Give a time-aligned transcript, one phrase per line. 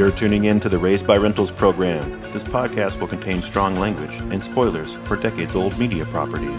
[0.00, 2.22] You're tuning in to the Raised by Rentals program.
[2.32, 6.58] This podcast will contain strong language and spoilers for decades old media properties.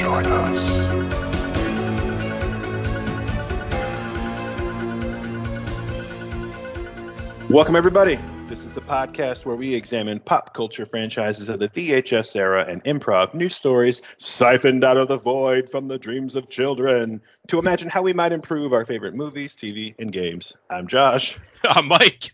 [0.00, 0.88] Join us.
[7.50, 8.18] Welcome, everybody.
[8.58, 12.82] This is the podcast where we examine pop culture franchises of the VHS era and
[12.82, 17.88] improv news stories siphoned out of the void from the dreams of children to imagine
[17.88, 20.54] how we might improve our favorite movies, TV, and games.
[20.70, 21.38] I'm Josh.
[21.62, 22.32] I'm Mike.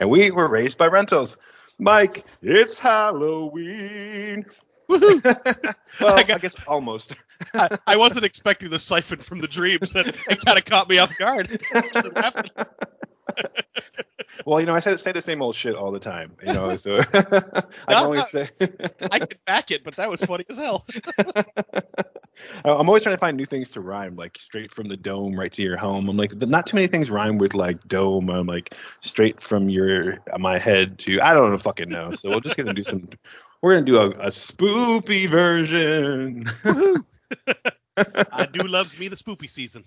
[0.00, 1.36] And we were raised by rentals.
[1.78, 4.46] Mike, it's Halloween.
[4.88, 7.16] Well, I I, guess almost.
[7.52, 9.92] I, I wasn't expecting the siphon from the dreams.
[9.92, 11.60] That it kind of caught me off guard.
[14.44, 16.36] well, you know, I say, say the same old shit all the time.
[16.44, 16.98] You know, so
[17.88, 18.50] I can say.
[19.10, 20.84] I could back it, but that was funny as hell.
[22.64, 25.52] I'm always trying to find new things to rhyme, like straight from the dome right
[25.52, 26.08] to your home.
[26.08, 28.28] I'm like, not too many things rhyme with like dome.
[28.28, 32.12] I'm like straight from your my head to I don't fucking know.
[32.12, 33.08] So we're just gonna do some.
[33.62, 36.46] We're gonna do a, a spoopy version.
[37.96, 39.84] I do loves me the spoopy season.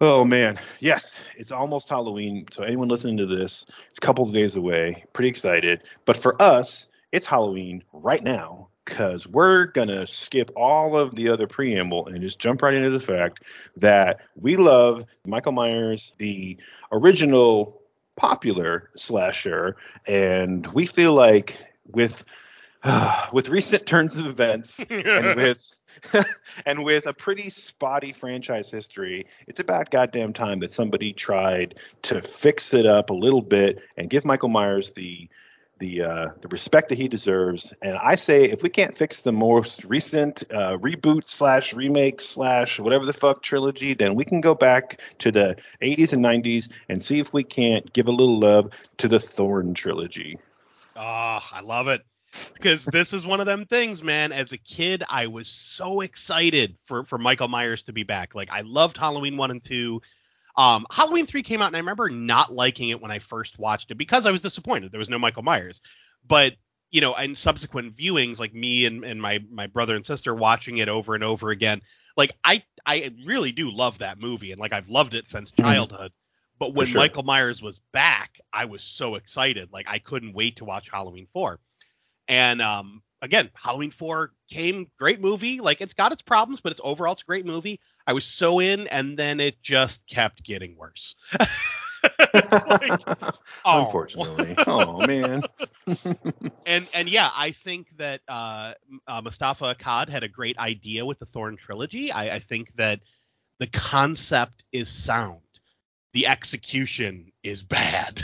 [0.00, 2.46] Oh man, yes, it's almost Halloween.
[2.52, 5.04] So anyone listening to this, it's a couple of days away.
[5.12, 5.82] Pretty excited.
[6.04, 11.48] But for us, it's Halloween right now because we're gonna skip all of the other
[11.48, 13.42] preamble and just jump right into the fact
[13.76, 16.56] that we love Michael Myers, the
[16.92, 17.82] original
[18.14, 19.76] popular slasher,
[20.06, 22.24] and we feel like with
[23.32, 25.64] with recent turns of events and with
[26.66, 32.22] and with a pretty spotty franchise history, it's about goddamn time that somebody tried to
[32.22, 35.28] fix it up a little bit and give Michael Myers the
[35.78, 37.72] the uh, the respect that he deserves.
[37.82, 42.78] And I say, if we can't fix the most recent uh, reboot slash remake slash
[42.78, 47.02] whatever the fuck trilogy, then we can go back to the 80s and 90s and
[47.02, 50.38] see if we can't give a little love to the Thorn trilogy.
[50.96, 52.02] Ah, I love it.
[52.54, 54.32] Because this is one of them things, man.
[54.32, 58.34] As a kid, I was so excited for for Michael Myers to be back.
[58.34, 60.00] Like I loved Halloween one and two.
[60.56, 63.90] Um, Halloween three came out, and I remember not liking it when I first watched
[63.90, 65.80] it because I was disappointed there was no Michael Myers.
[66.26, 66.54] But
[66.90, 70.78] you know, and subsequent viewings, like me and, and my my brother and sister watching
[70.78, 71.80] it over and over again,
[72.16, 75.62] like I I really do love that movie, and like I've loved it since Mhm.
[75.62, 76.12] childhood.
[76.58, 77.02] But when sure.
[77.02, 79.68] Michael Myers was back, I was so excited.
[79.72, 81.60] Like I couldn't wait to watch Halloween 4.
[82.28, 85.60] And um again, Halloween 4 came great movie.
[85.60, 87.80] Like it's got its problems, but it's overall it's a great movie.
[88.06, 91.16] I was so in and then it just kept getting worse.
[92.02, 93.00] Like,
[93.64, 93.84] oh.
[93.86, 94.54] Unfortunately.
[94.66, 95.42] oh man.
[96.66, 98.74] And and yeah, I think that uh,
[99.06, 102.12] uh Moustapha Akkad had a great idea with the Thorn trilogy.
[102.12, 103.00] I, I think that
[103.58, 105.40] the concept is sound.
[106.12, 108.22] The execution is bad.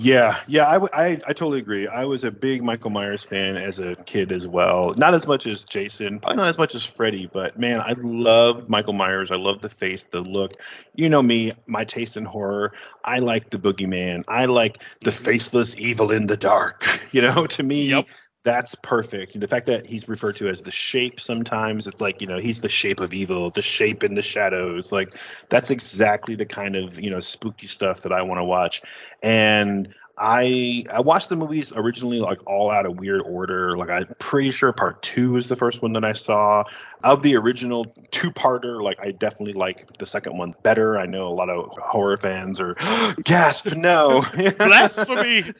[0.00, 1.88] Yeah, yeah, I, w- I, I totally agree.
[1.88, 4.94] I was a big Michael Myers fan as a kid as well.
[4.96, 8.68] Not as much as Jason, probably not as much as Freddy, but man, I loved
[8.68, 9.32] Michael Myers.
[9.32, 10.52] I love the face, the look.
[10.94, 12.74] You know me, my taste in horror.
[13.04, 14.22] I like the boogeyman.
[14.28, 16.86] I like the faceless evil in the dark.
[17.10, 18.06] You know, to me, Yep.
[18.44, 19.38] That's perfect.
[19.38, 22.60] The fact that he's referred to as the shape sometimes, it's like, you know, he's
[22.60, 24.92] the shape of evil, the shape in the shadows.
[24.92, 25.14] Like
[25.48, 28.82] that's exactly the kind of, you know, spooky stuff that I want to watch.
[29.22, 33.76] And I I watched the movies originally like all out of weird order.
[33.76, 36.64] Like I'm pretty sure part two is the first one that I saw.
[37.04, 40.98] Of the original two-parter, like I definitely like the second one better.
[40.98, 42.74] I know a lot of horror fans are
[43.22, 44.24] gasp no.
[44.58, 45.54] Blasphemy!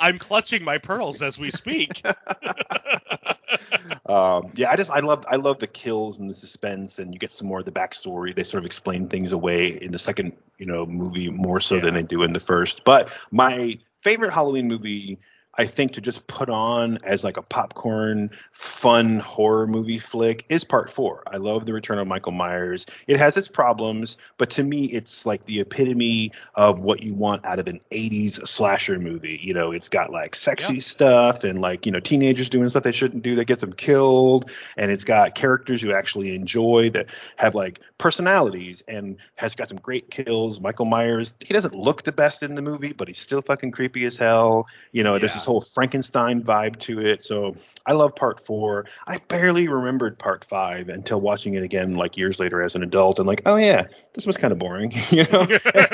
[0.00, 2.02] I'm clutching my pearls as we speak.
[4.06, 7.18] um, yeah, I just I love I love the kills and the suspense, and you
[7.18, 8.34] get some more of the backstory.
[8.34, 11.94] They sort of explain things away in the second, you know, movie more so than
[11.94, 12.84] they do in the first.
[12.84, 15.18] But my favorite Halloween movie,
[15.56, 20.64] I think, to just put on as like a popcorn fun horror movie flick is
[20.64, 21.22] Part Four.
[21.26, 22.86] I love the Return of Michael Myers.
[23.06, 27.44] It has its problems, but to me, it's like the epitome of what you want
[27.46, 29.38] out of an '80s slasher movie.
[29.42, 30.80] You know, it's got like sexy Yeah.
[30.80, 34.50] stuff and like you know teenagers doing stuff they shouldn't do that gets them killed,
[34.76, 39.78] and it's got characters you actually enjoy that have like personalities and has got some
[39.78, 40.60] great kills.
[40.60, 44.04] Michael Myers, he doesn't look the best in the movie, but he's still fucking creepy
[44.04, 44.66] as hell.
[44.92, 45.38] You know, there's Yeah.
[45.44, 47.22] This whole Frankenstein vibe to it.
[47.22, 47.54] So
[47.84, 48.86] I love part four.
[49.06, 53.18] I barely remembered part five until watching it again like years later as an adult
[53.18, 54.92] and like, oh yeah, this was kind of boring.
[55.10, 55.46] you know?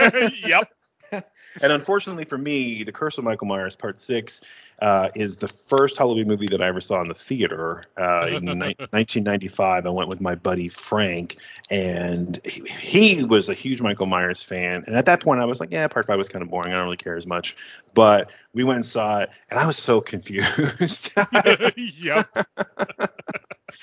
[0.45, 0.71] yep.
[1.63, 4.41] And unfortunately for me, The Curse of Michael Myers Part Six,
[4.81, 8.45] uh, is the first Halloween movie that I ever saw in the theater uh, in
[8.59, 9.87] ni- 1995.
[9.87, 11.37] I went with my buddy Frank,
[11.69, 14.85] and he, he was a huge Michael Myers fan.
[14.87, 16.73] And at that point, I was like, yeah, Part Five was kind of boring.
[16.73, 17.57] I don't really care as much.
[17.95, 21.13] But we went and saw it, and I was so confused.
[21.77, 22.29] yep.
[22.35, 22.47] and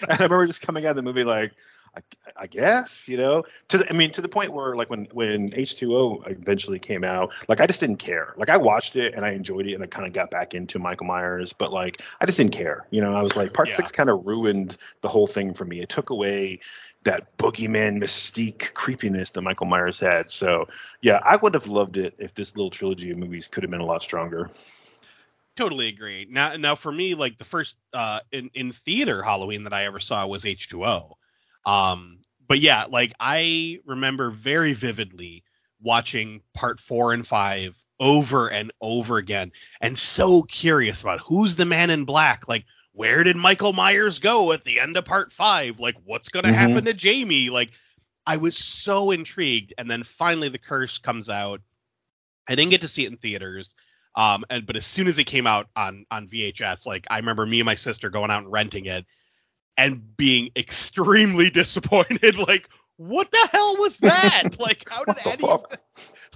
[0.09, 1.53] I remember just coming out of the movie like,
[1.97, 5.07] I, I guess, you know, to the, I mean, to the point where like when
[5.11, 8.33] when H2O eventually came out, like I just didn't care.
[8.37, 10.79] Like I watched it and I enjoyed it and I kind of got back into
[10.79, 12.85] Michael Myers, but like I just didn't care.
[12.91, 13.75] You know, I was like part Yeah.
[13.75, 15.81] six kind of ruined the whole thing for me.
[15.81, 16.59] It took away
[17.03, 20.29] that boogeyman mystique creepiness that Michael Myers had.
[20.29, 20.67] So
[21.01, 23.81] yeah, I would have loved it if this little trilogy of movies could have been
[23.81, 24.49] a lot stronger.
[25.55, 26.27] Totally agree.
[26.29, 29.99] Now, now for me, like the first uh, in in theater Halloween that I ever
[29.99, 31.15] saw was H2O.
[31.67, 35.45] Um, but yeah, like I remember very vividly
[35.81, 41.65] watching part four and five over and over again, and so curious about who's the
[41.65, 42.47] man in black.
[42.49, 45.79] Like, where did Michael Myers go at the end of part five?
[45.79, 46.53] Like, what's gonna Mhm.
[46.53, 47.49] happen to Jamie?
[47.51, 47.71] Like,
[48.27, 51.61] I was so intrigued, and then finally the curse comes out.
[52.49, 53.75] I didn't get to see it in theaters.
[54.15, 57.45] Um, and but as soon as it came out on on VHS, like I remember
[57.45, 59.05] me and my sister going out and renting it
[59.77, 62.37] and being extremely disappointed.
[62.47, 64.45] Like, what the hell was that?
[64.59, 65.57] like, how did any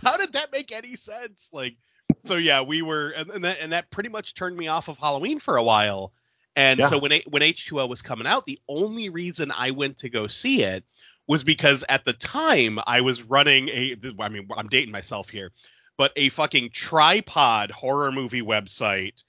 [0.04, 1.50] how did that make any sense?
[1.52, 1.78] Like,
[2.26, 4.98] so yeah, we were, and, and that and that pretty much turned me off of
[4.98, 6.14] Halloween for a while.
[6.56, 6.90] And Yeah.
[6.90, 10.64] so when when H2O was coming out, the only reason I went to go see
[10.64, 10.84] it
[11.28, 15.52] was because at the time I was running a, I mean, I'm dating myself here,
[15.98, 19.24] but a fucking tripod horror movie website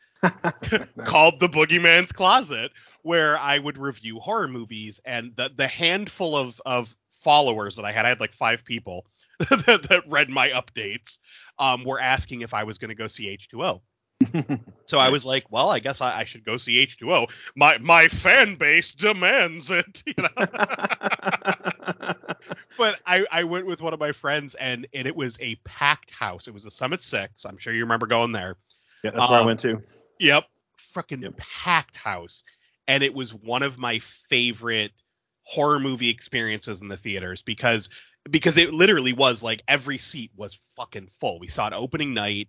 [1.04, 2.72] called The Boogeyman's Closet,
[3.02, 7.92] where I would review horror movies, and the the handful of of followers that I
[7.92, 9.06] had, I had like five people
[9.38, 11.18] that, that read my updates,
[11.58, 13.80] um, were asking if I was going to go see H2O.
[14.86, 17.26] So I was like, well, I guess I, I should go see H2O.
[17.54, 20.28] My my fan base demands it, you know.
[22.76, 26.10] but I, I went with one of my friends and, and it was a packed
[26.10, 26.46] house.
[26.48, 27.44] It was the Summit Six.
[27.44, 28.56] I'm sure you remember going there.
[29.02, 29.80] yeah, that's where I Um, went to.
[30.18, 30.44] Yep.
[30.94, 31.36] Freaking Yep.
[31.36, 32.42] packed house.
[32.88, 34.92] And it was one of my favorite
[35.44, 37.88] horror movie experiences in the theaters because
[38.30, 41.40] because it literally was like every seat was fucking full.
[41.40, 42.48] We saw it opening night.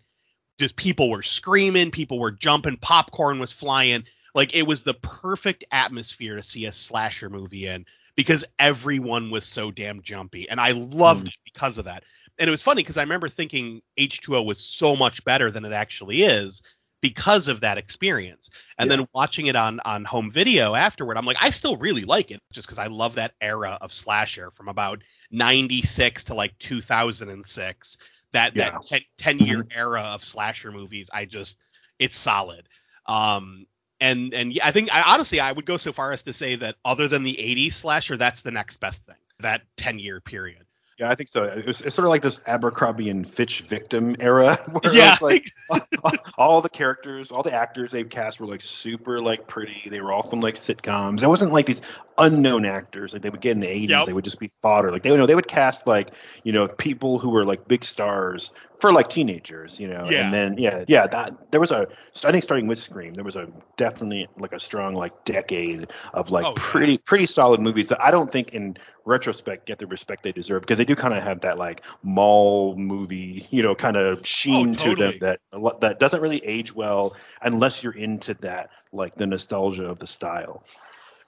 [0.60, 4.04] Just people were screaming, people were jumping, popcorn was flying.
[4.36, 7.86] Like it was the perfect atmosphere to see a slasher movie in
[8.16, 10.48] because everyone was so damn jumpy.
[10.48, 11.30] And I loved Mm.
[11.30, 12.04] it because of that.
[12.38, 15.74] And it was funny because I remember thinking H2O was so much better than it
[15.74, 16.62] actually is
[17.04, 18.50] because of that experience.
[18.80, 18.92] And Yeah.
[18.92, 22.42] then watching it on on home video afterward, I'm like, I still really like it
[22.54, 27.98] just because I love that era of slasher from about 96 to like 2006.
[28.34, 28.72] That Yeah.
[28.72, 31.60] that 10, 10 year era of slasher movies, I just
[32.00, 32.70] it's solid.
[33.08, 33.68] Um
[34.02, 36.56] and and yeah, I think I honestly I would go so far as to say
[36.58, 39.18] that other than the 80s slasher, that's the next best thing.
[39.42, 40.66] That 10 year period.
[41.00, 41.44] Yeah, I think so.
[41.44, 45.18] It's, it's sort of like this Abercrombie and Fitch victim era, where Yeah.
[45.22, 45.50] like
[46.38, 49.88] all the characters, all the actors they cast were like super like pretty.
[49.90, 51.24] They were all from like sitcoms.
[51.24, 51.82] It wasn't like these
[52.20, 53.90] unknown actors like they would get in the 80s.
[53.90, 54.06] Yep.
[54.06, 54.92] They would just be fodder.
[54.92, 56.12] Like they would know they would cast like
[56.44, 60.08] you know people who were like big stars for like teenagers, you know.
[60.10, 60.26] Yeah.
[60.26, 61.88] And then yeah, yeah, that there was a
[62.24, 66.30] I think starting with Scream, there was a definitely like a strong like decade of
[66.30, 66.54] like Oh, yeah.
[66.58, 70.62] pretty pretty solid movies that I don't think in retrospect get the respect they deserve
[70.62, 74.76] because they do kind of have that like mall movie, you know, kind of sheen
[74.78, 75.40] Oh, to them that
[75.82, 80.66] that doesn't really age well unless you're into that like the nostalgia of the style.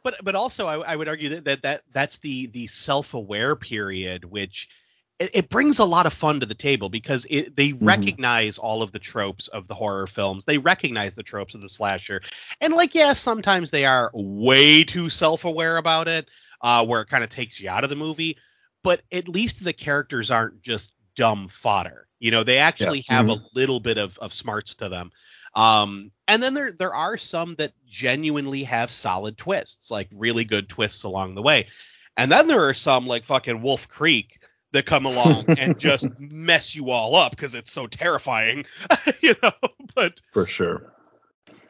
[0.04, 4.26] but but also I, I would argue that, that that that's the the self-aware period
[4.26, 4.68] which
[5.20, 8.14] it, it brings a lot of fun to the table because it, they Mm-hmm.
[8.14, 11.70] recognize all of the tropes of the horror films they recognize the tropes of the
[11.70, 12.22] slasher
[12.62, 16.30] and like yeah sometimes they are way too self-aware about it
[16.62, 18.38] uh where it kind of takes you out of the movie
[18.86, 23.42] but at least the characters aren't just dumb fodder you know they actually have a
[23.54, 25.12] little bit of of smarts to them
[25.56, 30.68] um, and then there there are some that genuinely have solid twists, like really good
[30.70, 31.68] twists along the way.
[32.18, 34.40] And then there are some like fucking Wolf Creek
[34.74, 38.66] that come along and just mess you all up because it's so terrifying,
[39.22, 39.52] you know.
[39.96, 40.92] But For sure.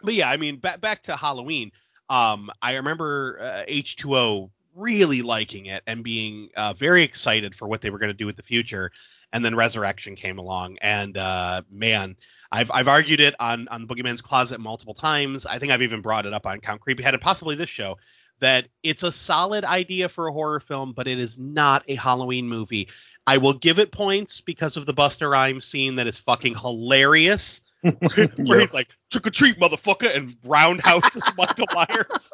[0.01, 1.72] but yeah, I mean, back back to Halloween.
[2.10, 7.82] Um, I remember uh, H2O really liking it and being uh, very excited for what
[7.82, 8.91] they were going to do with the future.
[9.34, 12.15] And then Resurrection came along, and uh, man,
[12.51, 15.46] I've I've argued it on on Boogeyman's Closet multiple times.
[15.46, 17.98] I think I've even brought it up on Count Creepyhead and possibly this show
[18.39, 22.48] that it's a solid idea for a horror film, but it is not a Halloween
[22.48, 22.89] movie.
[23.27, 27.62] I will give it points because of the Busta Rhymes scene that is fucking hilarious
[27.82, 32.32] where, where he's like trick or treat, motherfucker, and roundhouses Michael Myers.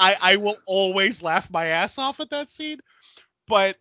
[0.00, 2.80] I I will always laugh my ass off at that scene,
[3.46, 3.76] but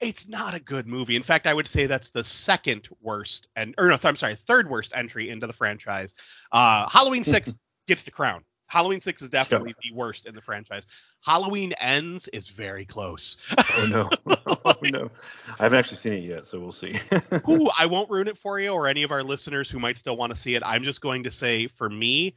[0.00, 1.16] it's not a good movie.
[1.16, 4.68] In fact, I would say that's the second worst and or no, I'm sorry, third
[4.68, 6.14] worst entry into the franchise.
[6.52, 8.42] Uh, Halloween six gets the crown.
[8.66, 10.86] Halloween six is definitely the worst in the franchise.
[11.22, 13.36] Halloween ends is very close.
[13.76, 14.10] oh no,
[14.64, 15.10] oh no,
[15.58, 16.98] I haven't actually seen it yet, so we'll see.
[17.48, 20.16] Ooh, I won't ruin it for you or any of our listeners who might still
[20.16, 20.62] want to see it.
[20.64, 22.36] I'm just going to say, for me,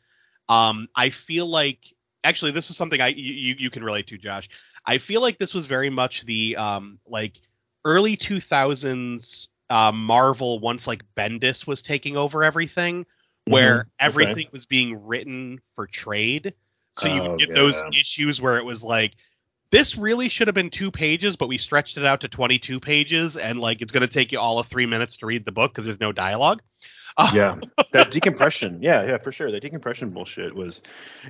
[0.49, 1.79] um, I feel like
[2.24, 4.50] actually this is something I you you can relate to, Josh.
[4.86, 7.39] I feel like this was very much the um like
[7.86, 13.06] early 2000s uh, Marvel once like Bendis was taking over everything,
[13.46, 13.89] where mm-hmm.
[14.00, 14.50] everything okay.
[14.51, 16.53] was being written for trade.
[17.00, 17.56] So you oh, get yeah.
[17.56, 19.13] those issues where it was like,
[19.72, 23.36] this really should have been two pages, but we stretched it out to 22 pages,
[23.36, 25.72] and like it's going to take you all of three minutes to read the book
[25.72, 26.62] because there's no dialogue.
[27.34, 27.58] yeah,
[27.91, 28.82] that decompression.
[28.82, 29.51] Yeah, yeah, for sure.
[29.51, 30.82] That decompression bullshit was,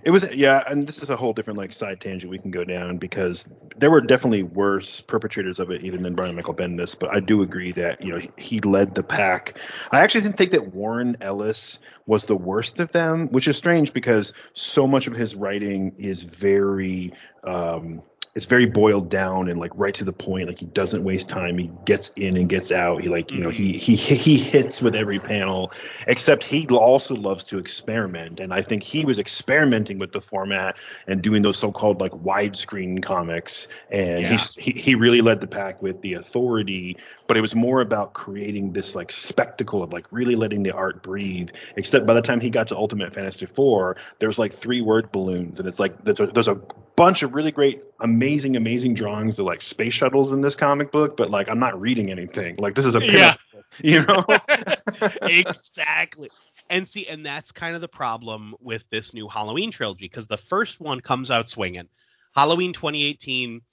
[0.04, 0.64] it was, yeah.
[0.68, 3.92] And this is a whole different like side tangent we can go down because there
[3.92, 6.98] were definitely worse perpetrators of it even than Brian Michael Bendis.
[6.98, 9.60] But I do agree that you know he, led the pack.
[9.92, 13.92] I actually didn't think that Warren Ellis was the worst of them, which is strange
[13.92, 17.12] because so much of his writing is very.
[17.44, 18.02] Um,
[18.36, 20.48] it's very boiled down and like right to the point.
[20.48, 21.58] Like he doesn't waste time.
[21.58, 23.02] He gets in and gets out.
[23.02, 25.72] He like you know he he he hits with every panel.
[26.08, 30.76] Except he also loves to experiment, and I think he was experimenting with the format
[31.08, 33.68] and doing those so-called like widescreen comics.
[33.92, 34.38] And yeah.
[34.58, 36.98] he he really led the pack with the authority,
[37.34, 41.02] but it was more about creating this like spectacle of like really letting the art
[41.02, 41.50] breathe.
[41.78, 45.60] Except by the time he got to Ultimate Fantastic Four, there's like three word balloons,
[45.60, 46.54] and it's like there's a, there's a
[46.96, 51.18] bunch of really great, amazing, amazing drawings of like space shuttles in this comic book,
[51.18, 52.56] but like I'm not reading anything.
[52.60, 53.34] Like this is a yeah.
[53.82, 54.24] you know?
[55.24, 56.30] exactly.
[56.70, 60.38] And see, and that's kind of the problem with this new Halloween trilogy because the
[60.38, 61.90] first one comes out swinging.
[62.36, 63.64] Halloween 2018,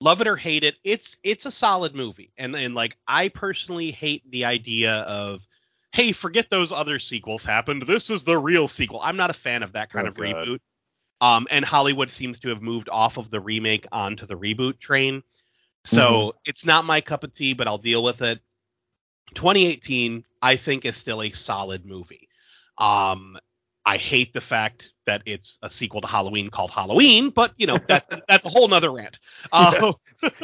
[0.00, 2.32] love it or hate it, it's it's a solid movie.
[2.38, 5.40] And and like I personally hate the idea of
[5.92, 7.84] hey, forget those other sequels happened.
[7.86, 9.00] This is the real sequel.
[9.02, 10.24] I'm not a fan of that kind oh, of God.
[10.24, 10.58] reboot.
[11.20, 15.22] Um, and Hollywood seems to have moved off of the remake onto the reboot train.
[15.84, 16.38] So mm-hmm.
[16.44, 18.40] it's not my cup of tea, but I'll deal with it.
[19.34, 22.28] 2018, I think, is still a solid movie.
[22.76, 23.36] Um,
[23.88, 27.78] I hate the fact that it's a sequel to Halloween called Halloween, but you know
[27.88, 29.18] that, that's a whole nother rant.
[29.50, 29.94] Uh,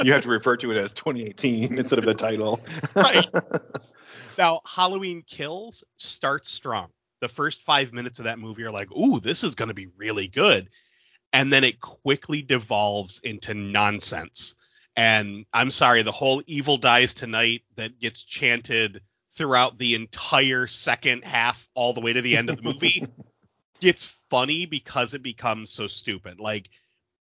[0.02, 2.60] you have to refer to it as 2018 instead of the title.
[2.94, 3.26] right.
[4.36, 6.88] Now, Halloween Kills starts strong
[7.20, 9.86] the first five minutes of that movie are like, ooh, this is going to be
[9.96, 10.68] really good.
[11.32, 14.56] And then it quickly devolves into nonsense.
[14.94, 19.00] And I'm sorry, the whole evil dies tonight that gets chanted
[19.36, 23.06] throughout the entire second half all the way to the end of the movie
[23.80, 26.40] gets funny because it becomes so stupid.
[26.40, 26.68] Like,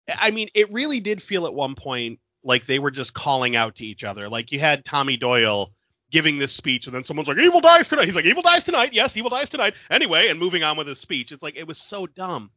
[0.08, 3.76] I mean, it really did feel at one point like they were just calling out
[3.76, 4.28] to each other.
[4.28, 5.72] Like you had Tommy Doyle
[6.10, 8.92] giving this speech, and then someone's like, "Evil dies tonight." He's like, "Evil dies tonight."
[8.92, 9.74] Yes, evil dies tonight.
[9.90, 11.32] Anyway, and moving on with his speech.
[11.32, 12.50] It's like it was so dumb.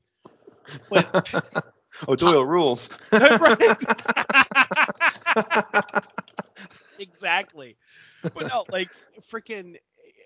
[0.90, 1.44] But
[2.08, 2.90] oh, Doyle rules.
[7.00, 7.78] exactly.
[8.22, 8.90] But no, like
[9.32, 9.78] freaking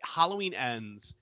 [0.03, 1.13] Halloween ends.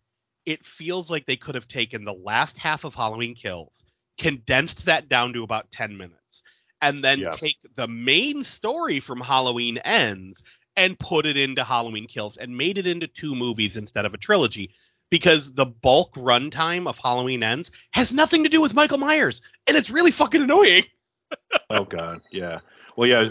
[0.45, 3.83] It feels like they could have taken the last half of Halloween Kills,
[4.17, 6.41] condensed that down to about 10 minutes,
[6.81, 7.31] and then yeah.
[7.31, 10.43] take the main story from Halloween Ends
[10.75, 14.17] and put it into Halloween Kills and made it into two movies instead of a
[14.17, 14.71] trilogy
[15.09, 19.77] because the bulk runtime of Halloween Ends has nothing to do with Michael Myers and
[19.77, 20.83] it's really fucking annoying.
[21.69, 22.59] oh god, yeah.
[22.95, 23.27] Well, yeah,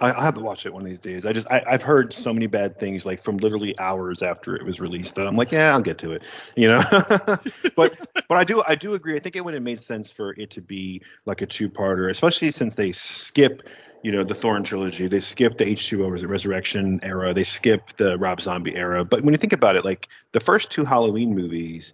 [0.00, 1.26] I, have to watch it one of these days.
[1.26, 4.64] I just I, have heard so many bad things like from literally hours after it
[4.64, 6.22] was released that I'm like, yeah, I'll get to it,
[6.56, 6.82] you know.
[7.76, 7.98] but
[8.28, 9.14] but I do I do agree.
[9.14, 12.50] I think it would have made sense for it to be like a two-parter, especially
[12.50, 13.68] since they skip
[14.02, 15.06] you know the Thorn trilogy.
[15.06, 17.34] They skip the H2O Resurrection era.
[17.34, 19.04] They skip the Rob Zombie era.
[19.04, 21.92] But when you think about it, like the first two Halloween movies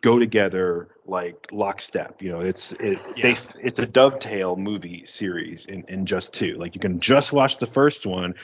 [0.00, 2.22] go together like lockstep.
[2.22, 3.34] You know, it's it yeah.
[3.34, 6.54] they it's a dovetail movie series in in just two.
[6.54, 8.34] Like you can just watch the first one,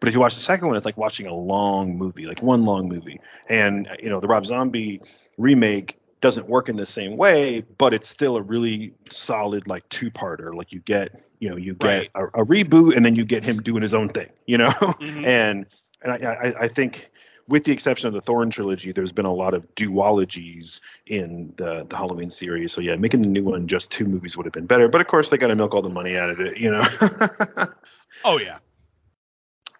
[0.00, 2.64] but if you watch the second one, it's like watching a long movie, like one
[2.64, 3.20] long movie.
[3.48, 5.00] And you know, the Rob Zombie
[5.36, 10.52] remake doesn't work in the same way, but it's still a really solid like two-parter.
[10.54, 12.10] Like you get, you know, you get right.
[12.16, 14.70] a, a, reboot and then you get him doing his own thing, you know.
[14.70, 15.24] Mm-hmm.
[15.24, 15.66] and
[16.02, 17.10] and I, I, I think
[17.48, 21.86] with the exception of the Thorn trilogy, there's been a lot of duologies in the
[21.88, 22.72] the Halloween series.
[22.72, 24.88] So yeah, making the new one just two movies would have been better.
[24.88, 26.84] But of course, they got to milk all the money out of it, you know.
[28.24, 28.58] oh yeah.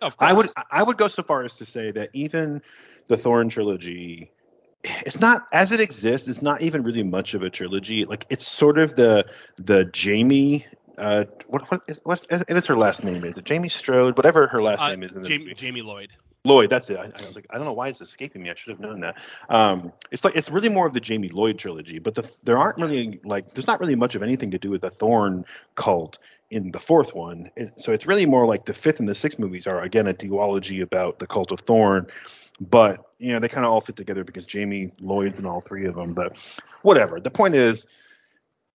[0.01, 0.31] Of course.
[0.31, 2.63] I would I would go so far as to say that even
[3.09, 4.33] the Thorn trilogy
[4.85, 6.29] it's not as it exists.
[6.29, 8.05] It's not even really much of a trilogy.
[8.05, 9.27] Like it's sort of the
[9.59, 10.67] the Jamie.
[10.97, 13.25] Uh, what what is, what's what is her last name?
[13.25, 14.17] Is it Jamie Strode?
[14.17, 15.55] Whatever her last Uh, name is in the Jamie.
[15.55, 16.11] Jamie Lloyd.
[16.49, 16.97] Lloyd, that's it.
[16.97, 18.51] I, I was like, I don't know why it's escaping me.
[18.51, 19.15] I should have known that.
[19.49, 22.79] Um, it's like it's really more of the Jamie Lloyd trilogy, but the, there aren't
[22.79, 25.45] really like there's not really much of anything to do with the Thorn
[25.77, 26.19] cult
[26.51, 27.51] in the fourth one.
[27.57, 30.15] It, so it's really more like the fifth and the sixth movies are again a
[30.15, 32.07] duology about the cult of Thorn,
[32.61, 35.87] but you know they kind of all fit together because Jamie Lloyd's in all three
[35.87, 36.15] of them.
[36.15, 36.33] But
[36.83, 37.21] whatever.
[37.21, 37.87] The point is.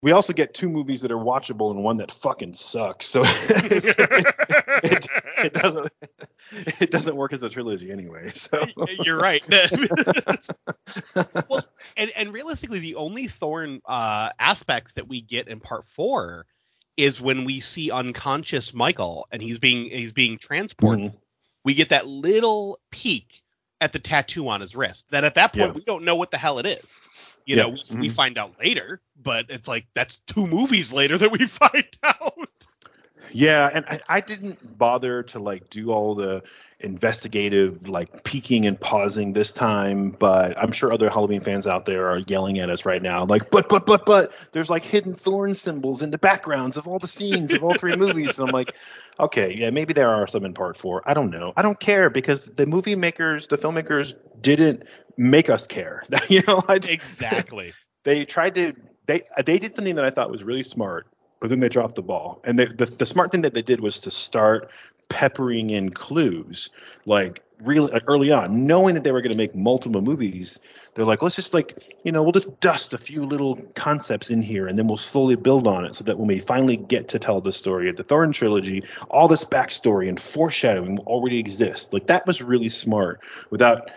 [0.01, 3.07] We also get two movies that are watchable and one that fucking sucks.
[3.07, 5.93] So it, it doesn't
[6.81, 8.33] it doesn't work as a trilogy anyway.
[8.37, 8.65] So
[9.03, 9.43] You're right.
[11.49, 11.65] well,
[11.97, 16.47] and and realistically, the only Thorn uh, aspects that we get in part four
[16.97, 21.13] is when we see unconscious Michael and he's being he's being transported.
[21.13, 21.17] Mhm.
[21.65, 23.43] We get that little peek
[23.81, 25.05] at the tattoo on his wrist.
[25.11, 25.73] That at that point Yeah.
[25.73, 27.01] we don't know what the hell it is.
[27.49, 27.63] You Yeah.
[27.63, 28.13] know, we, we Mhm.
[28.13, 32.49] find out later, but it's like that's two movies later that we find out.
[33.33, 36.43] Yeah, and I, I didn't bother to like do all the
[36.81, 42.09] investigative like peeking and pausing this time, but I'm sure other Halloween fans out there
[42.09, 45.55] are yelling at us right now, like, but but but but there's like hidden thorn
[45.55, 48.39] symbols in the backgrounds of all the scenes of all three movies.
[48.39, 48.75] And I'm like,
[49.19, 51.03] okay, yeah, maybe there are some in part four.
[51.07, 51.53] I don't know.
[51.57, 54.85] I don't care because the movie makers, the filmmakers didn't
[55.17, 56.03] make us care.
[56.29, 57.75] you know, I, Exactly.
[58.05, 58.75] they tried to
[59.07, 61.07] they they did something that I thought was really smart,
[61.41, 62.41] but then they dropped the ball.
[62.45, 64.71] And they, the the smart thing that they did was to start
[65.09, 66.69] peppering in clues
[67.07, 70.59] like really like early on, knowing that they were going to make multiple movies.
[70.95, 74.43] They're like, let's just like you know we'll just dust a few little concepts in
[74.43, 77.19] here, and then we'll slowly build on it, so that when we finally get to
[77.19, 81.93] tell the story of the Thorn trilogy, all this backstory and foreshadowing will already exist.
[81.93, 83.91] Like that was really smart without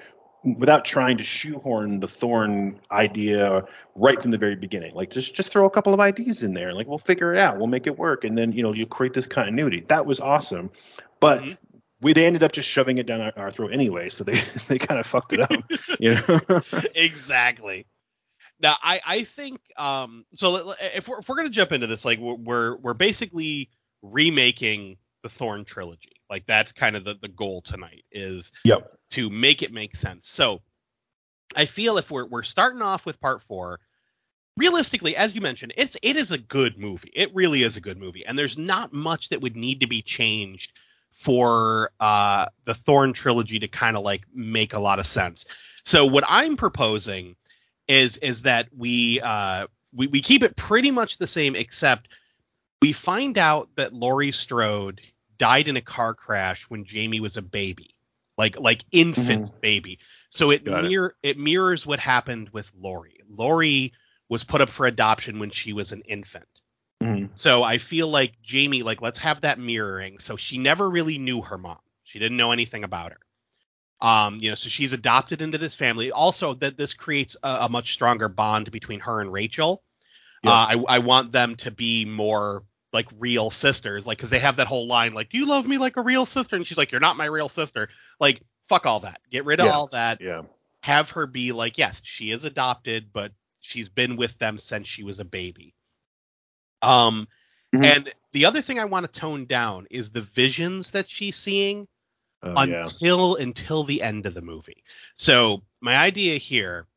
[0.44, 3.64] without trying to shoehorn the thorn idea
[3.96, 6.74] right from the very beginning like just just throw a couple of ideas in there
[6.74, 9.14] like we'll figure it out we'll make it work and then you know you create
[9.14, 10.70] this continuity that was awesome
[11.20, 11.58] but Mhm.
[12.02, 14.34] we they ended up just shoving it down our, our throat anyway so they
[14.68, 15.52] they kind of fucked it up
[16.00, 16.62] you know
[16.96, 17.86] exactly.
[18.60, 22.20] Now, I I think um so if we're if we're gonna jump into this, like
[22.20, 23.70] we're, we're basically
[24.04, 26.21] remaking the Thorn trilogy.
[26.32, 30.30] Like that's kind of the the goal tonight is yep to make it make sense.
[30.30, 30.62] So
[31.56, 33.82] I feel if we're we're starting off with part four,
[34.56, 37.12] realistically, as you mentioned, it's it is a good movie.
[37.14, 40.02] It really is a good movie, and there's not much that would need to be
[40.02, 40.72] changed
[41.12, 45.46] for uh the Thorn trilogy to kind of like make a lot of sense.
[45.86, 47.36] So what I'm proposing
[47.90, 52.08] is is that we uh we, we keep it pretty much the same except
[52.82, 55.02] we find out that Laurie Strode
[55.42, 57.96] died in a car crash when Jamie was a baby.
[58.38, 59.98] Like like infant baby.
[60.30, 60.90] So it Got it.
[60.90, 63.20] mirror it mirrors what happened with Laurie.
[63.28, 63.92] Laurie
[64.30, 66.48] was put up for adoption when she was an infant.
[67.02, 67.30] Mhm.
[67.34, 70.20] So I feel like Jamie, like, let's have that mirroring.
[70.20, 71.80] So she never really knew her mom.
[72.04, 73.20] She didn't know anything about her.
[74.08, 76.12] Um, you know, so she's adopted into this family.
[76.12, 79.82] Also, that this creates a, a much stronger bond between her and Rachel.
[80.44, 80.52] Yeah.
[80.52, 84.58] Uh, I, I want them to be more like real sisters, like, because they have
[84.58, 86.92] that whole line, like, "Do you love me like a real sister?" And she's like,
[86.92, 89.22] "You're not my real sister." Like, fuck all that.
[89.32, 89.74] Get rid of Yeah.
[89.74, 90.42] all that yeah
[90.82, 95.04] have her be like, yes, she is adopted, but she's been with them since she
[95.04, 95.76] was a baby.
[96.82, 97.28] Um,
[97.74, 97.86] Mhm.
[97.86, 101.88] and the other thing I want to tone down is the visions that she's seeing
[102.44, 104.84] oh, yeah until until the end of the movie.
[105.16, 106.88] So my idea here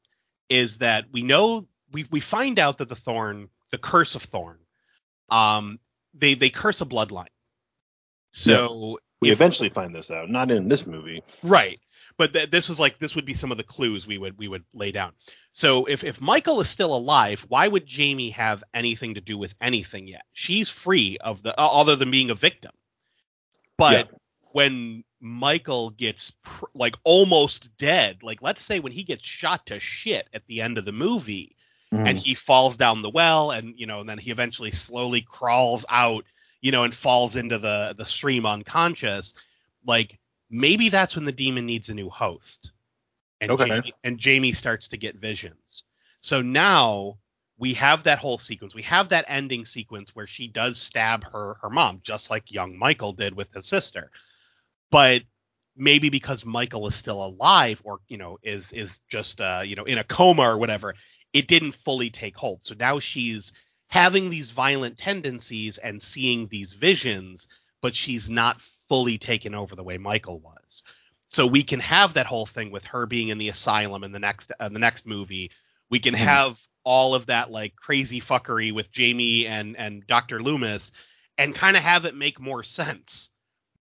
[0.49, 4.59] is that we know we we find out that the thorn, the curse of thorn,
[5.31, 5.79] um,
[6.15, 7.27] they they curse a bloodline.
[8.33, 11.81] So we if- eventually find this out not in this movie Right.
[12.17, 14.47] But th- this was like this would be some of the clues we would we
[14.47, 15.13] would lay down.
[15.53, 19.55] So if if Michael is still alive, why would Jamie have anything to do with
[19.61, 20.23] anything yet?
[20.33, 22.71] She's free of the uh, other than being a victim.
[23.77, 24.11] But
[24.53, 29.81] when Michael gets pr- like almost dead, like let's say when he gets shot to
[29.81, 31.54] shit at the end of the movie,
[32.05, 35.85] and he falls down the well and you know and then he eventually slowly crawls
[35.89, 36.25] out
[36.61, 39.35] you know and falls into the the stream unconscious
[39.87, 40.19] like
[40.51, 42.71] maybe that's when the demon needs a new host.
[43.41, 43.83] And Okay.
[43.83, 45.85] jamie, and jamie starts to get visions.
[46.21, 47.19] So now
[47.59, 48.75] we have that whole sequence.
[48.75, 52.77] We have that ending sequence where she does stab her her mom just like young
[52.79, 54.11] michael did with his sister.
[54.91, 55.23] But
[55.77, 59.85] maybe because michael is still alive or you know is is just uh you know
[59.85, 60.95] in a coma or whatever
[61.35, 62.61] it didn't fully take hold.
[62.65, 63.53] So now she's
[63.89, 67.49] having these violent tendencies and seeing these visions,
[67.83, 70.83] but she's not fully taken over the way Michael was.
[71.31, 74.21] so we can have that whole thing with her being in the asylum in the
[74.21, 75.51] next uh, the next movie.
[75.91, 76.19] We can Mhm.
[76.19, 80.43] have all of that like crazy fuckery with Jamie and and Dr.
[80.43, 80.93] Loomis
[81.39, 83.31] and kind of have it make more sense.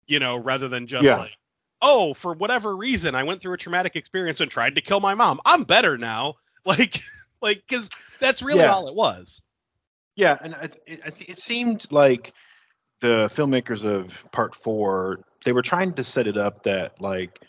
[0.08, 1.16] You know, rather than just Yeah.
[1.16, 1.38] like,
[1.82, 5.16] oh, for whatever reason I went through a traumatic experience and tried to kill my
[5.16, 5.40] mom.
[5.46, 6.36] I'm better now.
[6.66, 7.02] Like
[7.44, 8.74] like cuz that's really Yeah.
[8.74, 9.42] all it was.
[10.16, 12.34] Yeah, and it, it, it seemed like
[13.02, 17.40] the filmmakers of Part Four they were trying to set it up that like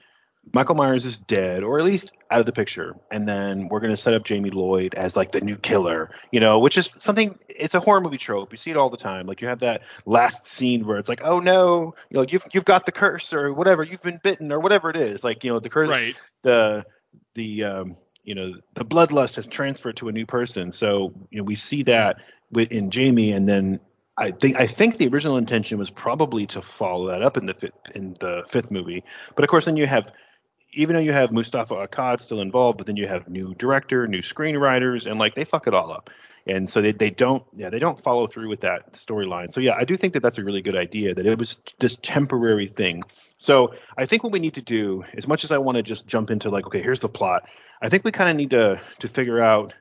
[0.55, 3.97] Michael Myers is dead, or at least out of the picture, and then we're gonna
[3.97, 7.39] set up Jamie Lloyd as like the new killer, you know, which is something.
[7.49, 8.51] It's a horror movie trope.
[8.53, 9.27] You see it all the time.
[9.27, 12.65] Like you have that last scene where it's like, oh no, you know, you've you've
[12.67, 15.23] got the curse or whatever, you've been bitten or whatever it is.
[15.25, 16.17] Like you know, the curse, Right.
[16.43, 16.85] the
[17.35, 20.73] the um, you know the bloodlust has transferred to a new person.
[20.73, 22.17] So you know we see that
[22.57, 23.81] in Jamie, and then
[24.17, 27.55] I think I think the original intention was probably to follow that up in the
[27.55, 29.05] fifth in the fifth movie.
[29.35, 30.11] But of course, then you have
[30.73, 34.23] even though you have Moustapha Akkad still involved, but then you have new director, new
[34.23, 36.11] screenwriters, and like they fuck it all up.
[36.47, 39.53] And so they, they don't yeah they don't follow through with that storyline.
[39.53, 41.99] So yeah, I do think that that's a really good idea that it was this
[42.03, 43.03] temporary thing.
[43.39, 46.07] So I think what we need to do, as much as I want to just
[46.07, 47.49] jump into like okay here's the plot,
[47.85, 49.75] I think we kind of need to to figure out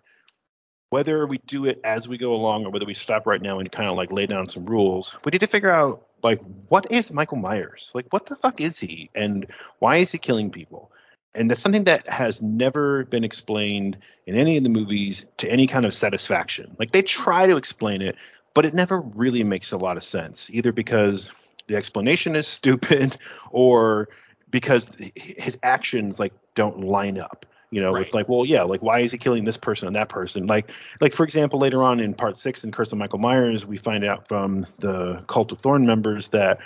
[0.89, 3.71] whether we do it as we go along or whether we stop right now and
[3.71, 5.15] kind of like lay down some rules.
[5.23, 7.91] We need to figure out like what is Michael Myers?
[7.95, 9.47] Like what the fuck is he and
[9.79, 10.91] why is he killing people?
[11.33, 15.65] And that's something that has never been explained in any of the movies to any
[15.65, 16.75] kind of satisfaction.
[16.77, 18.17] Like they try to explain it,
[18.53, 21.31] but it never really makes a lot of sense, either because
[21.67, 23.17] the explanation is stupid
[23.49, 24.09] or
[24.51, 27.45] because his actions like don't line up.
[27.73, 28.05] You know, Right.
[28.05, 30.45] it's like, well, yeah, like why is he killing this person and that person?
[30.45, 30.69] Like,
[31.01, 34.05] like for example, later on in part six in Curse of Michael Myers, we find
[34.05, 36.59] out from the Cult of Thorn members that,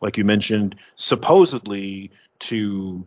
[0.00, 3.06] like you mentioned, supposedly to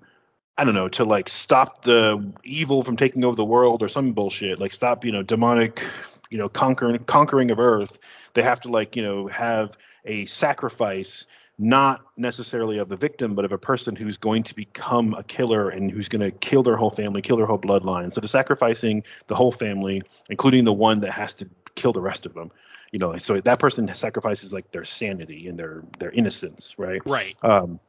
[0.60, 4.14] I don't know, to like stop the evil from taking over the world or some
[4.14, 5.84] bullshit, like stop, you know, demonic,
[6.30, 7.98] you know, conquering conquering of Earth.
[8.36, 11.26] They have to like, you know, have a sacrifice,
[11.60, 15.70] not necessarily of the victim, but of a person who's going to become a killer
[15.70, 18.14] and who's going to kill their whole family, kill their whole bloodline.
[18.14, 22.26] So they're sacrificing the whole family, including the one that has to kill the rest
[22.26, 22.52] of them.
[22.92, 27.02] You know, so that person sacrifices like their sanity and their their innocence, right?
[27.06, 27.36] Right.
[27.44, 27.80] Um,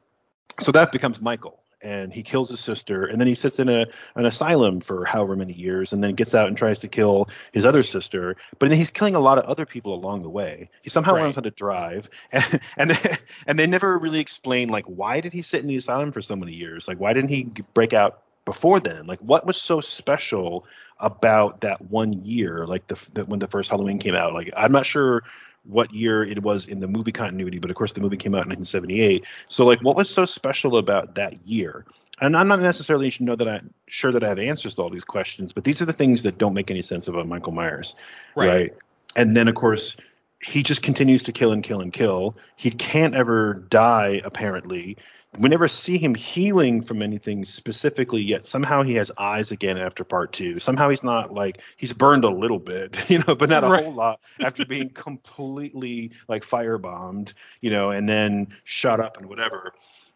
[0.60, 3.86] so that becomes Michael, and he kills his sister, and then he sits in a
[4.16, 7.64] an asylum for however many years, and then gets out and tries to kill his
[7.64, 8.36] other sister.
[8.58, 10.70] But then he's killing a lot of other people along the way.
[10.82, 11.20] He somehow Right.
[11.20, 15.32] learns how to drive, and and they, and they never really explain like why did
[15.32, 16.88] he sit in the asylum for so many years?
[16.88, 19.06] Like why didn't he break out before then?
[19.06, 20.64] Like what was so special
[21.00, 22.66] about that one year?
[22.66, 24.34] Like the, the when the first Halloween came out?
[24.34, 25.22] Like I'm not sure
[25.68, 28.44] what year it was in the movie continuity, but of course the movie came out
[28.44, 29.24] in 1978.
[29.48, 31.84] So like, what was so special about that year?
[32.20, 35.04] And I'm not necessarily know that I sure that I have answers to all these
[35.04, 37.94] questions, but these are the things that don't make any sense about Michael Myers,
[38.34, 38.48] Right.
[38.48, 38.74] right?
[39.16, 39.96] And then of course
[40.42, 42.36] he just continues to kill and kill and kill.
[42.56, 44.96] He can't ever die apparently.
[45.36, 48.44] We never see him healing from anything specifically yet.
[48.44, 50.58] Somehow he has eyes again after part two.
[50.58, 53.84] Somehow he's not like he's burned a little bit, you know, but not a Right.
[53.84, 59.74] whole lot after being completely like firebombed, you know, and then shot up and whatever.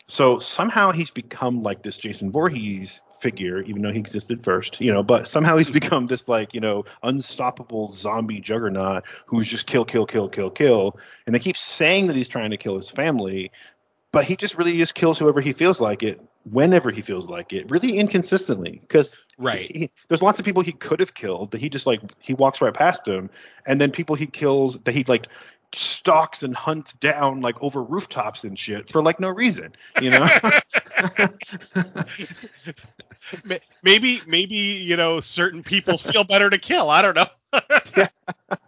[0.09, 4.92] So somehow he's become like this Jason Voorhees figure, even though he existed first, you
[4.92, 5.75] know, but somehow he's mm-hmm.
[5.75, 10.98] become this like, you know, unstoppable zombie juggernaut who's just kill, kill, kill, kill, kill.
[11.27, 13.53] And they keep saying that he's trying to kill his family,
[14.12, 16.20] but he just really just kills whoever he feels like it,
[16.51, 18.79] whenever he feels like it, really inconsistently.
[18.81, 19.70] Because Right.
[19.75, 22.61] he, there's lots of people he could have killed that he just like he walks
[22.61, 23.31] right past them,
[23.66, 25.27] and then people he kills that he like
[25.75, 29.72] stalks and hunts down like over rooftops and shit for like no reason,
[30.03, 30.29] you know?
[33.83, 36.90] Maybe maybe you know certain people feel better to kill.
[36.90, 37.27] I don't know.
[37.96, 38.09] Yeah.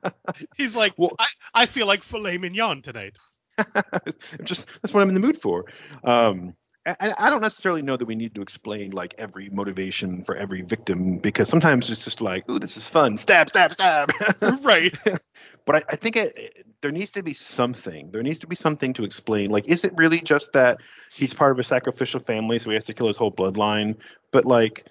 [0.56, 3.16] He's like, Well- I, I feel like filet mignon tonight.
[4.44, 5.64] just that's what I'm in the mood for.
[6.04, 6.54] Um,
[6.86, 10.62] I, I don't necessarily know that we need to explain like every motivation for every
[10.62, 14.10] victim because sometimes it's just like, ooh, this is fun, stab, stab, stab.
[14.62, 14.94] right.
[15.64, 18.10] but I, I think it, it- there needs to be something.
[18.10, 19.50] There needs to be something to explain.
[19.50, 20.82] Like, is it really just that
[21.14, 23.96] he's part of a sacrificial family, so he has to kill his whole bloodline?
[24.32, 24.86] But like,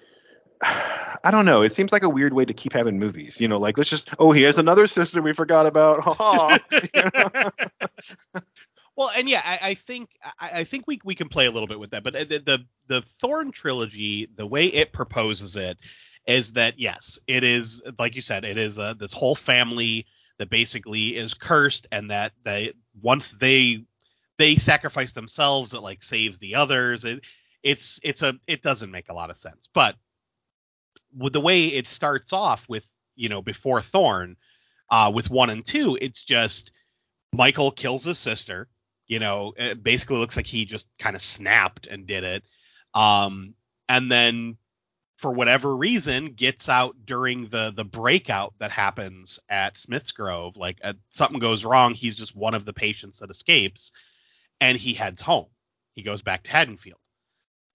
[1.24, 1.62] I don't know.
[1.62, 3.40] It seems like a weird way to keep having movies.
[3.40, 6.02] You know, like let's just oh, he has another sister we forgot about.
[6.04, 7.50] Ha ha.
[8.96, 11.66] Well, and yeah, I, I think I, I think we we can play a little
[11.66, 12.04] bit with that.
[12.04, 15.78] But the, the the Thorn trilogy, the way it proposes it,
[16.26, 20.06] is that yes, it is like you said, it is uh, this whole family
[20.38, 22.72] that basically is cursed, and that they
[23.02, 23.84] once they
[24.38, 27.04] they sacrifice themselves, it like saves the others.
[27.04, 27.24] It
[27.64, 29.68] it's it's a it doesn't make a lot of sense.
[29.74, 29.96] But
[31.14, 34.36] the way it starts off with you know before Thorn,
[34.90, 36.70] uh, with one and two, it's just
[37.32, 38.68] Michael kills his sister.
[39.06, 42.42] You know, it basically looks like he just kind of snapped and did it.
[42.94, 43.54] Um,
[43.88, 44.56] and then
[45.16, 50.56] for whatever reason gets out during the the breakout that happens at Smith's Grove.
[50.56, 53.92] Like uh, something goes wrong, he's just one of the patients that escapes,
[54.60, 55.46] and he heads home.
[55.94, 56.98] He goes back to Haddonfield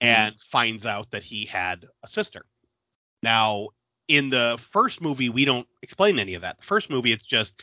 [0.01, 0.43] and mm.
[0.43, 2.45] finds out that he had a sister.
[3.21, 3.69] Now,
[4.07, 6.57] in the first movie, we don't explain any of that.
[6.57, 7.61] The first movie, it's just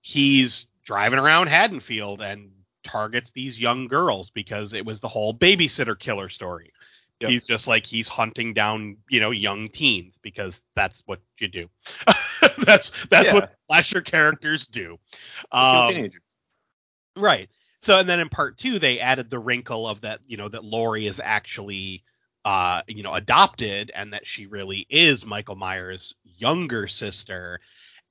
[0.00, 2.50] he's driving around Haddonfield and
[2.84, 6.72] targets these young girls because it was the whole babysitter killer story.
[7.20, 7.30] Yep.
[7.30, 11.68] He's just like he's hunting down, you know, young teens because that's what you do.
[12.64, 13.34] that's that's yeah.
[13.34, 14.98] what slasher characters do.
[15.50, 16.10] Um,
[17.16, 17.50] right.
[17.82, 20.64] So and then in part two they added the wrinkle of that, you know, that
[20.64, 22.04] Laurie is actually
[22.48, 27.60] uh, you know, adopted and that she really is Michael Myers' younger sister.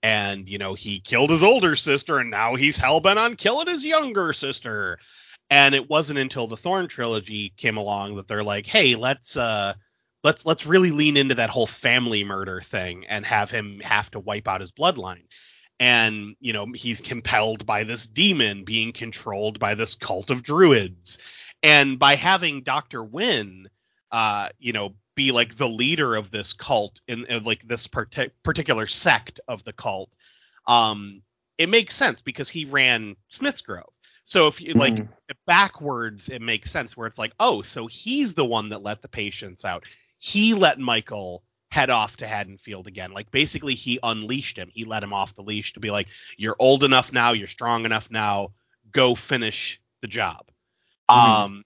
[0.04, 3.65] And, you know, he killed his older sister and now he's hell bent on killing
[3.65, 5.00] his younger sister.
[5.50, 9.73] And it wasn't until the Thorn trilogy came along that they're like, hey, let's uh
[10.23, 14.19] let's let's really lean into that whole family murder thing and have him have to
[14.19, 15.26] wipe out his bloodline.
[15.80, 21.17] And, you know, he's compelled by this demon being controlled by this cult of druids.
[21.63, 23.04] And by having Dr.
[23.04, 23.67] Wynn
[24.12, 28.15] uh, you know, be like the leader of this cult in, in like this part-
[28.43, 30.10] particular sect of the cult,
[30.67, 31.22] um,
[31.58, 33.89] it makes sense because he ran Smith's Grove.
[34.26, 35.08] So if you like mm.
[35.46, 39.08] backwards, it makes sense where it's like, oh, so he's the one that let the
[39.08, 39.86] patients out.
[40.20, 43.12] He let Michael head off to Haddonfield again.
[43.12, 44.70] Like basically he unleashed him.
[44.74, 47.86] He let him off the leash to be like, you're old enough now, you're strong
[47.86, 48.52] enough now,
[48.91, 50.46] go finish the job.
[51.10, 51.15] Mm.
[51.15, 51.63] Um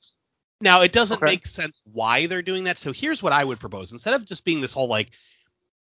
[0.62, 1.26] now it doesn't okay.
[1.26, 2.80] make sense why they're doing that.
[2.80, 3.91] So here's what I would propose.
[3.91, 5.12] Instead of just being this whole like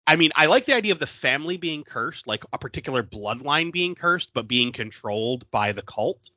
[0.07, 3.73] I mean, I like the idea of the family being cursed, like a particular bloodline
[3.73, 6.31] being cursed, but being controlled by the cult.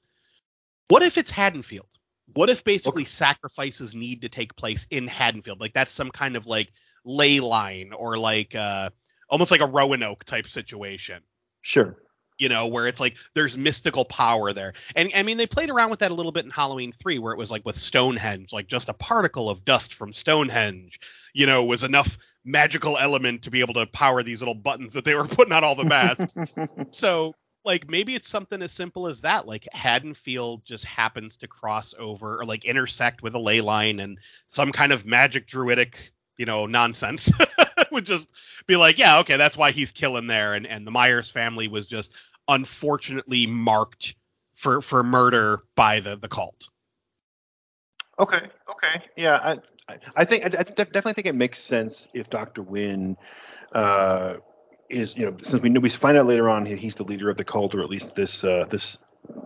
[0.88, 1.86] What if it's Haddonfield?
[2.34, 3.10] What if basically okay.
[3.10, 5.60] sacrifices need to take place in Haddonfield?
[5.60, 6.72] Like that's some kind of like
[7.06, 8.90] ley line or like uh
[9.30, 11.22] almost like a Roanoke type situation.
[11.62, 11.98] Sure.
[12.40, 14.74] You know, where it's like there's mystical power there.
[14.96, 17.34] And I mean they played around with that a little bit in Halloween 3 where
[17.34, 21.00] it was like with Stonehenge, like just a particle of dust from Stonehenge,
[21.34, 25.06] you know, was enough magical element to be able to power these little buttons that
[25.06, 26.38] they were putting on all the masks.
[26.92, 29.48] so like maybe it's something as simple as that.
[29.48, 34.18] Like Haddonfield just happens to cross over or like intersect with a ley line and
[34.48, 37.32] some kind of magic druidic, you know, nonsense
[37.92, 38.28] would just
[38.66, 40.54] be like, yeah, okay, that's why he's killing there.
[40.54, 42.14] And and the Myers family was just
[42.50, 44.16] unfortunately marked
[44.56, 46.68] for for murder by the the cult.
[48.20, 48.50] Okay.
[48.70, 49.06] Okay.
[49.16, 49.58] Yeah.
[49.88, 53.16] I I think I, definitely think it makes sense if Doctor Wynn
[53.74, 54.36] uh,
[54.90, 57.38] is you know since we know we find out later on he's the leader of
[57.38, 58.98] the cult or at least this uh, this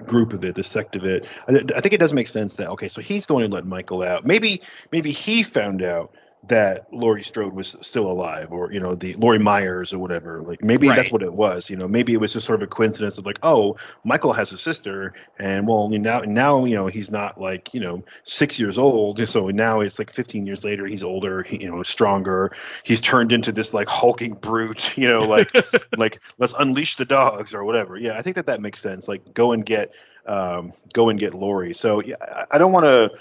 [0.05, 1.25] group of it, this sect of it.
[1.47, 3.65] I, I, think it does make sense that okay, so he's the one who let
[3.65, 4.25] Michael out.
[4.25, 4.61] Maybe
[4.91, 6.13] maybe he found out
[6.47, 10.41] that Laurie Strode was still alive, or you know, the Laurie Myers or whatever.
[10.41, 10.95] Like maybe right.
[10.95, 11.69] that's what it was.
[11.69, 14.51] You know, maybe it was just sort of a coincidence of like, oh, Michael has
[14.51, 18.77] a sister, and well, now now you know he's not like you know six years
[18.77, 22.51] old, so now it's like 15 years later, he's older, he, you know, stronger.
[22.83, 25.49] He's turned into this like hulking brute, you know, like
[25.97, 27.97] like let's unleash the dogs or whatever.
[27.97, 29.07] Yeah, I think that that makes sense.
[29.07, 29.93] Like go and get
[30.25, 31.73] um, go and get Laurie.
[31.73, 33.11] So yeah, I, I don't want to.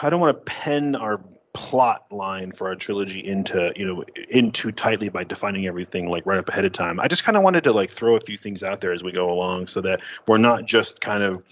[0.00, 1.20] I don't want to pen our
[1.56, 6.26] plot line for our trilogy into you know in too tightly by defining everything like
[6.26, 7.00] right up ahead of time.
[7.00, 9.12] I just kind of wanted to like throw a few things out there as we
[9.12, 11.42] go along so that we're not just kind of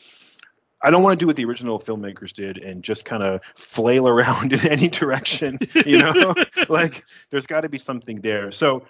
[0.83, 4.07] I don't want to do what the original filmmakers did and just kind of flail
[4.15, 6.35] around in any direction, you know?
[6.69, 8.53] like there's got to be something there.
[8.53, 8.85] So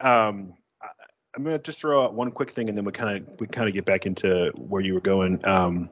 [0.00, 0.88] um I,
[1.36, 3.46] I'm going to just throw out one quick thing and then we kind of we
[3.46, 5.90] kind of get back into where you were going um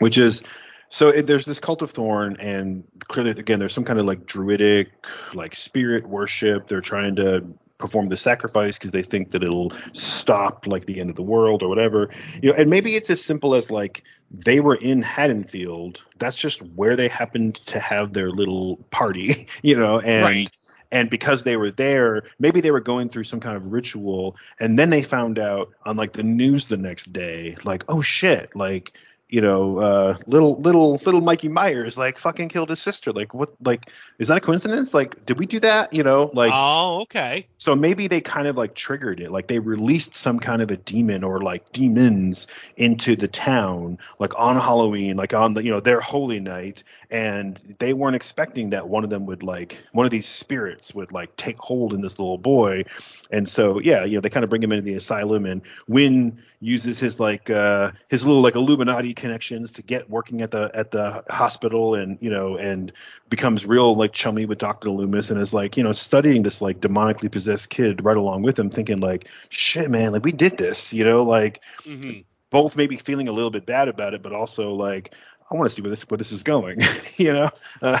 [0.00, 0.42] which is
[0.90, 4.26] so it, there's this cult of thorn and clearly again there's some kind of like
[4.26, 4.88] druidic
[5.32, 6.68] like spirit worship.
[6.68, 7.44] They're trying to
[7.78, 11.62] perform the sacrifice because they think that it'll stop like the end of the world
[11.62, 12.10] or whatever.
[12.42, 16.02] You know and maybe it's as simple as like they were in haddonfield.
[16.18, 20.56] That's just where they happened to have their little party you know and right.
[20.90, 24.76] and because they were there maybe they were going through some kind of ritual and
[24.76, 28.92] then they found out on like the news the next day like oh shit like
[29.30, 33.12] you know, uh, little little little Mikey Myers like fucking killed his sister.
[33.12, 33.50] Like what?
[33.64, 34.94] Like is that a coincidence?
[34.94, 35.92] Like did we do that?
[35.92, 37.49] You know, like oh okay.
[37.60, 39.30] So maybe they kind of like triggered it.
[39.30, 42.46] Like they released some kind of a demon or like demons
[42.78, 47.76] into the town, like on Halloween, like on the you know their holy night, and
[47.78, 51.36] they weren't expecting that one of them would like one of these spirits would like
[51.36, 52.82] take hold in this little boy,
[53.30, 56.38] and so yeah, you know they kind of bring him into the asylum, and Wynn
[56.60, 60.92] uses his like uh his little like Illuminati connections to get working at the at
[60.92, 62.90] the hospital and you know and
[63.28, 64.88] becomes real like chummy with Dr.
[64.88, 68.58] Loomis and is like you know studying this like demonically possessed kid right along with
[68.58, 72.20] him thinking like shit man like we did this you know like mm-hmm.
[72.50, 75.14] both maybe feeling a little bit bad about it but also like
[75.50, 76.80] I want to see where this where this is going
[77.16, 77.50] you know
[77.82, 78.00] uh,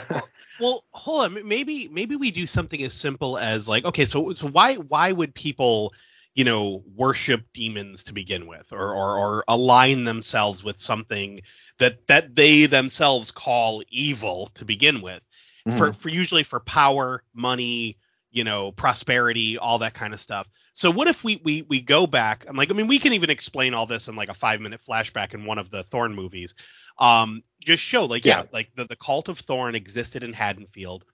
[0.60, 4.48] well hold on maybe maybe we do something as simple as like okay so so
[4.48, 5.92] why why would people
[6.34, 11.40] you know, worship demons to begin with, or, or or align themselves with something
[11.78, 15.22] that that they themselves call evil to begin with.
[15.66, 15.78] Mm-hmm.
[15.78, 17.98] For for usually for power, money,
[18.30, 20.46] you know, prosperity, all that kind of stuff.
[20.72, 22.44] So what if we we we go back?
[22.48, 24.80] I'm like, I mean, we can even explain all this in like a five minute
[24.88, 26.54] flashback in one of the Thorn movies.
[26.98, 31.04] Um, just show like yeah, yeah like the the cult of Thorn existed in Haddonfield,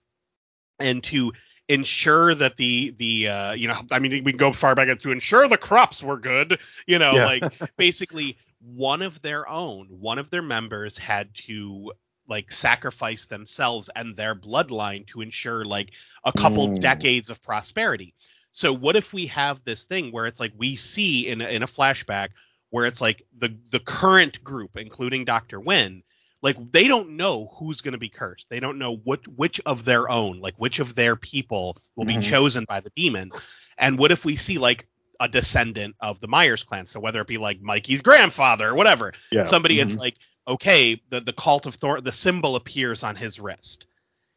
[0.79, 1.33] and to
[1.68, 5.11] ensure that the the uh, you know I mean we can go far back to
[5.11, 7.26] ensure the crops were good you know yeah.
[7.26, 11.92] like basically one of their own one of their members had to
[12.29, 15.91] like sacrifice themselves and their bloodline to ensure like
[16.25, 16.81] a couple mm.
[16.81, 18.15] decades of prosperity
[18.57, 21.62] so what if we have this thing where it's like we see in a, in
[21.62, 22.31] a flashback
[22.71, 25.61] where it's like the the current group including Dr.
[25.61, 26.03] Wynn,
[26.41, 28.47] like they don't know who's going to be cursed.
[28.49, 32.21] They don't know what which of their own, like which of their people will mm-hmm.
[32.21, 33.31] be chosen by the demon.
[33.77, 34.87] And what if we see like
[35.21, 36.87] a descendant of the Myers clan?
[36.87, 39.45] So whether it be like Mikey's grandfather or whatever, yeah.
[39.45, 39.89] somebody mm-hmm.
[39.89, 40.17] it's like
[40.49, 43.87] okay, the the cult of Thorn, the symbol appears on his wrist.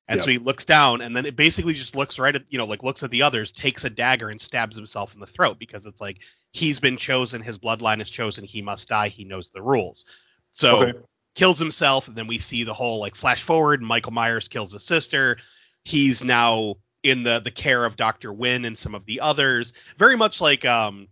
[0.08, 0.26] And yep.
[0.26, 2.82] so he looks down, and then it basically just looks right at, you know, like
[2.82, 6.02] looks at the others, takes a dagger, and stabs himself in the throat because it's
[6.02, 6.17] like
[6.52, 10.06] he's been chosen, his bloodline is chosen, he must die, he knows the rules.
[10.52, 11.00] So okay
[11.39, 13.82] kills himself, and then we see the whole like flash forward.
[13.82, 15.38] Michael Myers kills his sister.
[15.86, 19.72] He's now in the the care of Doctor Wynn and some of the others.
[19.98, 21.08] Very much like um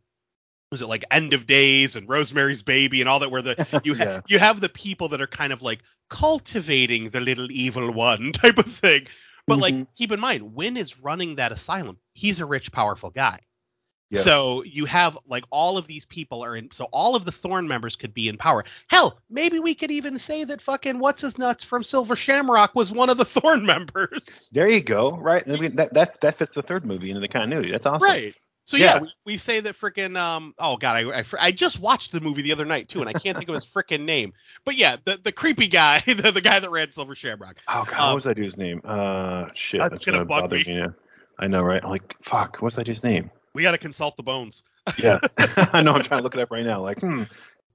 [0.71, 3.95] was it like End of Days and Rosemary's Baby and all that, where the you
[3.95, 4.21] ha- yeah.
[4.27, 8.57] you have the people that are kind of like cultivating the little evil one type
[8.57, 9.07] of thing.
[9.45, 9.61] But mm-hmm.
[9.61, 11.97] like, keep in mind, Wynn is running that asylum.
[12.13, 13.39] He's a rich, powerful guy.
[14.09, 14.21] Yeah.
[14.21, 16.69] So you have like all of these people are in.
[16.71, 18.63] So all of the Thorn members could be in power.
[18.87, 22.89] Hell, maybe we could even say that fucking what's his nuts from Silver Shamrock was
[22.89, 24.47] one of the Thorn members.
[24.53, 25.17] There you go.
[25.17, 25.43] Right.
[25.45, 27.71] I mean, that that that fits the third movie into the continuity.
[27.71, 28.07] That's awesome.
[28.07, 28.35] Right.
[28.67, 31.79] So yeah, yeah we, we, say that freaking um oh god I, I, I just
[31.79, 34.33] watched the movie the other night too and I can't think of his freaking name
[34.65, 37.93] but yeah the the creepy guy the, the guy that ran Silver Shamrock oh god
[37.93, 40.87] um, what was that dude's name uh shit that's, that's gonna, gonna bug me yeah.
[41.39, 44.61] I know right like fuck what's that dude's name we got to consult the bones.
[44.99, 45.19] yeah,
[45.73, 45.93] I know.
[45.93, 46.79] I'm trying to look it up right now.
[46.79, 47.23] Like, hmm.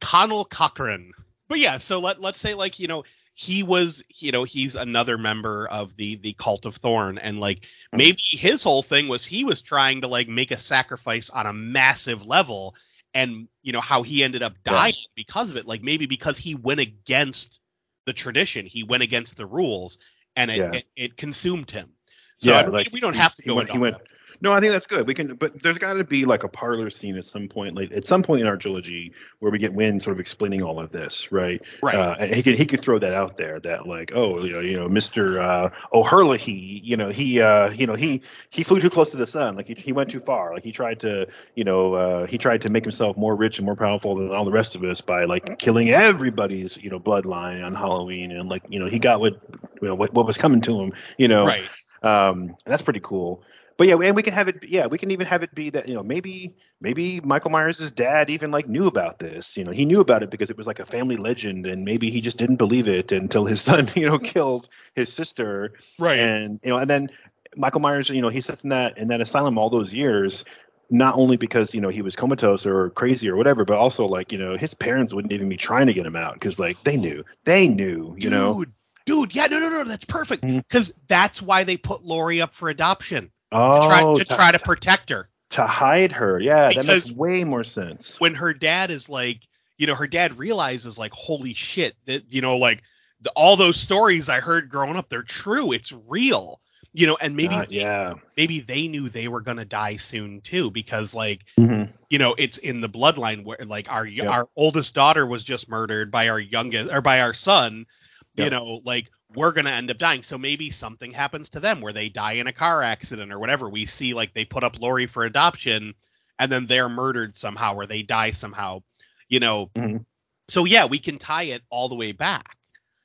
[0.00, 1.10] Conal Cochran.
[1.48, 3.02] But yeah, so let let's say like you know
[3.34, 7.18] he was you know he's another member of the the cult of thorn.
[7.18, 7.98] And like hmm.
[7.98, 11.52] maybe his whole thing was he was trying to like make a sacrifice on a
[11.52, 12.74] massive level
[13.14, 15.66] and you know how he ended up dying because of it.
[15.66, 17.60] Like maybe because he went against
[18.06, 19.98] the tradition he went against the rules
[20.34, 20.72] and it, yeah.
[20.72, 21.90] it, it, consumed him.
[22.38, 23.96] So yeah, I like we don't have to go he went, he went
[24.42, 25.06] no, I think that's good.
[25.06, 27.92] We can, but there's got to be like a parlor scene at some point, like
[27.92, 30.90] at some point in our trilogy, where we get Wynn sort of explaining all of
[30.90, 31.62] this, right?
[31.80, 31.94] Right.
[31.94, 34.58] Uh, and he could he could throw that out there that like, oh, you know,
[34.58, 38.90] you know, Mister uh, O'Herlihy, you know, he, uh, you know, he he flew too
[38.90, 41.62] close to the sun, like he he went too far, like he tried to, you
[41.62, 44.50] know, uh, he tried to make himself more rich and more powerful than all the
[44.50, 48.80] rest of us by like killing everybody's, you know, bloodline on Halloween, and like, you
[48.80, 49.34] know, he got what,
[49.80, 51.46] you know, what, what was coming to him, you know.
[51.46, 51.68] Right.
[52.02, 53.44] Um, that's pretty cool
[53.76, 54.64] but yeah, and we can have it.
[54.68, 58.30] Yeah, we can even have it be that you know maybe maybe Michael Myers' dad
[58.30, 59.56] even like knew about this.
[59.56, 62.10] You know, he knew about it because it was like a family legend, and maybe
[62.10, 65.74] he just didn't believe it until his son, you know, killed his sister.
[65.98, 66.18] Right.
[66.18, 67.10] And you know, and then
[67.56, 70.44] Michael Myers, you know, he sits in that in that asylum all those years.
[70.90, 74.30] Not only because you know he was comatose or crazy or whatever, but also like
[74.30, 76.98] you know his parents wouldn't even be trying to get him out because like they
[76.98, 78.64] knew, they knew, you dude, know.
[79.06, 81.00] Dude, yeah, no, no, no, that's perfect because mm-hmm.
[81.08, 85.10] that's why they put Laurie up for adoption Oh, to try, to, try to protect
[85.10, 85.28] her.
[85.50, 86.40] To hide her.
[86.40, 88.16] Yeah, because that makes way more sense.
[88.18, 89.40] When her dad is like,
[89.78, 92.82] you know, her dad realizes like, holy shit, that you know, like
[93.20, 95.72] the, all those stories I heard growing up, they're true.
[95.72, 96.60] It's real.
[96.94, 98.14] You know, and maybe Uh, yeah.
[98.36, 102.58] maybe they knew they were gonna die soon too, because like hmm you know it's
[102.58, 104.26] in the bloodline where like our Yep.
[104.28, 107.86] our oldest daughter was just murdered by our youngest or by our son.
[108.34, 110.22] You know, like we're gonna end up dying.
[110.22, 113.68] So maybe something happens to them where they die in a car accident or whatever.
[113.68, 115.94] We see like they put up Laurie for adoption,
[116.38, 118.82] and then they're murdered somehow or they die somehow.
[119.28, 119.70] You know.
[119.74, 120.04] Mhm.
[120.48, 122.56] So yeah, we can tie it all the way back.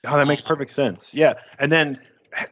[0.06, 1.14] Oh, that makes perfect sense.
[1.14, 2.00] Yeah, and then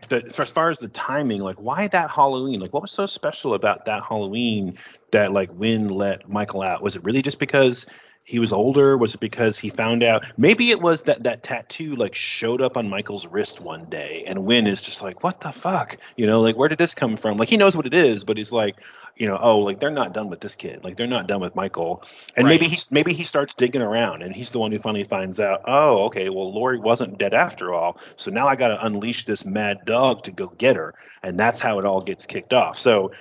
[0.09, 2.59] the, as far as the timing, like why that Halloween?
[2.59, 4.77] Like what was so special about that Halloween
[5.11, 6.81] that like Wynn let Michael out?
[6.81, 7.85] Was it really just because
[8.25, 8.97] he was older?
[8.97, 10.25] Was it because he found out?
[10.37, 14.45] Maybe it was that that tattoo like showed up on Michael's wrist one day, and
[14.45, 15.97] Wynn is just like, what the fuck?
[16.17, 17.37] You know, like where did this come from?
[17.37, 18.75] Like he knows what it is, but he's like,
[19.15, 20.83] you know, oh, like they're not done with this kid.
[20.83, 22.03] Like they're not done with Michael.
[22.35, 22.59] And Right.
[22.59, 25.61] maybe he maybe he starts digging around, and he's the one who finally finds out,
[25.65, 27.99] oh, okay, well Laurie wasn't dead after all.
[28.17, 31.59] So now I got to unleash this mad dog to go get her, and that's
[31.59, 32.77] how it all gets kicked off.
[32.79, 33.11] So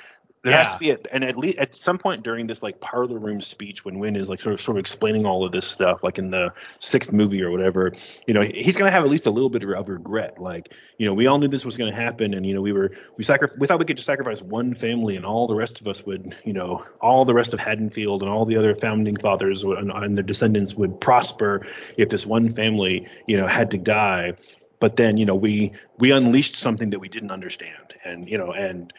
[0.44, 3.18] there has to be, a, and at least at some point during this like parlor
[3.18, 6.04] room speech when Wynn is like sort of sort of explaining all of this stuff,
[6.04, 7.92] like in the sixth movie or whatever,
[8.26, 10.38] you know, he's gonna have at least a little bit of regret.
[10.38, 12.92] Like, you know, we all knew this was gonna happen, and you know, we were
[13.16, 15.88] we sacri- we thought we could just sacrifice one family, and all the rest of
[15.88, 19.64] us would, you know, all the rest of Haddonfield and all the other founding fathers
[19.64, 21.66] would, and, and their descendants would prosper
[21.96, 24.34] if this one family, you know, had to die.
[24.78, 28.52] But then, you know, we we unleashed something that we didn't understand, and you know,
[28.52, 28.92] and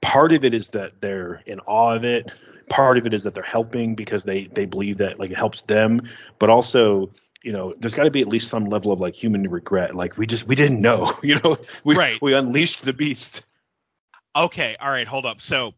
[0.00, 2.30] part of it is that they're in awe of it
[2.68, 5.62] part of it is that they're helping because they they believe that like it helps
[5.62, 6.00] them
[6.38, 7.10] but also
[7.42, 10.16] you know there's got to be at least some level of like human regret like
[10.16, 12.20] we just we didn't know you know we Right.
[12.20, 13.42] we unleashed the beast
[14.36, 15.40] Okay, all right, hold up.
[15.40, 15.72] So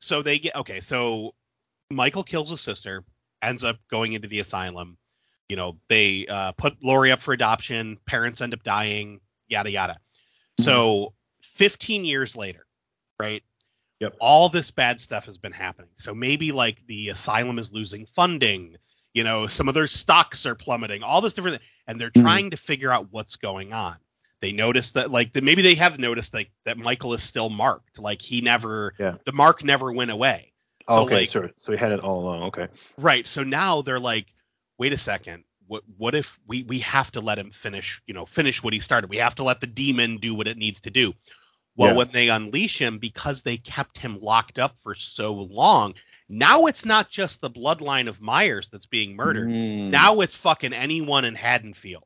[0.00, 1.34] so they get okay, so
[1.90, 3.04] Michael kills his sister,
[3.42, 4.96] ends up going into the asylum.
[5.48, 9.98] You know, they uh, put Laurie up for adoption, parents end up dying, yada yada.
[10.60, 11.12] So
[11.56, 12.64] 15 years later,
[13.18, 13.42] right?
[14.04, 14.16] Yep.
[14.20, 15.90] All this bad stuff has been happening.
[15.96, 18.76] So maybe like the asylum is losing funding,
[19.14, 22.22] you know, some of their stocks are plummeting, all this different and they're Mhm.
[22.22, 23.96] trying to figure out what's going on.
[24.40, 27.98] They notice that like maybe they have noticed like that Michael is still marked.
[27.98, 29.14] Like he never Yeah.
[29.24, 30.52] the mark never went away.
[30.88, 33.26] So Oh, okay like so so we had it all along okay right.
[33.26, 34.26] So now they're like,
[34.76, 35.44] wait a second.
[35.66, 38.80] What what if we we have to let him finish, you know, finish what he
[38.80, 39.08] started.
[39.08, 41.14] We have to let the demon do what it needs to do.
[41.76, 41.96] Well, Yeah.
[41.96, 45.94] when they unleash him because they kept him locked up for so long,
[46.28, 49.48] now it's not just the bloodline of Myers that's being murdered.
[49.48, 49.90] Mm.
[49.90, 52.04] Now it's fucking anyone in Haddonfield.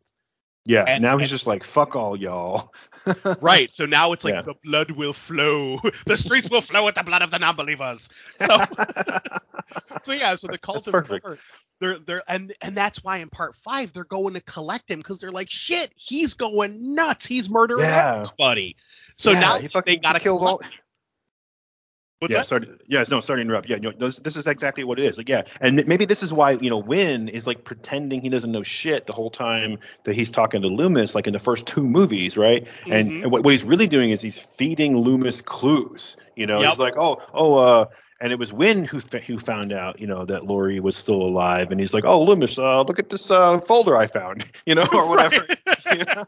[0.64, 2.72] yeah and- now he's just like fuck all y'all
[3.40, 3.70] Right.
[3.72, 4.42] So now it's like Yeah.
[4.42, 5.78] the blood will flow.
[6.06, 8.08] The streets will flow with the blood of the non-believers.
[8.36, 8.46] So
[10.04, 11.24] so yeah, so the cult That's of perfect.
[11.24, 11.38] Murder,
[11.80, 15.18] they're they're and and that's why in part five they're going to collect him because
[15.18, 17.26] they're like shit, he's going nuts.
[17.26, 18.24] He's murdering Yeah.
[18.24, 18.76] everybody.
[19.16, 20.60] So Yeah, now fucking they gotta killed all
[22.20, 22.46] What's yeah, that?
[22.48, 22.68] sorry.
[22.88, 23.68] Yeah, no, sorry to interrupt.
[23.68, 25.18] Yeah, no, this, this is exactly what it is.
[25.18, 28.50] Like, yeah, and maybe this is why you know Wynn is like pretending he doesn't
[28.50, 31.84] know shit the whole time that he's talking to Loomis, like in the first two
[31.84, 32.66] movies, right?
[32.90, 33.22] And, Mhm.
[33.22, 36.16] and what, what he's really doing is he's feeding Loomis clues.
[36.34, 36.70] You know, Yep.
[36.70, 37.84] he's like, oh, oh, uh,
[38.20, 41.70] and it was Wynn who who found out, you know, that Laurie was still alive,
[41.70, 44.88] and he's like, oh, Loomis, uh, look at this uh, folder I found, you know,
[44.92, 45.46] or whatever.
[45.92, 46.24] You know?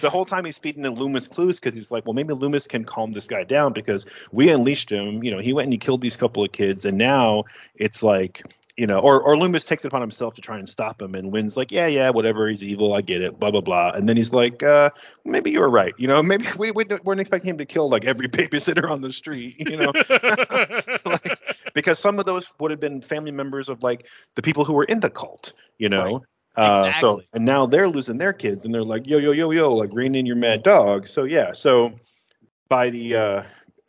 [0.00, 2.84] the whole time he's feeding the Loomis clues because he's like, well, maybe Loomis can
[2.84, 5.24] calm this guy down because we unleashed him.
[5.24, 7.44] You know, he went and he killed these couple of kids, and now
[7.76, 8.42] it's like,
[8.80, 11.30] you know, or or Loomis takes it upon himself to try and stop him, and
[11.30, 14.16] Wynn's like, yeah, yeah, whatever, he's evil, I get it, blah blah blah, and then
[14.16, 14.88] he's like, uh,
[15.26, 18.06] maybe you were right, you know, maybe we, we weren't expecting him to kill like
[18.06, 19.92] every babysitter on the street, you know.
[21.04, 21.38] like,
[21.74, 24.84] because some of those would have been family members of like the people who were
[24.84, 26.22] in the cult, you know.
[26.56, 29.74] Uh, so and now they're losing their kids, and they're like, yo yo yo yo,
[29.74, 31.06] like rein in your mad dog.
[31.06, 31.92] So yeah, so
[32.70, 33.42] by the uh,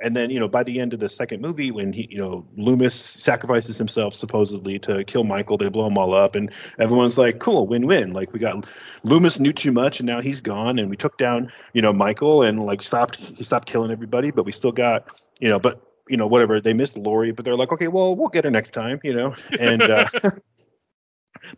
[0.03, 2.45] and then you know by the end of the second movie, when he you know
[2.57, 7.39] Loomis sacrifices himself supposedly to kill Michael, they blow him all up, and everyone's like,
[7.39, 8.13] cool, win win.
[8.13, 8.67] Like we got
[9.03, 12.43] Loomis knew too much, and now he's gone, and we took down you know Michael
[12.43, 15.05] and like stopped he stopped killing everybody, but we still got
[15.39, 18.29] you know but you know whatever they missed Laurie, but they're like, okay, well we'll
[18.29, 19.81] get her next time, you know, and.
[19.83, 20.07] uh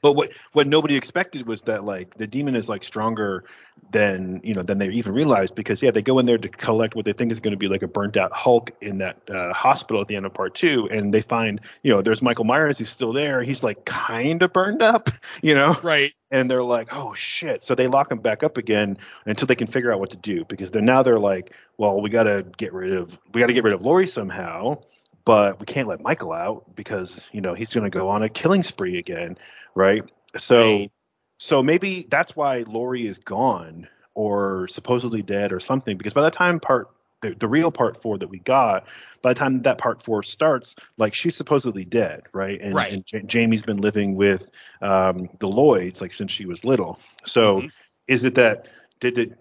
[0.02, 3.44] But what what nobody expected was that like the demon is like stronger
[3.92, 6.96] than you know than they even realized because yeah they go in there to collect
[6.96, 9.54] what they think is going to be like a burnt out Hulk in that uh,
[9.54, 12.78] hospital at the end of part two and they find you know there's Michael Myers
[12.78, 15.10] he's still there he's like kind of burned up
[15.42, 15.78] you know?
[15.84, 16.14] Right.
[16.32, 17.64] and they're like oh shit.
[17.64, 20.46] So they lock him back up again until they can figure out what to do
[20.46, 23.54] because then now they're like well we got to get rid of we got to
[23.54, 24.78] get rid of Laurie somehow
[25.26, 28.30] but we can't let Michael out because you know he's going to go on a
[28.30, 29.38] killing spree again
[29.76, 30.04] right
[30.38, 30.92] so Right.
[31.40, 36.32] so maybe that's why Laurie is gone or supposedly dead or something because by the
[36.32, 36.90] time part
[37.22, 38.86] the, the real part four that we got,
[39.22, 42.60] by the time that part four starts, like she's supposedly dead, right?
[42.62, 42.92] And, Right.
[42.92, 44.50] and J- Jamie's been living with
[44.82, 47.00] um, the Lloyds like since she was little.
[47.26, 47.72] So Mhm.
[48.08, 48.68] is it that
[49.00, 49.34] did it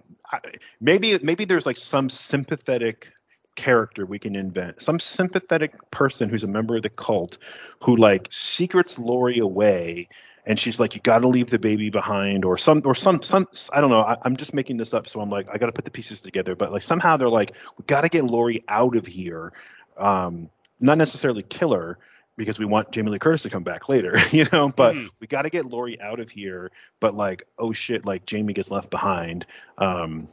[0.81, 3.13] maybe maybe there's like some sympathetic
[3.55, 7.39] character we can invent some sympathetic person who's a member of the cult
[7.81, 10.09] who like secrets Laurie away
[10.47, 13.47] and she's like you got to leave the baby behind or some or some some
[13.73, 15.73] I don't know I, I'm just making this up so I'm like I got to
[15.73, 18.97] put the pieces together but like somehow they're like we got to get Laurie out
[18.97, 19.53] of here
[19.99, 20.49] um
[20.81, 21.99] not necessarily kill her
[22.37, 24.71] because we want Jamie Lee Curtis to come back later, you know.
[24.75, 25.11] But Mhm.
[25.21, 26.71] we got to get Laurie out of here.
[26.99, 29.47] But like, oh shit, like Jamie gets left behind.
[29.79, 30.29] Um,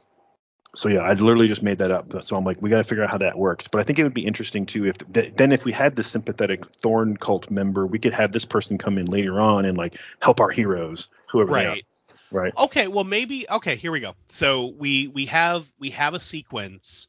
[0.75, 2.23] so yeah, I literally just made that up.
[2.23, 3.67] So I'm like, we got to figure out how that works.
[3.67, 6.07] But I think it would be interesting too if th- then if we had this
[6.07, 9.97] sympathetic Thorn cult member, we could have this person come in later on and like
[10.21, 11.69] help our heroes, whoever they are.
[11.69, 11.85] Right.
[12.31, 12.53] Right.
[12.57, 14.13] Okay, well maybe okay, here we go.
[14.31, 17.07] So we we have we have a sequence.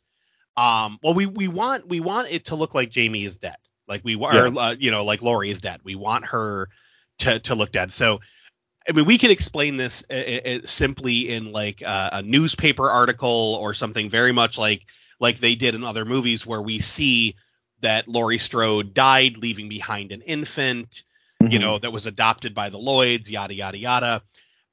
[0.57, 3.57] Um well we we want we want it to look like Jamie is dead.
[3.87, 4.61] Like we are, Yeah.
[4.61, 5.81] uh, you know like Laurie is dead.
[5.85, 6.69] We want her
[7.19, 7.93] to to look dead.
[7.93, 8.21] So
[8.91, 13.59] I mean we could explain this uh, uh, simply in like uh, a newspaper article
[13.61, 14.87] or something very much like
[15.21, 17.37] like they did in other movies where we see
[17.83, 21.05] that Laurie Strode died leaving behind an infant
[21.49, 21.63] you Mhm.
[21.63, 24.23] know, that was adopted by the Lloyds, yada yada yada.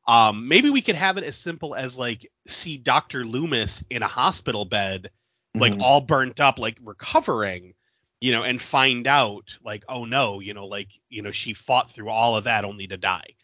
[0.08, 3.26] Um, maybe we could have it as simple as like see Dr.
[3.26, 5.12] Loomis in a hospital bed,
[5.60, 5.82] like Mhm.
[5.82, 7.76] all burnt up, like recovering,
[8.22, 11.92] you know, and find out like, oh no, you know, like, you know, she fought
[11.92, 13.37] through all of that only to die.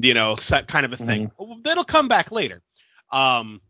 [0.00, 1.30] You know, set kind of a thing.
[1.62, 2.62] That'll come back later.
[3.12, 3.60] Um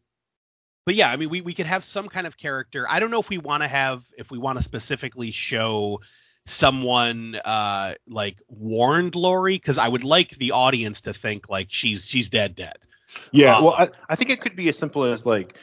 [0.86, 2.86] but yeah, I mean we, we could have some kind of character.
[2.88, 6.00] I don't know if we want to have if we want to specifically show
[6.46, 12.04] someone uh like warned Laurie because I would like the audience to think like she's
[12.04, 12.76] she's dead dead.
[13.32, 15.56] Yeah, Uh, well, I, I think it could be as simple as like,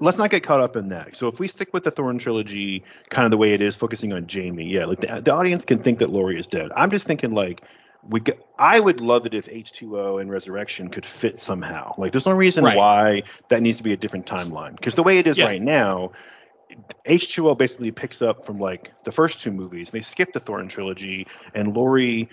[0.00, 1.16] let's not get caught up in that.
[1.16, 4.12] So if we stick with the Thorn trilogy, kind of the way it is, focusing
[4.12, 6.70] on Jamie, yeah, like the, the audience can think that Laurie is dead.
[6.76, 7.62] I'm just thinking like,
[8.08, 11.94] we, g- I would love it if H2O and Resurrection could fit somehow.
[11.98, 12.76] Like, there's no reason Right.
[12.76, 15.46] why that needs to be a different timeline because the way it is Yeah.
[15.46, 16.12] right now.
[17.06, 19.90] H2O basically picks up from like the first two movies.
[19.90, 22.28] They skip the Thornton trilogy, and Laurie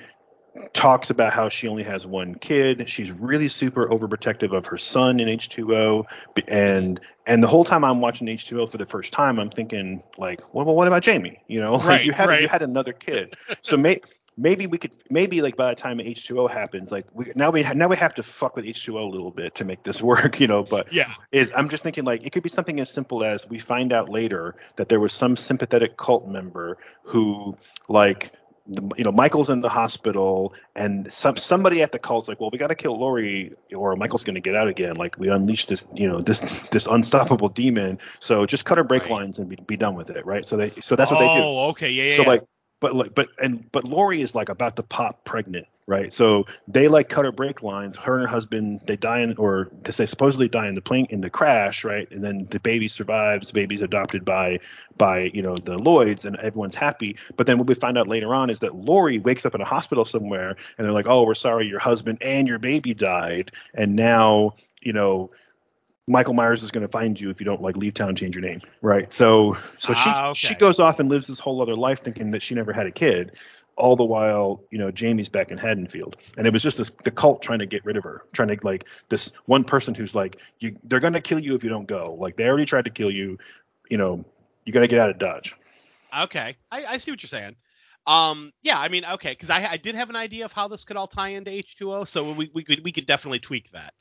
[0.73, 2.87] talks about how she only has one kid.
[2.89, 6.05] She's really super overprotective of her son in H2O,
[6.47, 10.41] and and the whole time I'm watching H2O for the first time, I'm thinking like,
[10.53, 11.41] well, well what about Jamie?
[11.47, 12.41] You know, like you had right.
[12.41, 14.01] you had another kid, so may,
[14.37, 17.73] maybe we could maybe like by the time H2O happens, like we now we ha-
[17.73, 20.47] now we have to fuck with H2O a little bit to make this work, you
[20.47, 20.63] know.
[20.63, 21.13] But Yeah.
[21.31, 24.09] is I'm just thinking like it could be something as simple as we find out
[24.09, 27.57] later that there was some sympathetic cult member who
[27.87, 28.31] like
[28.67, 32.49] the, you know Michael's in the hospital and some somebody at the cult's like well
[32.51, 35.69] we got to kill Laurie or Michael's going to get out again like we unleashed
[35.69, 36.39] this you know this
[36.71, 39.11] this unstoppable demon so just cut our brake Right.
[39.11, 41.43] lines and be, be done with it right so they so that's what they do
[41.45, 42.15] Oh, okay, yeah, yeah.
[42.15, 42.27] so yeah.
[42.27, 42.43] like
[42.79, 46.11] but like but and but Laurie is like about to pop pregnant right?
[46.11, 47.95] So they like cut her brake lines.
[47.95, 51.21] Her and her husband they die in or they supposedly die in the plane in
[51.21, 52.09] the crash right?
[52.11, 53.47] And then the baby survives.
[53.47, 54.59] The baby's adopted by
[54.97, 57.17] by you know the Lloyds and everyone's happy.
[57.37, 59.65] But then what we find out later on is that Laurie wakes up in a
[59.65, 63.51] hospital somewhere and they're like oh we're sorry your husband and your baby died.
[63.73, 65.31] And now you know
[66.07, 68.43] Michael Myers is going to find you if you don't like leave town, change your
[68.43, 69.11] name, right?
[69.11, 70.33] So, so she Ah, okay.
[70.35, 72.91] she goes off and lives this whole other life, thinking that she never had a
[72.91, 73.31] kid,
[73.75, 77.11] all the while, you know, Jamie's back in Haddonfield, and it was just this the
[77.11, 80.37] cult trying to get rid of her, trying to like this one person who's like,
[80.59, 82.91] you they're going to kill you if you don't go, like they already tried to
[82.91, 83.37] kill you,
[83.89, 84.23] you know,
[84.65, 85.55] you got to get out of Dodge.
[86.15, 87.55] Okay, I, I see what you're saying.
[88.07, 90.83] Um, yeah, I mean, okay, because I, I did have an idea of how this
[90.83, 93.95] could all tie into H2O, so we, we could we could definitely tweak that.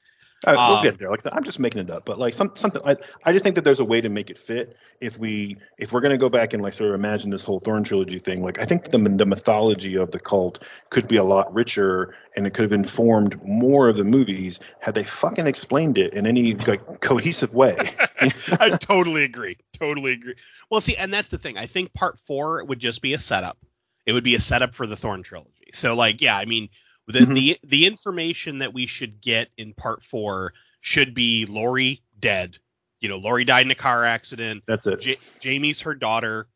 [0.47, 1.11] Uh, we'll Um, get there.
[1.11, 2.83] Like I'm just making it up, but like some something.
[2.85, 4.77] I, I just think that there's a way to make it fit.
[5.01, 7.83] If we if we're gonna go back and like sort of imagine this whole Thorn
[7.85, 11.53] trilogy thing, like I think the the mythology of the cult could be a lot
[11.55, 16.15] richer, and it could have informed more of the movies had they fucking explained it
[16.15, 17.77] in any like cohesive way.
[18.61, 19.57] I totally agree.
[19.79, 20.35] Totally agree.
[20.71, 21.59] Well, see, and that's the thing.
[21.59, 23.59] I think part four would just be a setup.
[24.07, 25.71] It would be a setup for the Thorn trilogy.
[25.73, 26.69] So, like, yeah, I mean,
[27.07, 27.35] the Mhm.
[27.35, 32.59] the the information that we should get in part four should be Laurie dead.
[33.01, 34.65] You know, Laurie died in a car accident.
[34.67, 35.19] That's it.
[35.41, 36.49] Jamie's her daughter.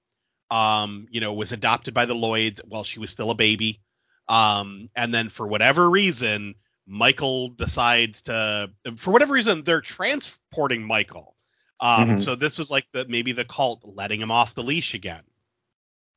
[0.50, 3.80] Um, you know, was adopted by the Lloyds while she was still a baby.
[4.28, 6.54] Um, and then for whatever reason,
[6.86, 11.36] Michael decides to, for whatever reason, they're transporting Michael.
[11.80, 12.20] Um, Mhm.
[12.20, 15.22] so this is like the maybe the cult letting him off the leash again.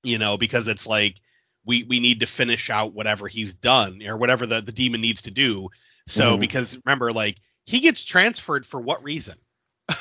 [0.03, 1.15] You know, because it's like
[1.65, 5.23] we we need to finish out whatever he's done or whatever the the demon needs
[5.23, 5.69] to do.
[6.07, 6.39] So Mhm.
[6.39, 9.35] because remember, like he gets transferred for what reason?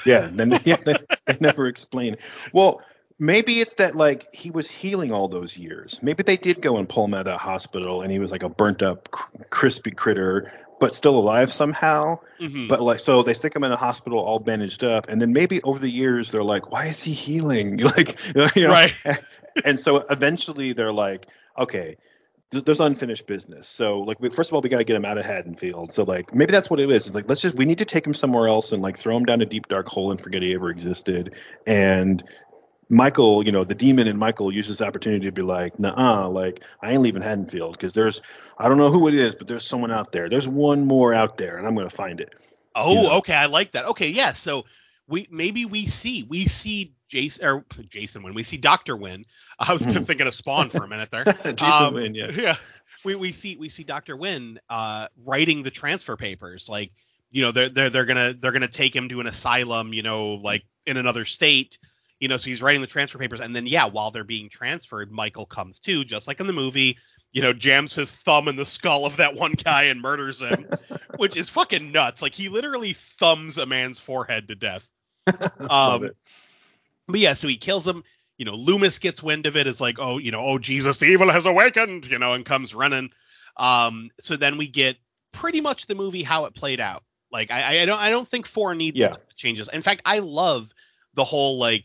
[0.06, 0.28] Yeah.
[0.32, 0.94] Then yeah, they,
[1.26, 2.16] they never explain.
[2.52, 2.80] Well,
[3.18, 5.98] maybe it's that like he was healing all those years.
[6.02, 8.42] Maybe they did go and pull him out of that hospital, and he was like
[8.42, 10.50] a burnt up, cr- crispy critter,
[10.80, 12.18] but still alive somehow.
[12.40, 12.68] Mhm.
[12.68, 15.60] But like, so they stick him in a hospital all bandaged up, and then maybe
[15.62, 17.78] over the years they're like, why is he healing?
[17.96, 18.16] Like,
[18.56, 18.94] you know, Right.
[19.64, 21.26] and so eventually they're like,
[21.60, 21.96] okay,
[22.50, 23.68] th- there's unfinished business.
[23.68, 25.92] So like, we, first of all, we got to get him out of Haddonfield.
[25.92, 27.06] So like, maybe that's what it is.
[27.06, 29.24] It's like, let's just, we need to take him somewhere else and like throw him
[29.24, 31.34] down a deep dark hole and forget he ever existed.
[31.66, 32.24] And
[32.88, 36.64] Michael, you know, the demon in Michael uses the opportunity to be like, nah, like
[36.82, 38.20] I ain't leaving Haddonfield because there's,
[38.58, 40.28] I don't know who it is, but there's someone out there.
[40.28, 42.34] There's one more out there, and I'm gonna find it.
[42.74, 43.16] Oh, Yeah.
[43.18, 43.84] okay, I like that.
[43.86, 44.32] Okay, yeah.
[44.32, 44.64] So
[45.10, 49.24] we maybe we see we see Jason or Jason when we see Doctor Wynn.
[49.58, 50.06] I was Mhm.
[50.06, 51.24] thinking of Spawn for a minute there.
[51.44, 52.30] Jason Um, Wynn, yeah.
[52.34, 52.56] yeah.
[53.04, 56.68] We we see we see Doctor Wynn uh writing the transfer papers.
[56.68, 56.92] Like,
[57.30, 60.34] you know, they're they're they're gonna they're gonna take him to an asylum, you know,
[60.34, 61.78] like in another state.
[62.20, 65.10] You know, so he's writing the transfer papers, and then yeah, while they're being transferred,
[65.10, 66.98] Michael comes to, just like in the movie.
[67.32, 70.66] You know, jams his thumb in the skull of that one guy and murders him,
[71.16, 72.20] which is fucking nuts.
[72.20, 74.86] Like he literally thumbs a man's forehead to death.
[75.70, 76.10] Um,
[77.06, 78.04] but yeah, so he kills him.
[78.38, 79.66] You know, Loomis gets wind of it.
[79.66, 82.06] Is like, oh, you know, oh Jesus, the evil has awakened.
[82.06, 83.10] You know, and comes running.
[83.56, 84.96] Um, so then we get
[85.32, 87.02] pretty much the movie how it played out.
[87.32, 89.14] Like, I, I don't, I don't think four needs Yeah.
[89.36, 89.68] changes.
[89.72, 90.70] In fact, I love
[91.14, 91.84] the whole like,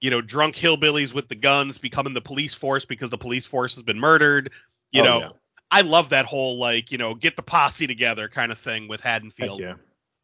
[0.00, 3.74] you know, drunk hillbillies with the guns becoming the police force because the police force
[3.74, 4.50] has been murdered.
[4.92, 5.28] You Oh, know, yeah.
[5.70, 9.00] I love that whole like, you know, get the posse together kind of thing with
[9.00, 9.60] Haddonfield.
[9.60, 9.74] yeah.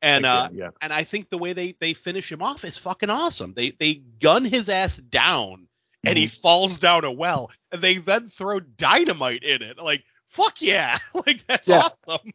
[0.03, 3.11] And uh, yeah, and I think the way they they finish him off is fucking
[3.11, 3.55] awesome.
[3.55, 5.69] They they gun his ass down
[6.05, 6.37] and he Mm-hmm.
[6.41, 9.79] falls down a well and they then throw dynamite in it.
[9.79, 10.99] Like fuck yeah.
[11.27, 11.79] like that's Yeah.
[11.79, 12.19] awesome.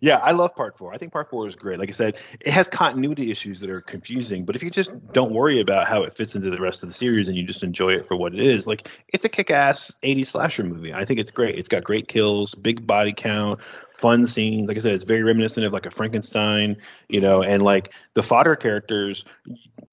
[0.00, 0.92] Yeah, I love part four.
[0.92, 1.78] I think part four is great.
[1.78, 5.32] Like I said, it has continuity issues that are confusing, but if you just don't
[5.32, 7.94] worry about how it fits into the rest of the series and you just enjoy
[7.94, 10.92] it for what it is, like it's a kick-ass 80s slasher movie.
[10.92, 11.58] I think it's great.
[11.58, 13.60] It's got great kills, big body count,
[14.00, 14.68] fun scenes.
[14.68, 16.76] Like I said, it's very reminiscent of like a Frankenstein,
[17.08, 19.24] you know, and like the fodder characters,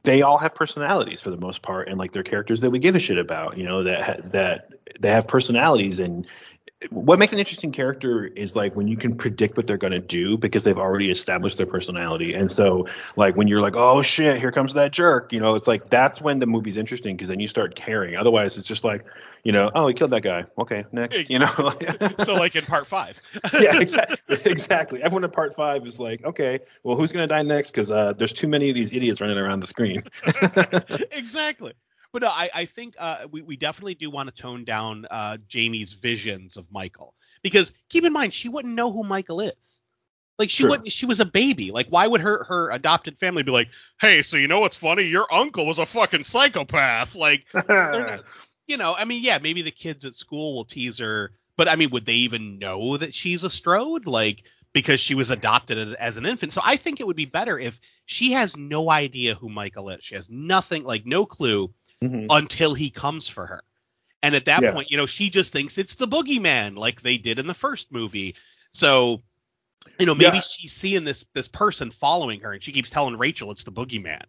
[0.04, 2.95] they all have personalities for the most part, and like they're characters that we give
[2.95, 6.26] a shit about, you know, that that they have personalities and
[6.89, 9.99] what makes an interesting character is like when you can predict what they're going to
[9.99, 12.34] do because they've already established their personality.
[12.34, 15.67] And so like when you're like oh shit here comes that jerk you know it's
[15.67, 18.15] like that's when the movie's interesting because then you start caring.
[18.15, 19.05] Otherwise it's just like
[19.43, 20.45] you know oh he killed that guy.
[20.57, 21.73] Okay next you know?
[22.23, 23.17] so like in part five.
[23.53, 25.01] yeah exactly exactly.
[25.01, 27.71] Everyone in part five is like okay well who's going to die next?
[27.71, 30.03] Because uh, there's too many of these idiots running around the screen.
[31.11, 31.73] Exactly.
[32.14, 35.38] But no, I, I think uh, we, we definitely do want to tone down uh,
[35.47, 39.80] Jamie's visions of Michael because keep in mind she wouldn't know who Michael is.
[40.38, 40.70] Like she True.
[40.70, 40.91] wouldn't.
[40.91, 41.72] She was a baby.
[41.72, 45.03] Like why would her her adopted family be like, hey, so you know what's funny?
[45.03, 47.16] Your uncle was a fucking psychopath.
[47.16, 48.24] Like not-
[48.68, 51.76] you know, I mean, yeah, maybe the kids at school will tease her, but I
[51.76, 54.05] mean, would they even know that she's a Strode?
[54.05, 56.53] Like because she was adopted as an infant.
[56.53, 60.03] So I think it would be better if she has no idea who Michael is.
[60.03, 61.74] She has nothing, like no clue
[62.04, 62.28] Mhm.
[62.30, 63.64] until he comes for her.
[64.24, 64.74] And at that Yeah.
[64.74, 67.91] point, you know, she just thinks it's the boogeyman, like they did in the first
[67.91, 68.36] movie.
[68.74, 69.22] So,
[69.99, 70.41] you know, maybe Yeah.
[70.41, 74.24] she's seeing this this person following her, and she keeps telling Rachel it's the boogeyman.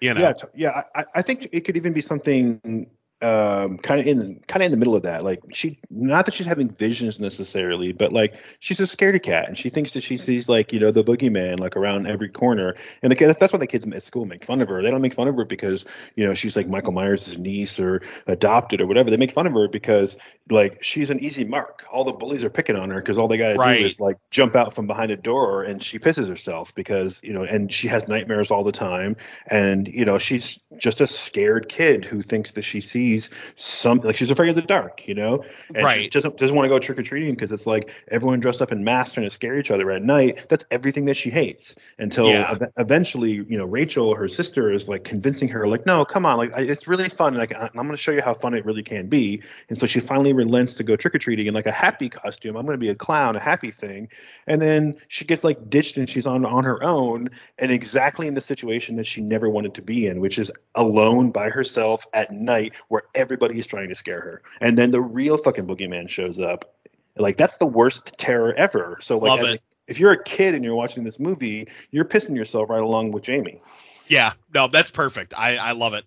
[0.00, 0.82] You know, Yeah, yeah.
[0.94, 2.90] I, I think it could even be something
[3.22, 5.24] um kind of in kind of in the middle of that.
[5.24, 9.56] Like she not that she's having visions necessarily but like she's a scaredy cat and
[9.56, 12.74] she thinks that she sees like you know the boogeyman like around every corner.
[13.02, 14.82] And the kids that's why the kids at school make fun of her.
[14.82, 18.02] They don't make fun of her because you know she's like michael myers' niece or
[18.26, 19.10] adopted or whatever.
[19.10, 20.16] They make fun of her because
[20.50, 21.84] like she's an easy mark.
[21.90, 23.80] All the bullies are picking on her because all they gotta Right.
[23.80, 27.32] do is like jump out from behind a door and she pisses herself because you
[27.32, 29.16] know and she has nightmares all the time.
[29.46, 33.05] And you know she's just a scared kid who thinks that she sees
[33.54, 35.44] something like she's afraid of the dark you know?
[35.68, 36.10] And she Right.
[36.10, 39.26] doesn't doesn't want to go trick-or-treating because it's like everyone dressed up in masks trying
[39.26, 40.46] to scare each other at night.
[40.48, 42.50] That's everything that she hates until Yeah.
[42.52, 46.36] ev- eventually you know rachel her sister is like convincing her like no come on
[46.38, 48.64] like I, it's really fun like I, i'm going to show you how fun it
[48.64, 49.42] really can be.
[49.68, 52.56] And so she finally relents to go trick-or-treating in like a happy costume.
[52.56, 54.08] I'm going to be a clown a happy thing.
[54.46, 58.34] And then she gets like ditched and she's on on her own and exactly in
[58.34, 62.30] the situation that she never wanted to be in which is alone by herself at
[62.32, 66.40] night where everybody is trying to scare her and then the real fucking boogeyman shows
[66.40, 66.74] up
[67.16, 70.74] like that's the worst terror ever so like as if you're a kid and you're
[70.74, 73.60] watching this movie you're pissing yourself right along with jamie
[74.08, 75.34] Yeah, no, that's perfect.
[75.36, 76.04] I I love it.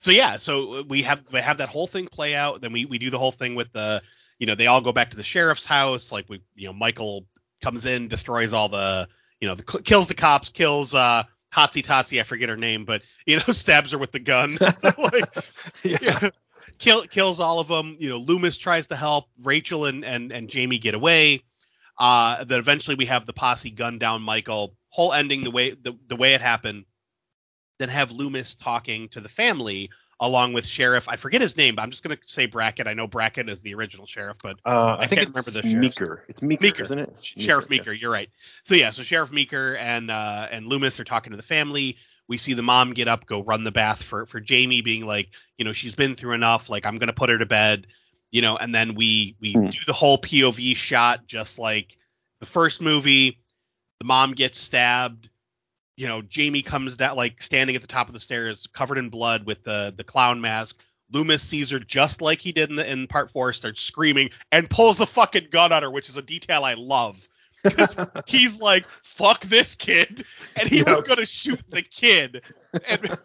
[0.00, 2.60] So yeah, so we have we have that whole thing play out.
[2.60, 4.02] Then we we do the whole thing with the
[4.38, 6.10] you know they all go back to the sheriff's house.
[6.10, 7.26] Like we you know Michael
[7.60, 9.08] comes in, destroys all the
[9.40, 11.24] you know the kills the cops, kills uh
[11.54, 14.58] Totsy Totsy, I forget her name, but you know, stabs her with the gun.
[14.98, 15.24] like,
[15.82, 16.30] yeah.
[16.78, 17.96] Kill, kills all of them.
[18.00, 19.28] You know, Loomis tries to help.
[19.42, 21.42] Rachel and and and Jamie get away.
[21.98, 24.74] Uh, then eventually we have the posse gun down Michael.
[24.88, 26.84] Whole ending the way the, the way it happened.
[27.78, 29.90] Then have Loomis talking to the family
[30.22, 31.08] along with Sheriff.
[31.08, 32.86] I forget his name, but I'm just gonna say Brackett.
[32.86, 35.50] I know Brackett is the original sheriff, but Uh, I, I think can't it's remember
[35.50, 36.24] the sheriff's Meeker.
[36.28, 36.82] It's Meeker, Meeker.
[36.84, 37.14] isn't it?
[37.20, 37.76] Sheriff yeah.
[37.78, 38.30] Meeker, you're right.
[38.64, 41.96] So yeah, so Sheriff Meeker and uh, and Loomis are talking to the family.
[42.28, 45.28] We see the mom get up, go run the bath for for Jamie, being like,
[45.58, 46.70] you know, she's been through enough.
[46.70, 47.88] Like I'm gonna put her to bed,
[48.30, 48.56] you know.
[48.56, 49.70] And then we we Hmm.
[49.70, 51.96] do the whole POV shot, just like
[52.40, 53.38] the first movie.
[53.98, 55.28] The mom gets stabbed.
[55.96, 59.10] You know, Jamie comes down, like standing at the top of the stairs, covered in
[59.10, 60.76] blood with the the clown mask.
[61.12, 64.70] Loomis sees her just like he did in the, in part four, starts screaming and
[64.70, 67.18] pulls the fucking gun on her, which is a detail I love.
[67.64, 67.94] 'Cause
[68.26, 70.24] he's like, "Fuck this kid,"
[70.56, 72.42] and he was gonna shoot the kid,
[72.88, 73.18] and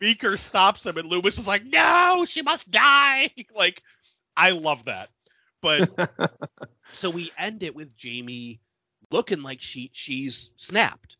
[0.00, 3.82] Meeker stops him, and Loomis is like, "No, she must die!" Like,
[4.36, 5.08] I love that.
[5.60, 5.90] But
[6.92, 8.60] so we end it with Jamie
[9.10, 11.16] looking like she she's snapped,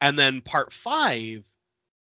[0.00, 1.44] and then part five.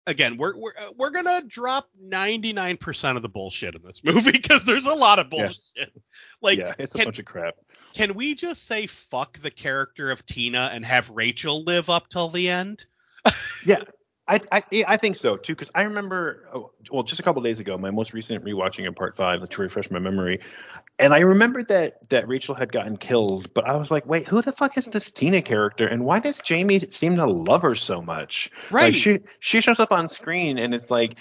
[0.08, 4.64] Again, we're we're uh, we're gonna drop 99% of the bullshit in this movie because
[4.64, 5.72] there's a lot of Yes.
[5.74, 5.92] bullshit.
[6.40, 7.54] Like, yeah, it's a can- bunch of crap.
[7.92, 12.28] can we just say fuck the character of Tina and have Rachel live up till
[12.28, 12.86] the end?
[13.64, 13.82] Yeah,
[14.28, 15.54] I I, I think so too.
[15.54, 18.94] Because I remember, oh, well, just a couple days ago, my most recent rewatching of
[18.94, 20.40] Part Five to refresh my memory,
[20.98, 24.42] and I remembered that that Rachel had gotten killed, but I was like, wait, who
[24.42, 28.02] the fuck is this Tina character, and why does Jamie seem to love her so
[28.02, 28.50] much?
[28.70, 28.92] Right.
[28.92, 31.16] Like she she shows up on screen, and it's like.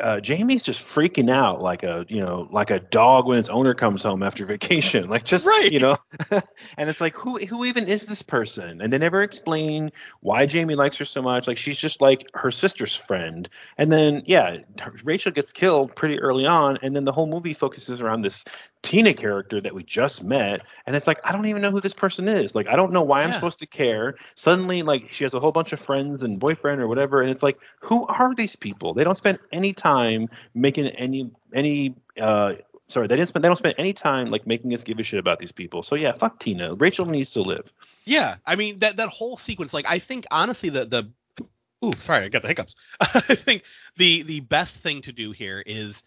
[0.00, 3.74] Uh, Jamie's just freaking out like a you know like a dog when its owner
[3.74, 5.08] comes home after vacation.
[5.08, 5.72] Like just Right.
[5.72, 5.96] you know.
[6.76, 8.80] And it's like who who even is this person?
[8.80, 11.48] And they never explain why Jamie likes her so much.
[11.48, 13.48] Like she's just like her sister's friend.
[13.78, 14.58] And then yeah
[15.02, 16.78] Rachel gets killed pretty early on.
[16.82, 18.44] And then the whole movie focuses around this
[18.82, 21.92] Tina character that we just met and it's like I don't even know who this
[21.92, 22.54] person is.
[22.54, 24.16] Like I don't know why I'm supposed to care.
[24.36, 27.42] Suddenly like she has a whole bunch of friends and boyfriend or whatever and it's
[27.42, 28.94] like who are these people?
[28.94, 32.54] They don't spend any time making any any uh
[32.88, 35.18] sorry they didn't spend they don't spend any time like making us give a shit
[35.18, 35.82] about these people.
[35.82, 36.74] So yeah fuck tina.
[36.74, 37.70] Rachel needs to live.
[38.04, 41.44] Yeah, I mean that that whole sequence, like I think honestly the the
[41.84, 42.74] ooh sorry I got the hiccups.
[43.00, 43.62] I think
[43.96, 46.02] the the best thing to do here is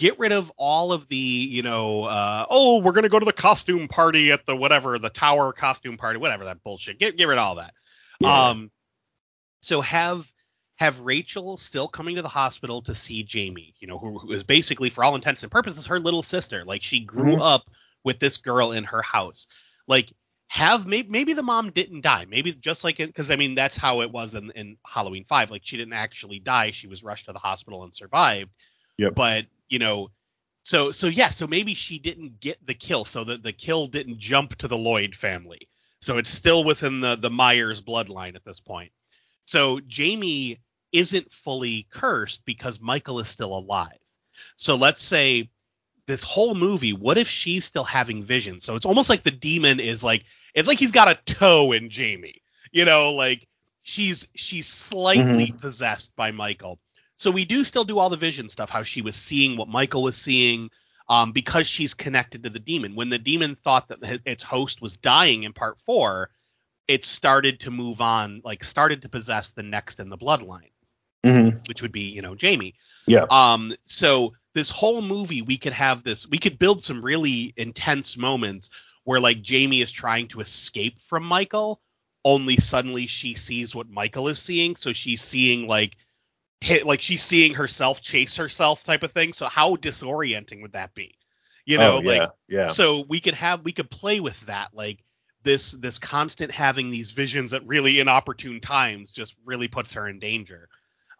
[0.00, 3.32] get rid of all of the you know uh, oh we're gonna go to the
[3.32, 7.38] costume party at the whatever the tower costume party whatever that bullshit get get rid
[7.38, 7.74] of all that.
[8.18, 8.48] Yeah.
[8.48, 8.70] Um,
[9.62, 10.26] so have
[10.76, 14.42] have Rachel still coming to the hospital to see Jamie, you know, who, who is
[14.42, 16.64] basically for all intents and purposes her little sister.
[16.64, 17.42] Like she grew Mhm.
[17.42, 17.70] up
[18.02, 19.46] with this girl in her house.
[19.86, 20.10] Like
[20.48, 22.24] have maybe maybe the mom didn't die.
[22.26, 25.50] Maybe just like because I mean that's how it was in, in Halloween Five.
[25.50, 26.70] Like she didn't actually die.
[26.70, 28.50] She was rushed to the hospital and survived.
[28.96, 29.14] Yep.
[29.14, 30.10] But you know,
[30.64, 33.04] so so yeah, so maybe she didn't get the kill.
[33.04, 35.68] So that the kill didn't jump to the Lloyd family.
[36.02, 38.92] So it's still within the the Myers bloodline at this point.
[39.46, 40.60] So Jamie
[40.92, 43.98] isn't fully cursed because Michael is still alive.
[44.56, 45.50] So let's say
[46.06, 48.64] this whole movie, what if she's still having visions?
[48.64, 51.90] So it's almost like the demon is like it's like he's got a toe in
[51.90, 52.42] Jamie.
[52.72, 53.46] You know, like
[53.82, 55.58] she's she's slightly mm-hmm.
[55.58, 56.78] possessed by Michael.
[57.20, 60.02] So we do still do all the vision stuff, how she was seeing what Michael
[60.02, 60.70] was seeing,
[61.06, 62.94] um, because she's connected to the demon.
[62.94, 66.30] When the demon thought that its host was dying in part four,
[66.88, 70.70] it started to move on, like started to possess the next in the bloodline,
[71.22, 71.58] mm-hmm.
[71.66, 72.74] which would be, you know, Jamie.
[73.06, 77.52] yeah Um, so this whole movie, we could have this, we could build some really
[77.58, 78.70] intense moments
[79.04, 81.82] where like Jamie is trying to escape from Michael,
[82.24, 85.98] only suddenly she sees what Michael is seeing, so she's seeing like
[86.60, 89.32] hit like she's seeing herself chase herself type of thing.
[89.32, 91.14] So how disorienting would that be?
[91.64, 92.68] You know, oh, yeah like yeah.
[92.68, 95.02] so we could have we could play with that like
[95.42, 100.18] this this constant having these visions at really inopportune times just really puts her in
[100.18, 100.68] danger.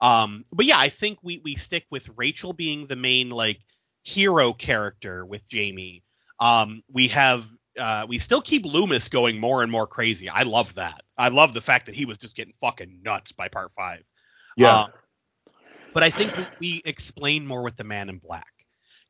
[0.02, 3.60] Um but yeah i think we we stick with rachel being the main like
[4.02, 6.02] hero character with jamie.
[6.38, 7.46] Um we have
[7.78, 10.28] uh we still keep loomis going more and more crazy.
[10.28, 11.02] I love that.
[11.16, 14.02] I love the fact that he was just getting fucking nuts by part five.
[14.56, 14.74] Yeah.
[14.74, 14.86] Uh,
[15.92, 18.46] but I think we, explain more with the Man in Black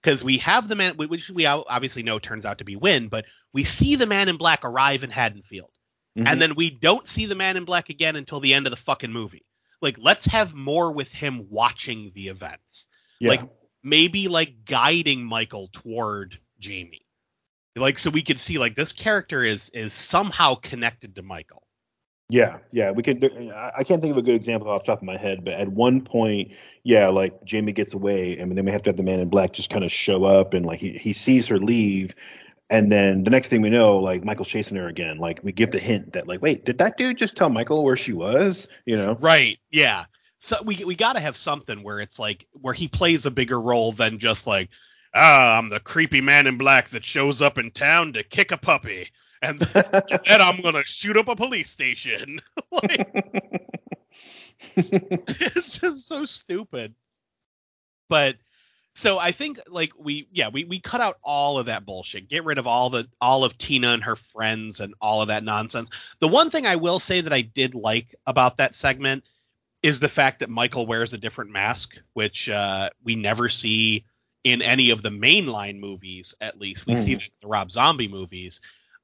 [0.03, 3.27] because we have the man, which we obviously know turns out to be Wynn, but
[3.53, 5.71] we see the Man in Black arrive in Haddonfield,
[6.19, 6.27] Mhm.
[6.27, 8.77] and then we don't see the Man in Black again until the end of the
[8.77, 9.45] fucking movie.
[9.83, 12.87] Like, let's have more with him watching the events,
[13.19, 13.31] yeah.
[13.31, 13.43] like
[13.83, 17.07] maybe like guiding Michael toward Jamie,
[17.77, 21.67] like so we could see like this character is is somehow connected to Michael.
[22.31, 23.25] Yeah, yeah, we could.
[23.55, 25.69] I can't think of a good example off the top of my head, but at
[25.69, 26.53] one point,
[26.85, 29.53] yeah, like Jamie gets away, and then we have to have the Man in Black
[29.53, 32.15] just kind of show up, and like he he sees her leave,
[32.71, 35.19] and then the next thing we know, like Michael's chasing her again.
[35.19, 37.97] Like we give the hint that like, wait, did that dude just tell Michael where
[37.97, 38.69] she was?
[38.87, 39.19] You know?
[39.21, 39.59] Right.
[39.73, 40.05] Yeah.
[40.39, 43.61] So we we got to have something where it's like where he plays a bigger
[43.61, 44.71] role than just like,
[45.15, 48.57] ah, I'm the creepy man in black that shows up in town to kick a
[48.57, 49.11] puppy
[49.43, 52.41] and then I'm gonna shoot up a police station.
[52.73, 53.11] like,
[54.77, 56.95] it's just so stupid.
[58.09, 58.37] But
[58.95, 62.29] so I think like we yeah we we cut out all of that bullshit.
[62.29, 65.45] Get rid of all the all of Tina and her friends and all of that
[65.45, 65.89] nonsense.
[66.21, 69.25] The one thing I will say that I did like about that segment
[69.83, 74.05] is the fact that Michael wears a different mask, which uh, we never see
[74.45, 76.35] in any of the mainline movies.
[76.41, 77.05] At least we mm.
[77.05, 78.61] see the Rob Zombie movies.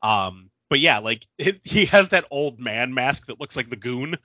[0.07, 3.77] Um, but yeah, like it, he has that old man mask that looks like the
[3.77, 4.17] goon.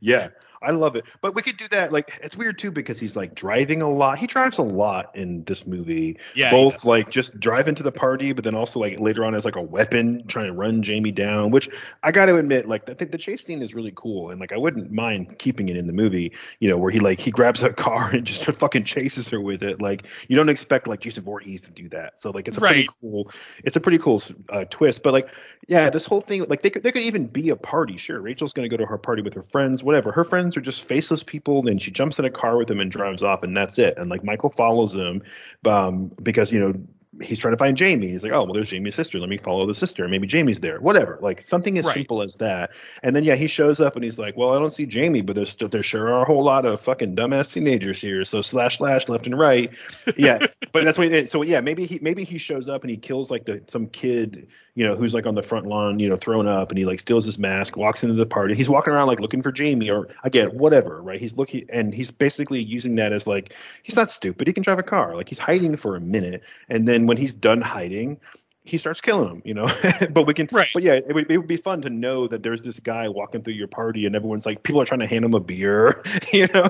[0.00, 0.28] yeah,
[0.62, 1.04] I love it.
[1.20, 1.92] But we could do that.
[1.92, 4.18] Like it's weird too because he's like driving a lot.
[4.18, 6.18] He drives a lot in this movie.
[6.34, 6.50] Yeah.
[6.50, 9.56] Both like just driving to the party, but then also like later on as like
[9.56, 11.50] a weapon trying to run Jamie down.
[11.50, 11.68] Which
[12.02, 14.52] I got to admit, like I think the chase scene is really cool, and like
[14.52, 16.32] I wouldn't mind keeping it in the movie.
[16.60, 19.62] You know, where he like he grabs a car and just fucking chases her with
[19.62, 19.80] it.
[19.80, 22.20] Like you don't expect like Jason Voorhees to do that.
[22.20, 22.70] So like it's a right.
[22.70, 23.30] pretty cool.
[23.64, 25.02] It's a pretty cool uh, twist.
[25.02, 25.28] But like
[25.66, 27.96] yeah, this whole thing like they could they could even be a party.
[27.96, 30.12] Sure, Rachel's gonna go to her party with her friends, whatever.
[30.12, 31.62] Her friends are just faceless people.
[31.62, 33.98] Then she jumps in a car with him and drives off, and that's it.
[33.98, 35.22] And like Michael follows him
[35.66, 36.74] um, because you know
[37.22, 38.08] he's trying to find Jamie.
[38.08, 39.18] He's like, oh well, there's Jamie's sister.
[39.18, 40.06] Let me follow the sister.
[40.08, 40.80] Maybe Jamie's there.
[40.80, 41.18] Whatever.
[41.20, 41.94] Like something as right.
[41.94, 42.70] simple as that.
[43.02, 45.36] And then yeah, he shows up and he's like, well, I don't see Jamie, but
[45.36, 48.24] there's there sure are a whole lot of fucking dumbass teenagers here.
[48.24, 49.70] So slash slash left and right.
[50.16, 51.12] Yeah, but that's what.
[51.12, 53.88] It, so yeah, maybe he maybe he shows up and he kills like the some
[53.88, 54.48] kid
[54.78, 57.00] you know who's like on the front lawn you know thrown up and he like
[57.00, 58.54] steals his mask, walks into the party.
[58.54, 61.18] He's walking around like looking for Jamie or again whatever, right?
[61.18, 64.46] He's looking and he's basically using that as like he's not stupid.
[64.46, 65.16] He can drive a car.
[65.16, 68.20] Like he's hiding for a minute and then when he's done hiding
[68.68, 69.66] he starts killing them, you know.
[70.10, 70.68] but we can, right.
[70.74, 73.42] but yeah, it would, it would be fun to know that there's this guy walking
[73.42, 76.02] through your party and everyone's like, people are trying to hand him a beer,
[76.32, 76.68] you know.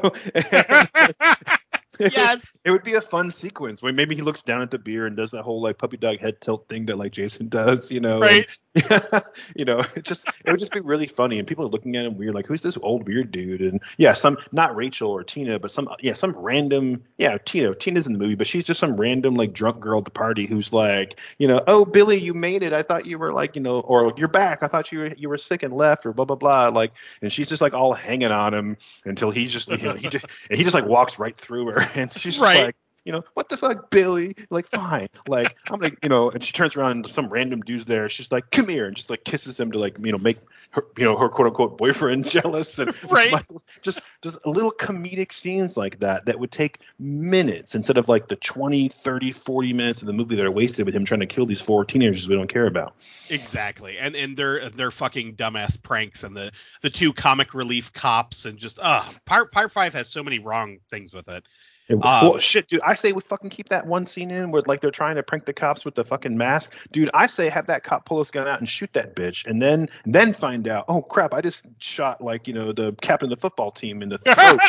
[1.99, 2.47] yes.
[2.65, 5.17] it would be a fun sequence where maybe he looks down at the beer and
[5.17, 8.21] does that whole like puppy dog head tilt thing that like Jason does, you know.
[8.21, 8.47] Right.
[9.57, 12.05] You know, it just it would just be really funny and people are looking at
[12.05, 13.61] him weird, like, who's this old weird dude?
[13.61, 17.75] And yeah, some not Rachel or Tina, but some yeah, some random yeah, Tina.
[17.75, 20.47] Tina's in the movie, but she's just some random like drunk girl at the party
[20.47, 22.73] who's like, you know, oh Billy, you made it.
[22.73, 24.63] I thought you were like, you know, or you're back.
[24.63, 26.69] I thought you were you were sick and left or blah blah blah.
[26.69, 26.93] Like
[27.23, 30.27] and she's just like all hanging on him until he's just you know, he just
[30.51, 32.65] and he just like walks right through her and she's right.
[32.67, 32.77] like
[33.09, 34.37] you know, what the fuck, Billy?
[34.51, 35.09] Like, fine.
[35.27, 38.07] Like, I'm like, you know, and she turns around and some random dude's there.
[38.11, 40.37] She's like, come here, and just like kisses him to like, you know, make
[40.73, 42.79] her, you know, her quote unquote boyfriend jealous.
[42.79, 43.33] And right.
[43.81, 48.37] just, just little comedic scenes like that that would take minutes instead of like the
[48.37, 51.47] 20, 30, 40 minutes of the movie that are wasted with him trying to kill
[51.47, 52.95] these four teenagers we don't care about.
[53.31, 53.97] Exactly.
[53.97, 56.53] And and they're they're fucking dumbass pranks and the
[56.83, 60.77] the two comic relief cops and just uh part part five has so many wrong
[60.91, 61.45] things with it.
[61.91, 62.81] Um, well, shit, dude.
[62.83, 65.47] I say we fucking keep that one scene in where like they're trying to prank
[65.47, 67.11] the cops with the fucking mask, dude.
[67.15, 69.89] I say have that cop pull his gun out and shoot that bitch, and then
[70.05, 70.85] then find out.
[70.89, 71.33] Oh crap!
[71.33, 74.61] I just shot like you know the captain of the football team in the throat.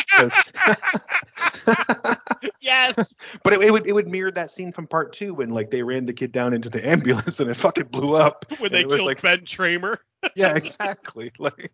[2.62, 3.16] yes.
[3.44, 5.84] But it, it, would it would mirror that scene from part two when like they
[5.84, 8.46] ran the kid down into the ambulance and it fucking blew up.
[8.60, 9.98] When they killed like, Ben Tramer.
[10.36, 11.32] yeah, exactly.
[11.38, 11.72] Like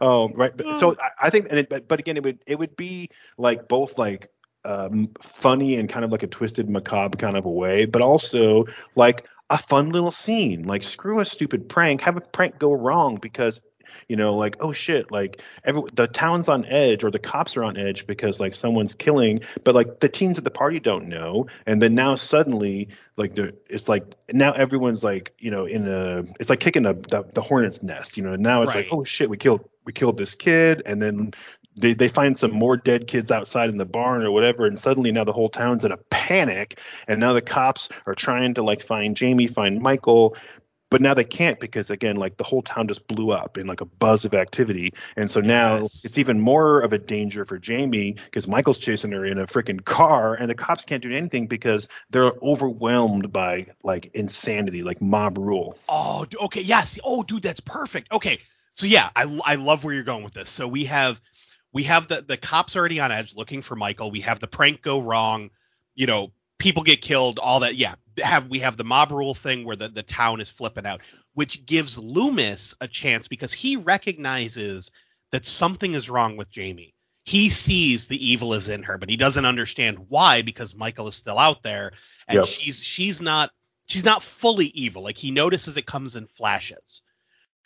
[0.00, 0.52] um, right.
[0.78, 3.68] So I, I think, and it, but, but again, it would it would be like
[3.68, 4.30] both like
[4.64, 8.66] um, funny and kind of like a twisted macabre kind of a way, but also
[8.94, 10.62] like a fun little scene.
[10.64, 13.60] Like screw a stupid prank, have a prank go wrong because
[14.08, 17.64] you know like oh shit like every the town's on edge or the cops are
[17.64, 21.46] on edge because like someone's killing but like the teens at the party don't know.
[21.66, 26.24] And then now suddenly like the it's like now everyone's like you know in a
[26.40, 28.36] it's like kicking the the, the hornet's nest you know.
[28.36, 28.84] Now it's right.
[28.84, 30.82] like oh shit we killed we killed this kid.
[30.84, 31.32] And then
[31.76, 34.66] they, they find some more dead kids outside in the barn or whatever.
[34.66, 36.78] And suddenly now the whole town's in a panic.
[37.08, 40.36] And now the cops are trying to like find jamie find michael
[40.90, 43.80] but now they can't because again like the whole town just blew up in like
[43.80, 44.92] a buzz of activity.
[45.16, 46.04] And so now yes.
[46.04, 49.84] it's even more of a danger for jamie because michael's chasing her in a freaking
[49.84, 55.38] car and the cops can't do anything because they're overwhelmed by like insanity like mob
[55.38, 55.76] rule.
[55.88, 58.10] Oh okay yes oh dude that's perfect.
[58.12, 58.40] Okay
[58.74, 60.50] so yeah i, I love where you're going with this.
[60.50, 61.20] So we have
[61.72, 64.10] we have the the cops already on edge looking for michael.
[64.10, 65.50] We have the prank go wrong
[65.94, 66.30] you know
[66.66, 67.76] people get killed, all that.
[67.76, 71.00] Yeah, have we have the mob rule thing where the the town is flipping out,
[71.34, 74.90] which gives Loomis a chance because he recognizes
[75.30, 76.92] that something is wrong with Jamie.
[77.24, 81.14] He sees the evil is in her, but he doesn't understand why because Michael is
[81.14, 81.92] still out there
[82.26, 82.46] and Yep.
[82.46, 83.52] she's she's not
[83.86, 85.04] she's not fully evil.
[85.04, 87.02] Like he notices it comes in flashes.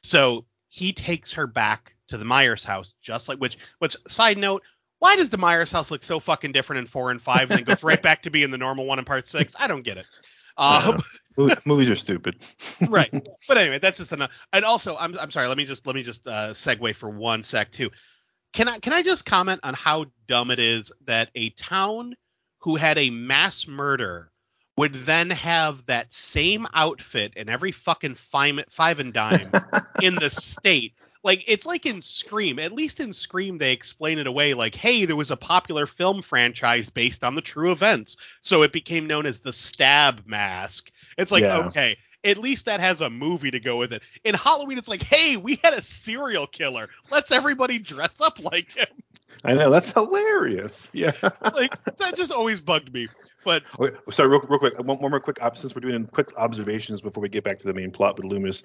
[0.03, 4.62] So he takes her back to the Myers house, just like which which side note,
[5.01, 7.64] why does the Myers house look so fucking different in four and five and then
[7.64, 9.55] goes right back to being the normal one in part six?
[9.59, 10.07] I don't get it.
[10.57, 11.03] Um,
[11.36, 12.36] Mo- Movies are stupid.
[12.88, 13.11] right.
[13.48, 14.30] But anyway, that's just enough.
[14.53, 15.48] And also, I'm I'm sorry.
[15.48, 17.90] Let me just let me just uh, segue for one sec too.
[18.53, 22.14] Can I can I just comment on how dumb it is that a town
[22.59, 24.30] who had a mass murder
[24.76, 29.51] would then have that same outfit in every fucking five, five and dime
[30.03, 30.94] in the state.
[31.22, 32.58] Like it's like in Scream.
[32.58, 36.22] At least in Scream they explain it away like, hey, there was a popular film
[36.22, 40.90] franchise based on the true events, so it became known as the Stab Mask.
[41.18, 41.66] It's like, Yeah.
[41.66, 44.02] okay, at least that has a movie to go with it.
[44.24, 46.88] In Halloween, it's like, hey, we had a serial killer.
[47.10, 48.86] Let's everybody dress up like him.
[49.44, 50.88] I know that's hilarious.
[50.92, 51.12] Yeah.
[51.54, 53.08] Like that just always bugged me.
[53.44, 54.78] But oh, Wait, sorry, real, real quick.
[54.78, 57.72] One, one more quick since we're doing quick observations before we get back to the
[57.72, 58.62] main plot with Loomis.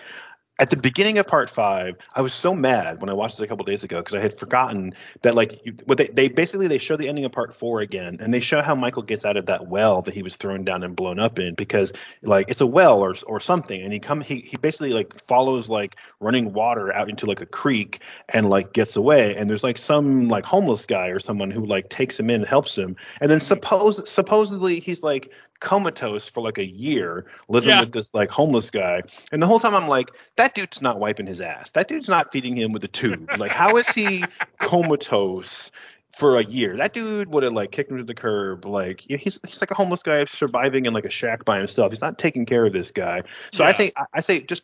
[0.57, 3.47] At the beginning of part five, I was so mad when I watched it a
[3.47, 6.77] couple days ago because I had forgotten that like you, what they, they basically they
[6.77, 9.47] show the ending of part four again and they show how Michael gets out of
[9.47, 11.91] that well that he was thrown down and blown up in because
[12.21, 15.67] like it's a well or or something and he come he, he basically like follows
[15.67, 17.99] like running water out into like a creek
[18.29, 21.89] and like gets away and there's like some like homeless guy or someone who like
[21.89, 23.45] takes him in and helps him and then mm-hmm.
[23.45, 27.79] suppose supposedly he's like comatose for like a year living Yeah.
[27.81, 29.01] with this like homeless guy.
[29.31, 31.71] And the whole time i'm like that dude's not wiping his ass.
[31.71, 33.29] That dude's not feeding him with a tube.
[33.37, 34.23] Like how is he
[34.59, 35.71] comatose
[36.17, 36.77] for a year?
[36.77, 38.65] That dude would have like kicked him to the curb.
[38.65, 41.91] Like yeah, he's he's like a homeless guy surviving in like a shack by himself.
[41.91, 43.23] He's not taking care of this guy.
[43.51, 44.63] So i think I, I say just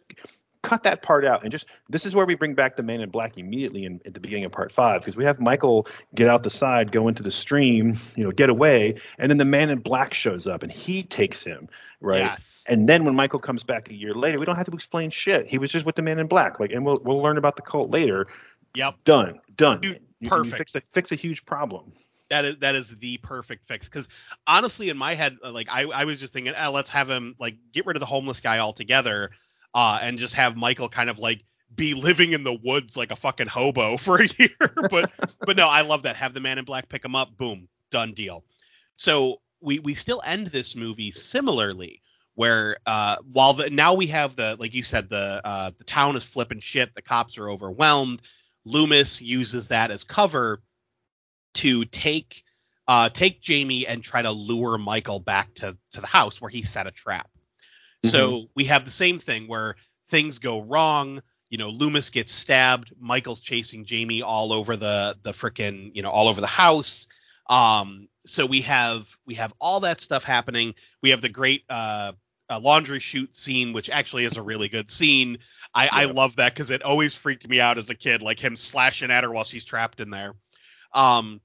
[0.64, 3.10] cut that part out and just this is where we bring back the man in
[3.10, 6.44] black immediately in, at the beginning of part five because we have michael get out
[6.44, 9.80] the side go into the stream you know get away and then the man in
[9.80, 11.68] black shows up and he takes him
[12.00, 12.64] right yes.
[12.68, 15.48] and then when michael comes back a year later we don't have to explain shit
[15.48, 17.62] he was just with the man in black like and we'll we'll learn about the
[17.64, 18.28] cult later
[18.76, 18.96] Yep.
[19.04, 20.58] done done Dude, You- you perfect.
[20.58, 21.92] fix a fix a huge problem
[22.30, 24.08] That is that is the perfect fix because
[24.48, 27.56] honestly, in my head, like I, I was just thinking, eh, let's have him like
[27.74, 29.32] get rid of the homeless guy altogether,
[29.74, 31.44] uh, and just have Michael kind of like
[31.76, 34.50] be living in the woods like a fucking hobo for a year.
[34.90, 35.12] but
[35.46, 36.16] but no, I love that.
[36.16, 38.44] Have the man in black pick him up, boom, done deal.
[38.96, 42.02] So we we still end this movie similarly,
[42.36, 46.16] where uh, while the now we have the like you said the uh, the town
[46.16, 48.22] is flipping shit, the cops are overwhelmed.
[48.64, 50.62] Loomis uses that as cover
[51.56, 52.44] to take
[52.88, 56.62] uh, take Jamie and try to lure Michael back to to the house where he
[56.62, 57.30] set a trap.
[58.10, 59.76] So we have the same thing where
[60.10, 61.22] things go wrong.
[61.50, 62.94] You know, Loomis gets stabbed.
[63.00, 67.08] Michael's chasing Jamie all over the the frickin' you know all over the house.
[67.50, 70.74] Um, so we have we have all that stuff happening.
[71.02, 72.14] We have the great uh,
[72.50, 75.38] uh, laundry chute scene, which actually is a really good scene.
[75.74, 78.56] I, I love that because it always freaked me out as a kid, like him
[78.56, 80.34] slashing at her while she's trapped in there.
[80.94, 81.40] Um,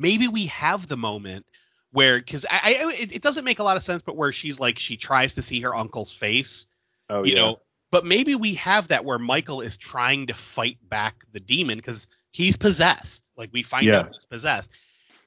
[0.00, 1.46] maybe we have the moment
[1.92, 4.60] where because I, I it, it doesn't make a lot of sense, but where she's
[4.60, 6.66] like she tries to see her uncle's face,
[7.08, 7.60] oh you yeah know.
[7.90, 12.06] But maybe we have that where Michael is trying to fight back the demon because
[12.30, 13.22] he's possessed.
[13.36, 14.70] Like we find out he's possessed,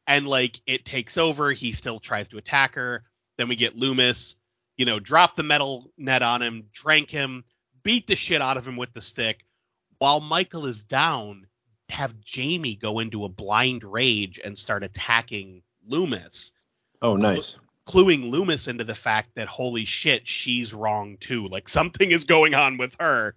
[0.07, 1.51] and like it takes over.
[1.51, 3.03] He still tries to attack her.
[3.38, 4.36] Then we get Loomis,
[4.78, 7.43] you know, drop the metal net on him, drank him,
[7.84, 9.45] beat the shit out of him with the stick,
[9.97, 11.47] while Michael is down.
[11.89, 16.51] Have Jamie go into a blind rage and start attacking Loomis
[17.01, 21.47] oh nice cluing Loomis into the fact that holy shit, she's wrong too.
[21.47, 23.36] Like something is going on with her.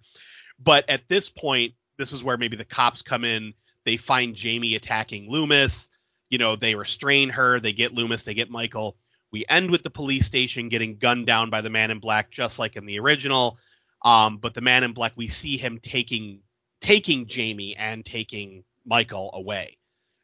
[0.59, 3.53] But at this point, this is where maybe the cops come in.
[3.85, 5.89] They find Jamie attacking Loomis.
[6.29, 7.59] You know, they restrain her.
[7.59, 8.23] They get Loomis.
[8.23, 8.97] They get Michael.
[9.31, 12.59] We end with the police station getting gunned down by the man in black, just
[12.59, 13.57] like in the original.
[14.03, 16.41] Um, but the man in black, we see him taking
[16.79, 19.76] taking Jamie and taking Michael away.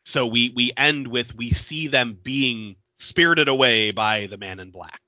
[0.06, 4.72] So we we end with we see them being spirited away by the man in
[4.72, 5.02] black.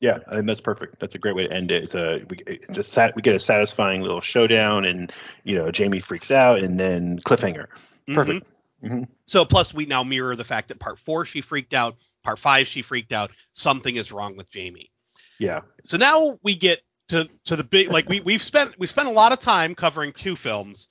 [0.00, 1.00] Yeah, I think that's perfect.
[1.00, 1.84] That's a great way to end it.
[1.84, 5.10] It's a we it's a sat, we get a satisfying little showdown, and
[5.44, 7.66] you know Jamie freaks out, and then cliffhanger.
[8.12, 8.46] Perfect.
[8.84, 9.08] Mhm.
[9.26, 12.68] So plus we now mirror the fact that part four she freaked out, part five
[12.68, 13.30] she freaked out.
[13.54, 14.90] Something is wrong with Jamie.
[15.38, 15.62] Yeah.
[15.86, 19.12] So now we get to to the big like we we've spent we spent a
[19.12, 20.88] lot of time covering two films.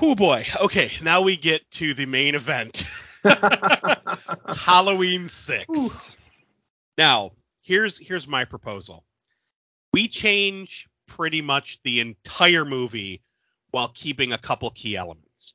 [0.00, 0.46] Oh boy.
[0.60, 2.84] Okay, now we get to the main event.
[4.48, 5.66] Halloween six.
[5.76, 5.90] Ooh.
[6.98, 7.32] Now,
[7.62, 9.04] here's here's my proposal.
[9.92, 13.22] We change pretty much the entire movie
[13.72, 15.54] while keeping a couple key elements.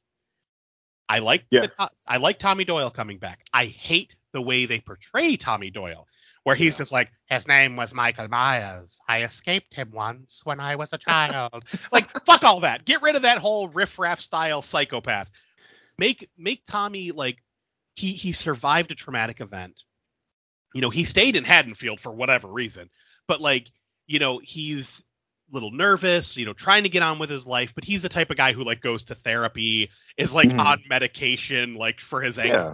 [1.08, 1.68] I like Yeah.
[1.78, 3.46] the- I like Tommy Doyle coming back.
[3.54, 6.08] I hate the way they portray Tommy Doyle,
[6.46, 6.78] where he's Yeah.
[6.78, 9.00] just like, his name was Michael Myers.
[9.10, 11.66] I escaped him once when I was a child.
[11.91, 12.86] like, fuck all that.
[12.86, 15.30] Get rid of that whole riffraff style psychopath.
[15.98, 17.43] Make make Tommy like
[17.96, 19.84] he he survived a traumatic event.
[20.74, 22.89] You know, he stayed in Haddonfield for whatever reason,
[23.28, 23.72] but like,
[24.08, 25.04] you know, he's
[25.52, 28.10] a little nervous, you know, trying to get on with his life, but he's the
[28.10, 30.60] type of guy who like goes to therapy, is like Mhm.
[30.60, 32.74] on medication like for his Yeah.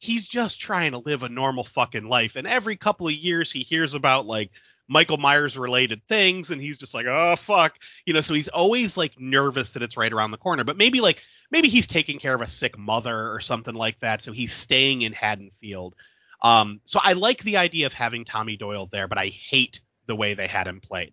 [0.00, 2.34] He's just trying to live a normal fucking life.
[2.36, 4.50] And every couple of years he hears about like
[4.88, 7.74] Michael Myers related things and he's just like, "Oh fuck."
[8.06, 10.64] You know, so he's always like nervous that it's right around the corner.
[10.64, 14.22] But maybe like maybe he's taking care of a sick mother or something like that,
[14.22, 15.94] so he's staying in Haddonfield.
[16.42, 20.16] Um, so I like the idea of having Tommy Doyle there, but I hate the
[20.16, 21.12] way they had him played.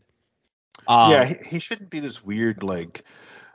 [0.88, 3.04] Um, yeah, he, he shouldn't be this weird like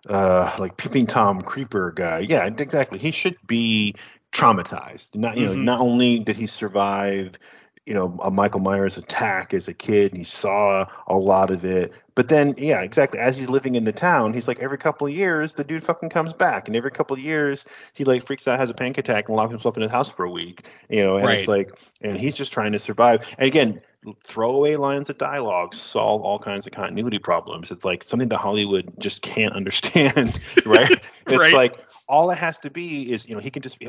[0.09, 2.20] uh like peeping tom creeper guy.
[2.20, 2.99] Yeah, exactly.
[2.99, 3.95] He should be
[4.33, 5.09] traumatized.
[5.14, 5.62] Not you know, Mhm.
[5.64, 7.39] not only did he survive
[7.85, 11.64] you know a Michael Myers attack as a kid and he saw a lot of
[11.64, 15.05] it but then yeah exactly as he's living in the town he's like every couple
[15.05, 17.64] of years the dude fucking comes back and every couple of years
[17.95, 20.24] he like freaks out has a panic attack and locks himself in his house for
[20.24, 21.41] a week you know and Right.
[21.41, 21.72] it's like
[22.03, 23.80] and he's just trying to survive and again
[24.24, 28.93] throwaway lines of dialogue solve all kinds of continuity problems it's like something that hollywood
[29.01, 30.89] just can't understand right
[31.26, 31.53] it's Right.
[31.53, 31.74] like
[32.12, 33.88] all it has to be is you know he can just be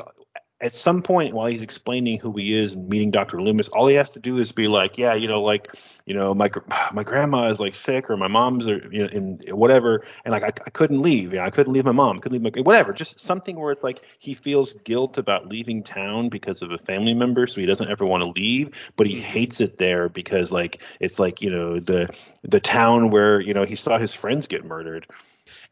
[0.64, 3.42] at some point while he's explaining who he is and meeting Dr.
[3.42, 6.34] Loomis, all he has to do is be like, yeah, you know, like, you know,
[6.34, 6.50] my
[6.94, 10.44] my grandma is like sick or my mom's or you know, in whatever, and like
[10.44, 12.94] I, I couldn't leave, you know, I couldn't leave my mom, couldn't leave my whatever,
[12.94, 17.14] just something where it's like he feels guilt about leaving town because of a family
[17.14, 19.26] member, so he doesn't ever want to leave, but he mm-hmm.
[19.26, 22.08] hates it there because like it's like you know the
[22.44, 25.06] the town where you know he saw his friends get murdered.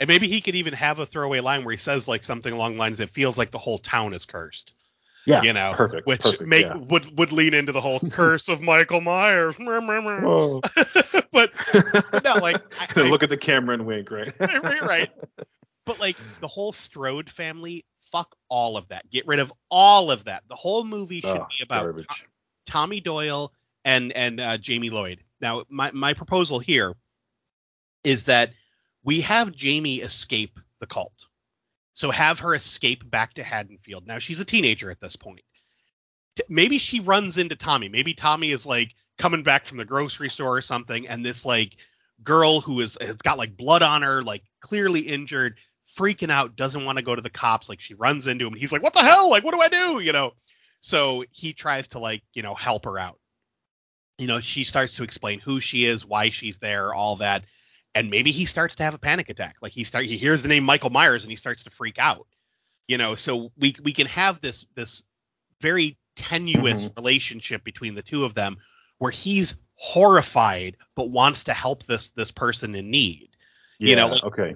[0.01, 2.73] And maybe he could even have a throwaway line where he says like something along
[2.73, 4.73] the lines, "It feels like the whole town is cursed."
[5.27, 6.75] Yeah, you know, perfect, which perfect, make yeah.
[6.75, 9.55] would would lean into the whole curse of Michael Myers.
[11.31, 11.51] But
[12.23, 14.33] no, like I, I- look at the camera and wink, right?
[14.39, 15.11] right, right.
[15.85, 19.09] But like the whole Strode family, fuck all of that.
[19.11, 20.43] Get rid of all of that.
[20.49, 21.95] The whole movie should Oh, be about.
[22.65, 23.53] Tommy Doyle
[23.85, 25.19] and and uh, Jamie Lloyd.
[25.39, 26.95] Now, my my proposal here
[28.03, 28.51] is that
[29.03, 31.25] we have Jamie escape the cult.
[31.93, 34.07] So have her escape back to Haddonfield.
[34.07, 35.41] Now she's a teenager at this point.
[36.35, 37.89] T- Maybe she runs into Tommy.
[37.89, 41.75] Maybe Tommy is like coming back from the grocery store or something, and this like
[42.23, 45.57] girl who is has got like blood on her, like clearly injured,
[45.97, 47.67] freaking out, doesn't want to go to the cops.
[47.67, 48.53] Like she runs into him.
[48.53, 49.29] He's like, "What the hell?
[49.29, 50.31] Like, what do I do?" You know.
[50.81, 53.19] So he tries to like you know help her out.
[54.17, 57.43] You know, she starts to explain who she is, why she's there, all that,
[57.95, 59.55] and maybe he starts to have a panic attack.
[59.61, 62.27] Like he start he hears the name Michael Myers and he starts to freak out.
[62.87, 65.03] You know, so we we can have this this
[65.61, 66.95] very tenuous Mhm.
[66.97, 68.57] relationship between the two of them
[68.97, 73.29] where he's horrified but wants to help this this person in need
[73.79, 74.55] you know, like- okay.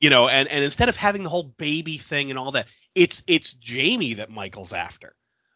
[0.00, 3.22] you know and and instead of having the whole baby thing and all that it's
[3.26, 5.14] it's jamie that michael's after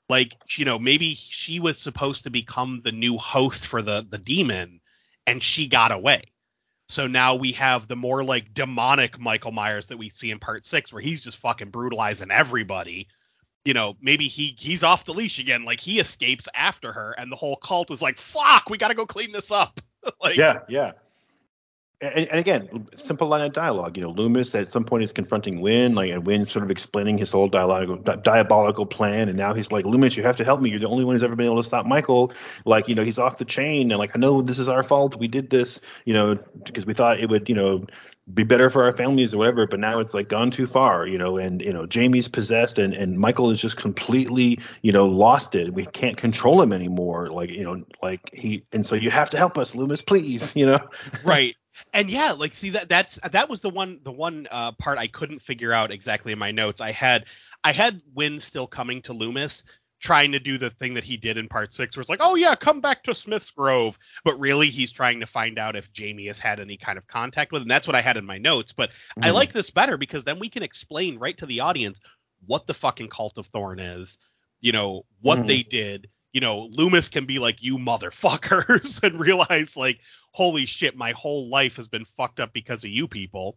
[0.09, 4.19] like you know maybe she was supposed to become the new host for the the
[4.19, 4.81] demon
[5.27, 6.23] and she got away
[6.91, 10.67] so now we have the more like demonic michael myers that we see in part
[10.67, 13.07] six where he's just fucking brutalizing everybody.
[13.65, 15.65] You know maybe he he's off the leash again.
[15.65, 19.07] Like he escapes after her and the whole cult is like fuck we gotta go
[19.07, 19.81] clean this up.
[20.23, 20.93] Like yeah, yeah.
[22.03, 23.97] And, and again, simple line of dialogue.
[23.97, 27.19] You know, Loomis at some point is confronting Wynn, like, and Wynn sort of explaining
[27.19, 29.29] his whole dialogical, di- diabolical plan.
[29.29, 30.71] And now he's like, Loomis, you have to help me.
[30.71, 32.33] You're the only one who's ever been able to stop Michael.
[32.65, 33.91] Like, you know, he's off the chain.
[33.91, 35.17] And like, I know this is our fault.
[35.17, 37.85] We did this, you know, because we thought it would, you know,
[38.33, 39.67] be better for our families or whatever.
[39.67, 41.37] But now it's like gone too far, you know.
[41.37, 45.75] And you know, Jamie's possessed, and and Michael is just completely, you know, lost it.
[45.75, 47.31] We can't control him anymore.
[47.31, 48.63] Like, you know, like he.
[48.73, 50.53] And so you have to help us, Loomis, please.
[50.55, 50.79] You know.
[51.25, 51.57] right
[51.93, 55.07] and yeah like see that that's that was the one the one uh, part i
[55.07, 57.25] couldn't figure out exactly in my notes i had
[57.65, 59.65] i had Wynn still coming to loomis
[60.01, 62.35] trying to do the thing that he did in part six where it's like oh
[62.35, 66.27] yeah come back to smith's grove but really he's trying to find out if jamie
[66.27, 68.73] has had any kind of contact with him that's what i had in my notes
[68.73, 68.91] but
[69.23, 69.35] i Mhm.
[69.35, 72.01] like this better because then we can explain right to the audience
[72.47, 74.17] what the fucking cult of thorn is
[74.61, 75.47] you know what Mhm.
[75.47, 79.99] they did you know loomis can be like you motherfuckers and realize like
[80.33, 83.57] holy shit my whole life has been fucked up because of you people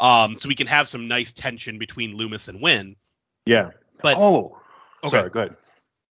[0.00, 2.96] um so we can have some nice tension between loomis and wynn
[3.46, 3.70] Yeah.
[4.02, 4.58] But- oh,
[5.02, 5.10] Okay.
[5.10, 5.30] sorry.
[5.30, 5.56] Go ahead.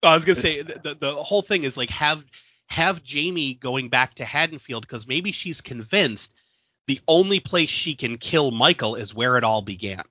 [0.02, 2.24] I was gonna say the, the the whole thing is like have
[2.68, 6.32] have Jamie going back to Haddonfield because maybe she's convinced
[6.86, 10.02] the only place she can kill Michael is where it all began.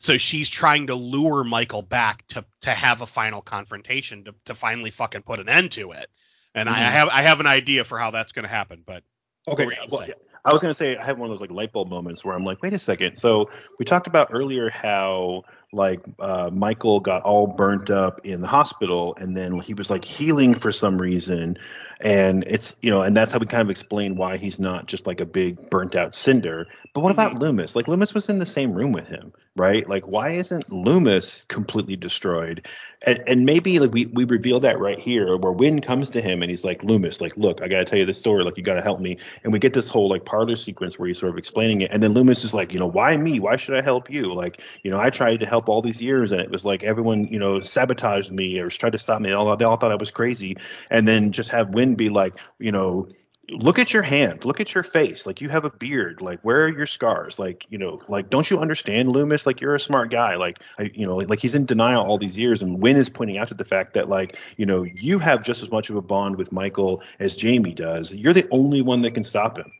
[0.00, 4.54] So she's trying to lure Michael back to to have a final confrontation to, to
[4.54, 6.08] finally fucking put an end to it.
[6.54, 6.78] And mm-hmm.
[6.78, 9.04] I have I have an idea for how that's going to happen, but
[9.46, 9.66] okay.
[9.90, 10.06] Well,
[10.42, 12.34] I was going to say I have one of those like light bulb moments where
[12.34, 13.16] I'm like, wait a second.
[13.16, 18.48] So we talked about earlier how like uh, Michael got all burnt up in the
[18.48, 21.56] hospital, and then he was like healing for some reason,
[22.00, 25.06] and it's you know, and that's how we kind of explain why he's not just
[25.06, 26.66] like a big burnt out cinder.
[26.94, 27.42] But what about mm-hmm.
[27.42, 27.76] Loomis?
[27.76, 29.88] Like Loomis was in the same room with him, right?
[29.88, 32.66] Like why isn't Loomis completely destroyed?
[33.06, 36.42] And, and maybe like we we reveal that right here, where Wynn comes to him
[36.42, 38.82] and he's like, Loomis, like look, I gotta tell you this story, like you gotta
[38.82, 39.18] help me.
[39.44, 42.02] And we get this whole like parlor sequence where he's sort of explaining it, and
[42.02, 43.40] then Loomis is like, you know, why me?
[43.40, 44.32] Why should I help you?
[44.34, 47.26] Like you know, I tried to help all these years, and it was like everyone
[47.26, 49.30] you know sabotaged me or tried to stop me.
[49.30, 50.56] They all, they all thought I was crazy,
[50.90, 53.08] and then just have Wynn be like, you know
[53.50, 54.44] look at your hand.
[54.44, 55.26] Look at your face.
[55.26, 56.20] Like you have a beard.
[56.20, 57.38] Like where are your scars?
[57.38, 59.46] Like you know like don't you understand loomis?
[59.46, 60.36] Like you're a smart guy.
[60.36, 62.62] Like I, you know like, like he's in denial all these years.
[62.62, 65.62] And Wynn is pointing out to the fact that like you know you have just
[65.62, 68.12] as much of a bond with michael as jamie does.
[68.12, 69.72] You're the only one that can stop him.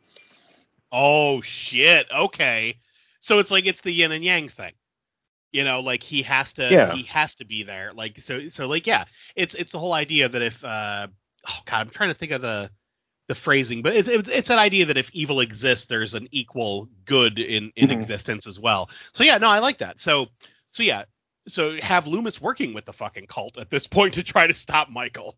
[0.91, 2.07] Oh shit.
[2.13, 2.77] Okay.
[3.21, 4.73] So it's like it's the yin and yang thing
[5.51, 6.93] you know like he has to yeah.
[6.93, 9.05] he has to be there like so so like yeah
[9.35, 11.07] it's it's the whole idea that if uh
[11.47, 12.69] oh god i'm trying to think of the
[13.31, 16.89] the phrasing, but it's it's, it's an idea that if evil exists, there's an equal
[17.05, 17.97] good in in mm-hmm.
[17.97, 18.89] existence as well.
[19.13, 20.01] So yeah, no, I like that.
[20.01, 20.27] So
[20.69, 21.05] so yeah,
[21.47, 24.89] so have Loomis working with the fucking cult at this point to try to stop
[24.89, 25.37] Michael.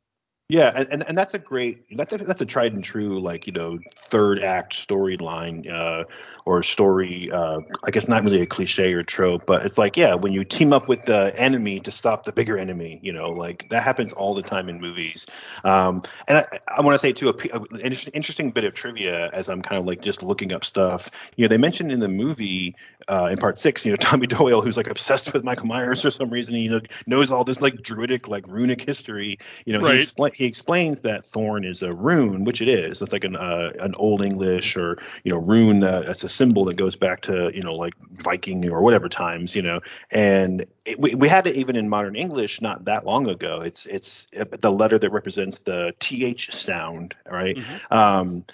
[0.53, 3.53] Yeah, and, and that's a great that's a that's a tried and true like you
[3.53, 3.79] know
[4.11, 6.03] third act storyline uh,
[6.45, 7.31] or story.
[7.31, 10.43] Uh, I guess not really a cliche or trope, but it's like yeah, when you
[10.43, 14.13] team up with the enemy to stop the bigger enemy, you know, like that happens
[14.13, 15.25] all the time in movies.
[15.63, 19.49] Um, and I, I want to say too, a, an interesting bit of trivia as
[19.49, 21.09] I'm kind of like just looking up stuff.
[21.35, 22.75] You know, they mentioned in the movie
[23.07, 26.11] uh, in part six, you know, Tommy Doyle, who's like obsessed with Michael Myers for
[26.11, 29.39] some reason, know, knows all this like druidic like runic history.
[29.65, 29.95] You know, right.
[29.95, 33.01] he explains he explains that thorn is a rune, which it is.
[33.01, 35.85] It's like an uh, an old English or you know rune.
[35.85, 39.55] Uh, it's a symbol that goes back to you know like Viking or whatever times,
[39.55, 39.79] you know.
[40.11, 43.61] And it, we we had it even in modern English not that long ago.
[43.61, 47.55] It's it's the letter that represents the th sound, right?
[47.55, 47.97] Mm-hmm.
[47.97, 48.45] Um,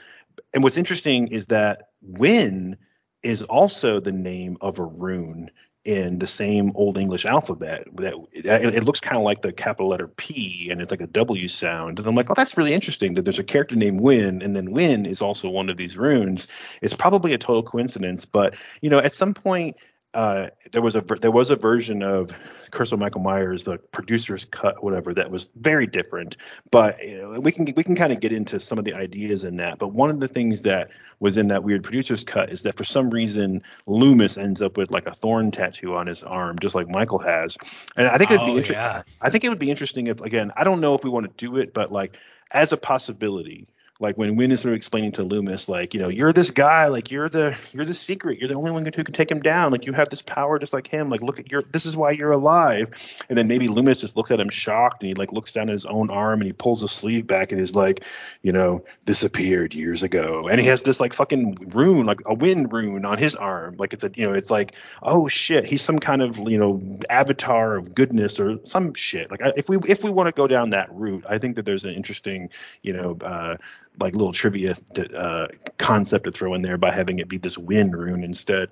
[0.54, 2.78] and what's interesting is that Wynn
[3.24, 5.50] is also the name of a rune
[5.86, 7.88] in the same old English alphabet.
[7.96, 11.08] That it, it looks kind of like the capital letter P, and it's like a
[11.08, 12.00] W sound.
[12.00, 14.72] And I'm like, oh, that's really interesting that there's a character named Wynn, and then
[14.72, 16.48] Wynn is also one of these runes.
[16.82, 19.78] It's probably a total coincidence, but you know, at some point
[20.16, 22.32] uh, there was a there was a version of
[22.72, 26.38] Curse of Michael Myers, the producer's cut, whatever, that was very different.
[26.72, 29.44] But you know, we can we can kind of get into some of the ideas
[29.44, 29.78] in that.
[29.78, 32.84] But one of the things that was in that weird producer's cut is that for
[32.84, 36.90] some reason Loomis ends up with like a thorn tattoo on his arm, just like
[36.90, 37.56] Michael has.
[37.96, 38.76] And I think it'd be oh, interesting.
[38.78, 39.04] Yeah.
[39.22, 41.46] I think it would be interesting if again, I don't know if we want to
[41.46, 42.18] do it, but like
[42.52, 43.68] as a possibility
[44.02, 46.88] like when Wynn is sort of explaining to Loomis, like, you know, you're this guy,
[46.88, 49.74] like you're the you're the secret, you're the only one who can take him down,
[49.74, 52.12] like you have this power just like him, like look at your this is why
[52.12, 52.90] you're alive.
[53.28, 55.74] And then maybe Loomis just looks at him shocked, and he like looks down at
[55.74, 58.04] his own arm, and he pulls the sleeve back, and he's like,
[58.42, 62.70] you know, disappeared years ago, and he has this like fucking rune, like a Wynn
[62.70, 66.00] rune on his arm, like it's a you know, it's like, oh shit, he's some
[66.00, 69.30] kind of you know avatar of goodness or some shit.
[69.30, 71.84] Like if we if we want to go down that route, I think that there's
[71.84, 72.50] an interesting,
[72.82, 73.18] you know.
[73.22, 73.58] uh
[74.00, 74.76] like little trivia
[75.16, 75.48] uh,
[75.78, 78.70] concept to throw in there by having it be this Wynn rune instead.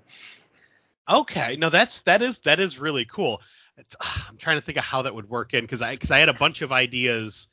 [1.09, 3.41] Okay, no, that's that is that is really cool.
[3.77, 6.11] It's, uh, I'm trying to think of how that would work in because I because
[6.11, 7.47] I had a bunch of ideas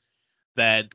[0.56, 0.86] that.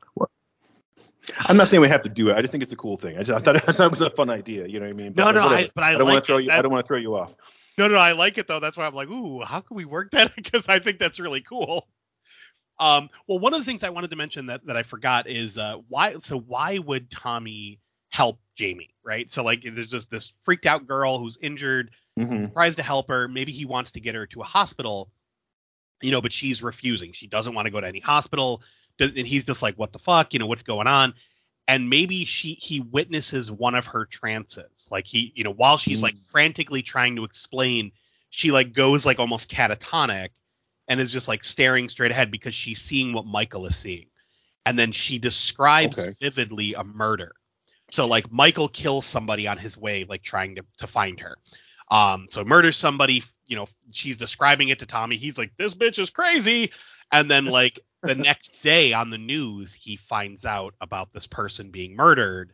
[1.38, 2.36] I'm not saying we have to do it.
[2.36, 3.18] I just think it's a cool thing.
[3.18, 4.66] I, just, I thought, I thought it was a fun idea.
[4.66, 5.12] You know what I mean?
[5.12, 6.42] But, no, no, I, but I, I don't like want to throw it.
[6.42, 6.48] you.
[6.48, 7.34] That, I don't want to throw you off.
[7.78, 8.60] No, no, I like it though.
[8.60, 10.34] That's why I'm like, ooh, how can we work that?
[10.36, 11.86] because I think that's really cool.
[12.80, 15.58] Um, well, one of the things I wanted to mention that, that I forgot is
[15.58, 16.16] uh, why.
[16.22, 17.78] So why would Tommy
[18.08, 19.30] help Jamie, right?
[19.30, 22.52] So like, there's just this freaked out girl who's injured, mm-hmm.
[22.52, 23.28] tries to help her.
[23.28, 25.10] Maybe he wants to get her to a hospital,
[26.00, 27.12] you know, but she's refusing.
[27.12, 28.62] She doesn't want to go to any hospital,
[28.98, 31.14] and he's just like, what the fuck, you know, what's going on?
[31.68, 35.98] And maybe she he witnesses one of her trances, like he, you know, while she's
[35.98, 36.04] mm-hmm.
[36.04, 37.92] like frantically trying to explain,
[38.30, 40.30] she like goes like almost catatonic
[40.88, 44.06] and is just like staring straight ahead because she's seeing what Michael is seeing.
[44.66, 46.14] And then she describes okay.
[46.20, 47.32] vividly a murder.
[47.90, 51.36] So like Michael kills somebody on his way, like trying to, to find her.
[51.90, 55.16] Um, so murders somebody, you know, she's describing it to Tommy.
[55.16, 56.70] He's like, this bitch is crazy.
[57.10, 61.70] And then like the next day on the news, he finds out about this person
[61.70, 62.52] being murdered.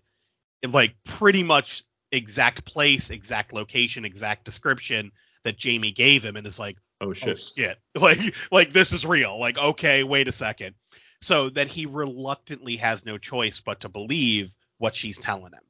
[0.62, 5.12] In like pretty much exact place, exact location, exact description
[5.44, 7.38] that Jamie gave him, and is like, Oh oh shit.
[7.38, 9.38] shit, like like this is real.
[9.38, 10.74] Like okay, wait a second.
[11.20, 15.60] So that he reluctantly has no choice but to believe what she's telling him.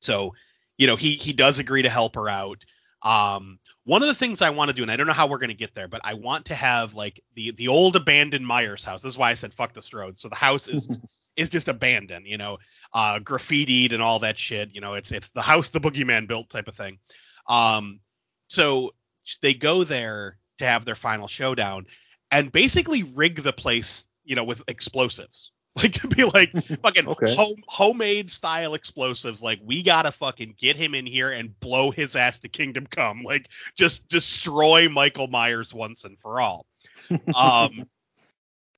[0.00, 0.34] So,
[0.76, 2.64] you know, he he does agree to help her out.
[3.02, 5.38] Um, one of the things I want to do, and I don't know how we're
[5.38, 8.84] going to get there, but I want to have like the the old abandoned Myers
[8.84, 9.02] house.
[9.02, 10.18] This is why I said fuck this road.
[10.18, 11.00] So the house is
[11.36, 12.58] is just abandoned, you know,
[12.92, 14.70] uh, graffitied and all that shit.
[14.72, 16.98] You know, it's it's the house the boogeyman built type of thing.
[17.48, 18.00] Um,
[18.48, 18.94] so
[19.42, 21.86] they go there to have their final showdown
[22.30, 25.50] and basically rig the place, you know, with explosives.
[25.76, 26.52] Like be like
[26.82, 27.34] fucking Okay.
[27.34, 29.42] home, homemade style explosives.
[29.42, 33.22] Like we gotta fucking get him in here and blow his ass to kingdom come.
[33.24, 36.66] Like just destroy Michael Myers once and for all.
[37.34, 37.86] Um,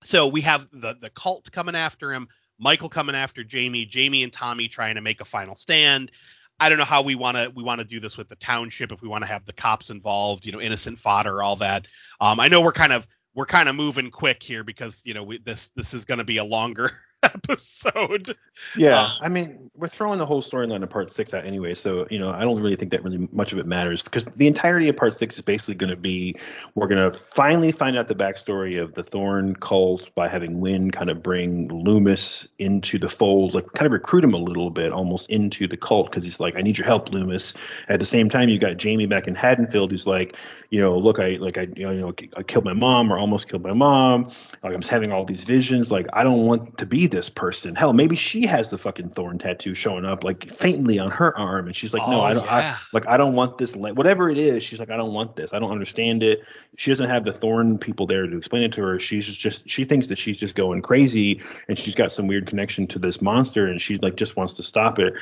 [0.04, 2.28] so we have the the cult coming after him,
[2.58, 6.10] Michael coming after Jamie, Jamie and Tommy trying to make a final stand.
[6.58, 8.92] I don't know how we want to we want to do this with the township
[8.92, 11.86] if we want to have the cops involved, you know, innocent fodder, all that.
[12.20, 15.22] Um, I know we're kind of we're kind of moving quick here because you know
[15.22, 16.92] we, this this is going to be a longer
[17.22, 18.36] episode.
[18.76, 22.06] Yeah, Uh, I mean, we're throwing the whole storyline of part six out anyway, so
[22.10, 24.88] you know, I don't really think that really much of it matters because the entirety
[24.88, 26.36] of part six is basically going to be
[26.74, 30.90] we're going to finally find out the backstory of the Thorn cult by having Wynn
[30.90, 34.92] kind of bring Loomis into the fold, like kind of recruit him a little bit,
[34.92, 37.54] almost into the cult because he's like, I need your help, Loomis.
[37.88, 40.36] At the same time, you got Jamie back in Haddonfield who's like,
[40.70, 43.62] you know, look, I like I you know I killed my mom or almost killed
[43.62, 44.30] my mom.
[44.62, 45.90] Like I'm having all these visions.
[45.90, 47.74] Like I don't want to be this person.
[47.74, 51.66] Hell, maybe she has the fucking thorn tattoo showing up like faintly on her arm,
[51.66, 52.44] and she's like, no, Oh, I don't.
[52.44, 52.76] yeah.
[52.76, 53.74] I, like I don't want this.
[53.74, 55.52] la- Whatever it is, she's like, I don't want this.
[55.52, 56.40] I don't understand it.
[56.76, 59.00] She doesn't have the thorn people there to explain it to her.
[59.00, 62.86] She's just she thinks that she's just going crazy, and she's got some weird connection
[62.88, 65.14] to this monster, and she like just wants to stop it.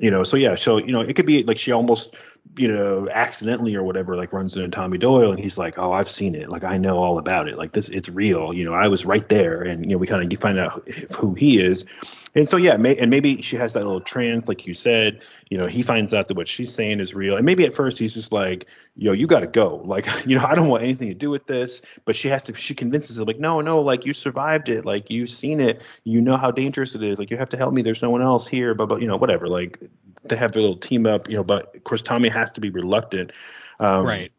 [0.00, 0.22] You know.
[0.24, 0.54] So yeah.
[0.56, 2.14] So you know, it could be like she almost
[2.56, 6.08] you know, accidentally or whatever, like runs into Tommy Doyle and he's like, Oh, I've
[6.08, 6.48] seen it.
[6.48, 7.58] Like I know all about it.
[7.58, 8.52] Like this it's real.
[8.52, 11.34] You know, I was right there and you know, we kind of find out who
[11.34, 11.84] he is.
[12.34, 15.56] And so yeah, may, and maybe she has that little trance, like you said, you
[15.56, 17.36] know, he finds out that what she's saying is real.
[17.36, 19.82] And maybe at first he's just like, yo, you gotta go.
[19.96, 21.80] Like, you know, I don't want anything to do with this.
[22.04, 25.10] But she has to she convinces him, like, no, no, like you survived it, like
[25.10, 27.18] you've seen it, you know how dangerous it is.
[27.18, 27.80] Like you have to help me.
[27.80, 29.48] There's no one else here, but but you know, whatever.
[29.48, 29.78] Like
[30.28, 32.70] they have their little team up, you know, but of course Tommy has to be
[32.70, 33.32] reluctant.
[33.78, 34.32] Um, right.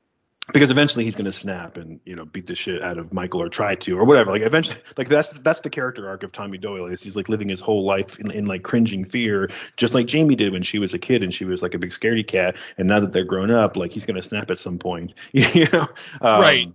[0.54, 3.42] because eventually he's going to snap and you know beat the shit out of Michael
[3.42, 4.32] or try to or whatever.
[4.32, 7.50] Like eventually, like that's that's the character arc of Tommy Doyle is he's like living
[7.50, 10.94] his whole life in, in like cringing fear, just like Jamie did when she was
[10.94, 12.56] a kid and she was like a big scaredy cat.
[12.78, 15.68] And now that they're grown up, like he's going to snap at some point, you
[15.72, 15.88] know?
[16.22, 16.74] Um, Right.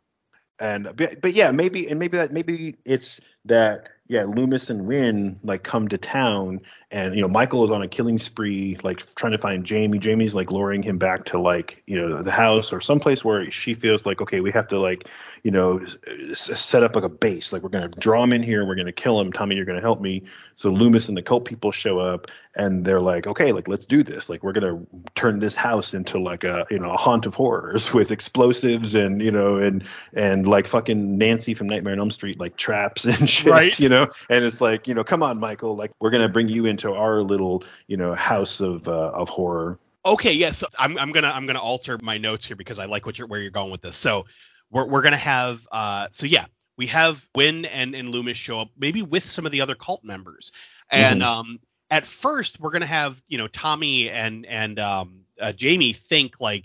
[0.59, 5.40] And but, but yeah, maybe and maybe that maybe it's that yeah, Loomis and Wynn
[5.43, 6.60] like come to town
[6.90, 9.98] and you know Michael is on a killing spree like trying to find Jamie.
[9.98, 13.72] Jamie's like luring him back to like you know the house or someplace where she
[13.72, 15.09] feels like okay, we have to like
[15.44, 15.82] you know
[16.34, 17.55] set up like a base.
[17.55, 19.32] Like we're gonna draw him in here, we're gonna kill him.
[19.32, 20.24] Tommy, you're gonna help me.
[20.56, 24.03] So Loomis and the cult people show up and they're like, okay, like let's do
[24.03, 24.29] this.
[24.29, 24.81] Like we're gonna
[25.15, 29.23] turn this house into like a you know a haunt of horrors with explosives and
[29.23, 33.29] you know and and like fucking Nancy from Nightmare on Elm Street like traps and
[33.29, 33.51] shit.
[33.51, 33.79] Right.
[33.79, 36.66] You know, and it's like you know, come on, Michael, like we're gonna bring you
[36.66, 39.79] into our little you know house of uh, of horror.
[40.05, 40.59] Okay, yes.
[40.59, 43.29] so I'm I'm gonna I'm gonna alter my notes here because I like what you're
[43.29, 43.97] where you're going with this.
[43.97, 44.27] So
[44.70, 46.47] we're we're gonna have uh so yeah,
[46.77, 50.03] we have Wynn and, and Loomis show up, maybe with some of the other cult
[50.03, 50.51] members.
[50.91, 51.24] And Mhm.
[51.27, 51.61] um
[51.93, 56.64] at first we're gonna have, you know, Tommy and and um uh, Jamie think like,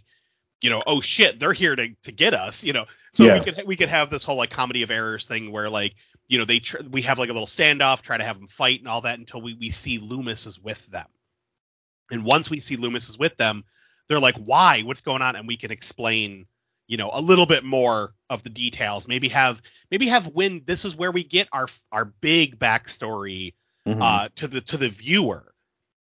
[0.62, 2.86] you know, oh shit, they're here to to get us, you know.
[3.14, 3.34] So Yeah.
[3.36, 5.96] we could we could have this whole like comedy of errors thing where like
[6.30, 8.80] you know they tr- we have like a little standoff, try to have them fight
[8.80, 11.08] and all that until we we see Loomis is with them.
[12.10, 13.66] And once we see Loomis is with them,
[14.08, 14.82] they're like, why?
[14.84, 15.36] What's going on?
[15.36, 16.46] And we can explain,
[16.88, 19.10] you know, a little bit more of the details.
[19.10, 20.64] Maybe have maybe have Wynn.
[20.66, 23.56] This is where we get our our big backstory
[23.88, 24.02] Mhm.
[24.02, 25.54] uh, to the to the viewer.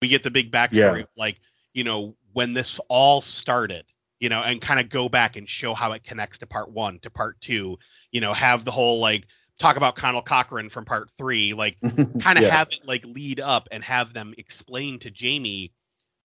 [0.03, 1.03] We get the big backstory, Yeah.
[1.03, 1.41] of, like
[1.73, 3.85] you know when this all started,
[4.21, 6.99] you know, and kind of go back and show how it connects to part one,
[7.01, 7.79] to part two.
[8.11, 9.27] You know, have the whole like
[9.61, 11.93] talk about Conal Cochran from part three, like kind
[12.39, 12.51] of Yeah.
[12.57, 15.73] have it like lead up and have them explain to Jamie,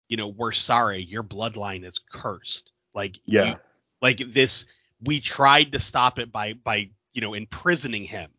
[0.08, 2.72] you know, we're sorry, your bloodline is cursed.
[2.96, 3.46] Like Yeah.
[3.46, 3.56] you-
[4.02, 4.66] like this
[5.02, 8.32] we tried to stop it by by, you know, imprisoning him,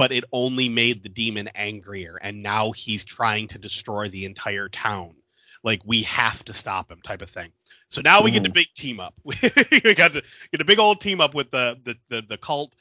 [0.00, 4.66] but it only made the demon angrier and now he's trying to destroy the entire
[4.70, 5.14] town.
[5.62, 7.52] Like we have to stop him type of thing.
[7.88, 8.54] So now we get the Mhm.
[8.54, 9.12] big team up.
[9.24, 9.34] we
[9.94, 10.22] got to
[10.52, 12.74] get a big old team up with the the the, the cult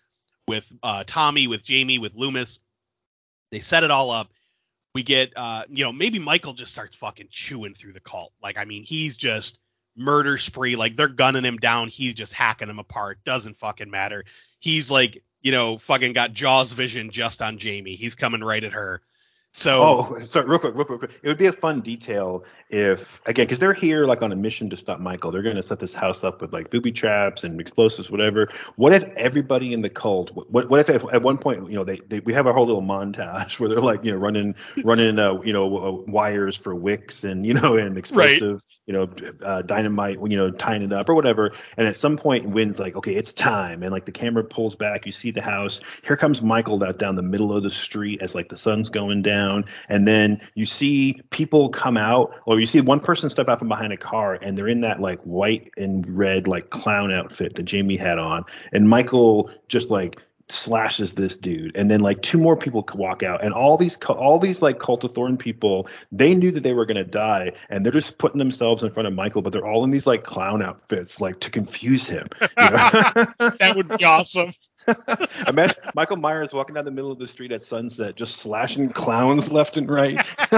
[0.47, 2.61] with uh, Tommy, with Jamie, with Loomis.
[3.51, 4.31] They set it all up.
[4.95, 8.31] We get, uh, you know, maybe Michael just starts fucking chewing through the cult.
[8.41, 9.59] Like, I mean, he's just
[9.97, 10.77] murder spree.
[10.77, 11.89] Like, they're gunning him down.
[11.89, 13.19] He's just hacking them apart.
[13.25, 14.23] Doesn't fucking matter.
[14.59, 17.95] He's like, you know, fucking got Jaws vision just on Jamie.
[17.95, 19.01] He's coming right at her.
[19.59, 21.19] So, oh, sorry, real quick, real quick, real quick.
[21.21, 24.69] It would be a fun detail if, again, because they're here like on a mission
[24.69, 25.31] to stop Michael.
[25.31, 28.47] They're going to set this house up with like booby traps and explosives, whatever.
[28.77, 30.31] What if everybody in the cult?
[30.33, 32.81] What, what if at one point, you know, they, they we have our whole little
[32.81, 34.55] montage where they're like, you know, running
[34.85, 38.83] running, uh, you know, uh, wires for wicks and you know and explosives, right.
[38.85, 39.09] you know,
[39.45, 41.51] uh, dynamite, you know, tying it up or whatever.
[41.75, 45.05] And at some point, Wynn's like, okay, it's time, and like the camera pulls back,
[45.05, 45.81] you see the house.
[46.03, 49.21] Here comes Michael out down the middle of the street as like the sun's going
[49.21, 49.48] down,
[49.87, 53.67] and then you see people come out, or you see one person step out from
[53.67, 57.63] behind a car, and they're in that like white and red like clown outfit that
[57.63, 62.57] Jamie had on, and Michael just like slashes this dude and then like two more
[62.57, 66.51] people walk out and all these all these like cult of thorn people they knew
[66.51, 69.43] that they were going to die and they're just putting themselves in front of michael
[69.43, 72.57] but they're all in these like clown outfits like to confuse him you know?
[73.59, 74.51] that would be awesome
[75.47, 79.51] Imagine Michael Myers walking down the middle of the street at sunset, just slashing clowns
[79.51, 80.17] left and right.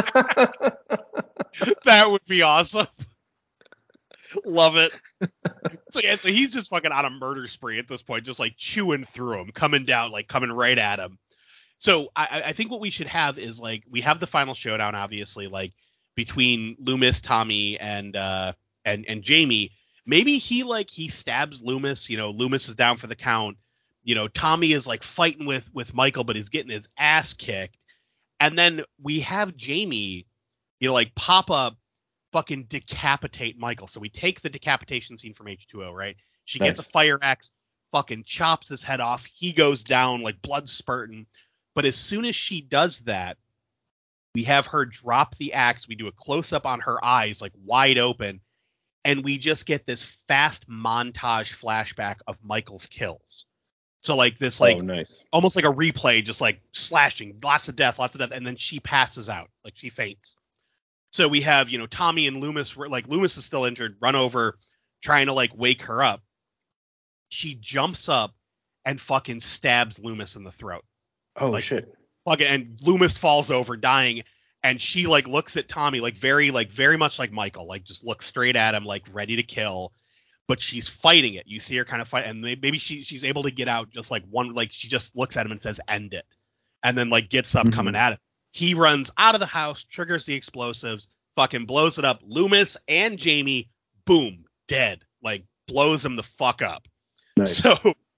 [1.86, 2.88] that would be awesome.
[4.46, 4.92] Love it.
[5.92, 8.54] So yeah, so he's just fucking on a murder spree at this point, just like
[8.58, 11.18] chewing through him, coming down, like coming right at him.
[11.78, 14.96] So I, I think what we should have is like we have the final showdown,
[14.96, 15.74] obviously, like
[16.16, 18.54] between Loomis, Tommy, and uh
[18.86, 19.72] and and Jamie.
[20.06, 22.10] Maybe he like he stabs Loomis.
[22.10, 23.58] You know, Loomis is down for the count
[24.04, 27.78] you know Tommy is like fighting with with Michael, but he's getting his ass kicked.
[28.40, 30.26] And then we have Jamie,
[30.80, 31.78] you know, like pop up,
[32.32, 33.88] fucking decapitate Michael.
[33.88, 36.16] So we take the decapitation scene from H2O, right?
[36.46, 36.70] She nice.
[36.70, 37.50] gets a fire axe,
[37.92, 39.26] fucking chops his head off.
[39.26, 41.28] He goes down like blood spurting.
[41.76, 43.38] But as soon as she does that,
[44.34, 45.88] we have her drop the axe.
[45.88, 48.40] We do a close up on her eyes, like wide open,
[49.04, 53.46] and we just get this fast montage flashback of Michael's kills.
[54.02, 55.24] So like this oh, like oh, nice.
[55.32, 58.56] almost like a replay, just like slashing, lots of death, lots of death, and then
[58.58, 60.36] she passes out, like she faints.
[61.12, 64.58] So we have, you know, Tommy and Loomis like Loomis is still injured, run over,
[65.04, 66.22] trying to like wake her up.
[67.30, 68.34] She jumps up
[68.86, 70.84] and fucking stabs Loomis in the throat.
[71.40, 71.94] Oh like, shit.
[72.26, 74.24] Fucking and Loomis falls over, dying,
[74.64, 78.04] and she like looks at Tommy like very like very much like Michael, like just
[78.04, 79.94] looks straight at him, like ready to kill
[80.52, 81.48] but she's fighting it.
[81.48, 84.12] You see her kind of fight, and maybe she she's able to get out just
[84.12, 86.26] like one, like she just looks at him and says, "End it,"
[86.84, 87.74] and then like gets up mm-hmm.
[87.74, 88.18] coming at him.
[88.50, 91.08] He runs out of the house, triggers the explosives,
[91.38, 92.20] fucking blows it up.
[92.26, 93.70] Loomis and Jamie,
[94.06, 95.06] boom, dead.
[95.24, 96.86] Like blows him the fuck up.
[97.38, 97.56] Nice.
[97.56, 97.78] So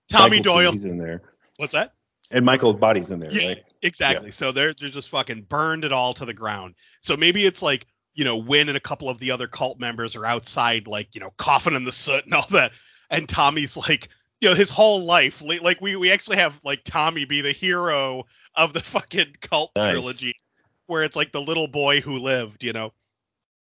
[0.10, 1.22] Tommy Michael Doyle, he's in there.
[1.58, 1.94] What's that?
[2.32, 3.64] And Michael's body's in there, yeah, right?
[3.84, 4.30] Exactly.
[4.30, 4.34] Yeah.
[4.34, 6.74] So they're they're just fucking burned it all to the ground.
[7.00, 10.16] So maybe it's like you know, Wynn and a couple of the other cult members
[10.16, 12.72] are outside, like, you know, coughing in the soot and all that.
[13.10, 14.10] And Tommy's like,
[14.40, 18.26] you know, his whole life, like, we, we actually have, like, Tommy be the hero
[18.56, 19.92] of the fucking cult nice.
[19.92, 20.36] trilogy,
[20.88, 22.94] where it's like the little boy who lived, you know.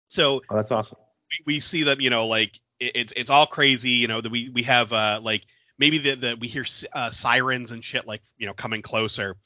[0.08, 0.98] So oh, that's awesome.
[1.30, 4.30] We, we see them, you know, like, it, it's it's all crazy, you know, that
[4.30, 5.42] we, we have, uh, like,
[5.78, 9.36] maybe the, the we hear uh, sirens and shit, like, you know, coming closer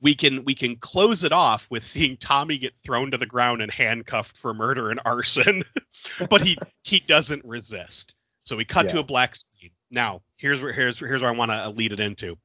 [0.00, 3.62] we can we can close it off with seeing Tommy get thrown to the ground
[3.62, 5.62] and handcuffed for murder and arson,
[6.30, 8.14] but he he doesn't resist.
[8.42, 8.92] So we cut yeah.
[8.92, 9.70] to a black screen.
[9.90, 12.36] Now here's where here's here's where I want to lead it into.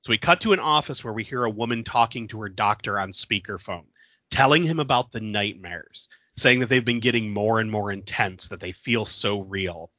[0.00, 2.98] So we cut to an office where we hear a woman talking to her doctor
[2.98, 3.86] on speakerphone,
[4.30, 8.60] telling him about the nightmares, saying that they've been getting more and more intense, that
[8.60, 9.90] they feel so real.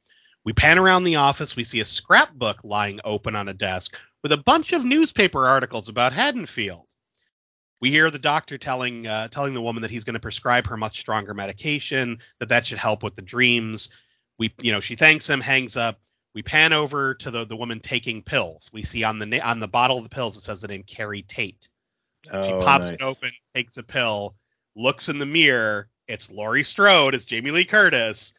[0.44, 4.32] We pan around the office, we see a scrapbook lying open on a desk with
[4.32, 6.87] a bunch of newspaper articles about Haddonfield.
[7.80, 10.76] We hear the doctor telling uh, telling the woman that he's going to prescribe her
[10.76, 13.88] much stronger medication, that that should help with the dreams.
[14.38, 16.00] We, you know, she thanks him, hangs up.
[16.34, 18.70] We pan over to the the woman taking pills.
[18.72, 21.22] We see on the on the bottle of the pills it says the name Keri
[21.22, 21.68] Tate.
[22.32, 22.94] Oh, she pops nice.
[22.94, 24.34] it open, takes a pill,
[24.74, 25.88] looks in the mirror.
[26.08, 27.14] It's Laurie Strode.
[27.14, 28.32] It's Jamie Lee Curtis.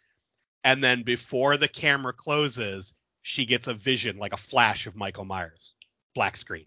[0.64, 5.26] And then before the camera closes, she gets a vision like a flash of Michael
[5.26, 5.74] Myers.
[6.16, 6.66] Black screen.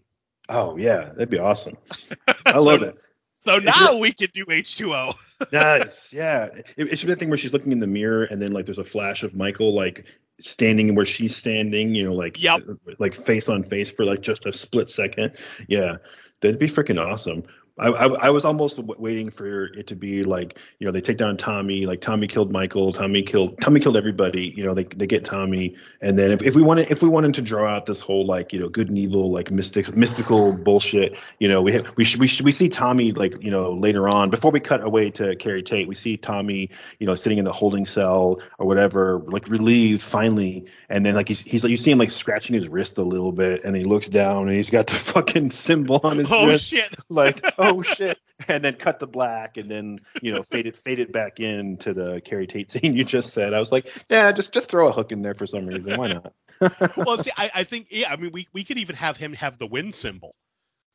[0.53, 1.75] Oh yeah, that'd be awesome.
[2.45, 2.97] I love so, it.
[3.33, 5.15] So now we can do H2O.
[5.51, 6.45] nice, yeah.
[6.77, 8.65] It, it, should be that thing where she's looking in the mirror and then like
[8.65, 10.05] there's a flash of Michael like
[10.41, 12.61] standing where she's standing, you know, like yep.
[12.99, 15.33] like face on face for like just a split second.
[15.67, 15.97] Yeah,
[16.39, 17.43] that'd be freaking awesome.
[17.79, 21.17] I, I, I was almost waiting for it to be like, you know, they take
[21.17, 24.53] down Tommy, like Tommy killed Michael, Tommy killed Tommy killed everybody.
[24.55, 27.33] You know, they they get Tommy, and then if, if we wanted if we wanted
[27.33, 31.17] to draw out this whole like you know good and evil like mystic mystical bullshit,
[31.39, 34.07] you know, we have, we should we should we see Tommy like you know later
[34.07, 36.69] on before we cut away to Keri Tate, we see Tommy
[36.99, 41.27] you know sitting in the holding cell or whatever, like relieved finally, and then like
[41.27, 43.83] he's he's like you see him like scratching his wrist a little bit, and he
[43.83, 46.95] looks down and he's got the fucking symbol on his oh wrist, shit!
[47.09, 48.17] like oh shit,
[48.47, 51.77] and then cut the black, and then you know fade it fade it back in
[51.77, 53.53] to the Keri Tate scene you just said.
[53.53, 55.97] I was like, yeah, just just throw a hook in there for some reason.
[55.97, 56.33] Why not?
[56.97, 59.57] well, see, I, I think yeah, I mean we we could even have him have
[59.57, 60.35] the Wynn symbol,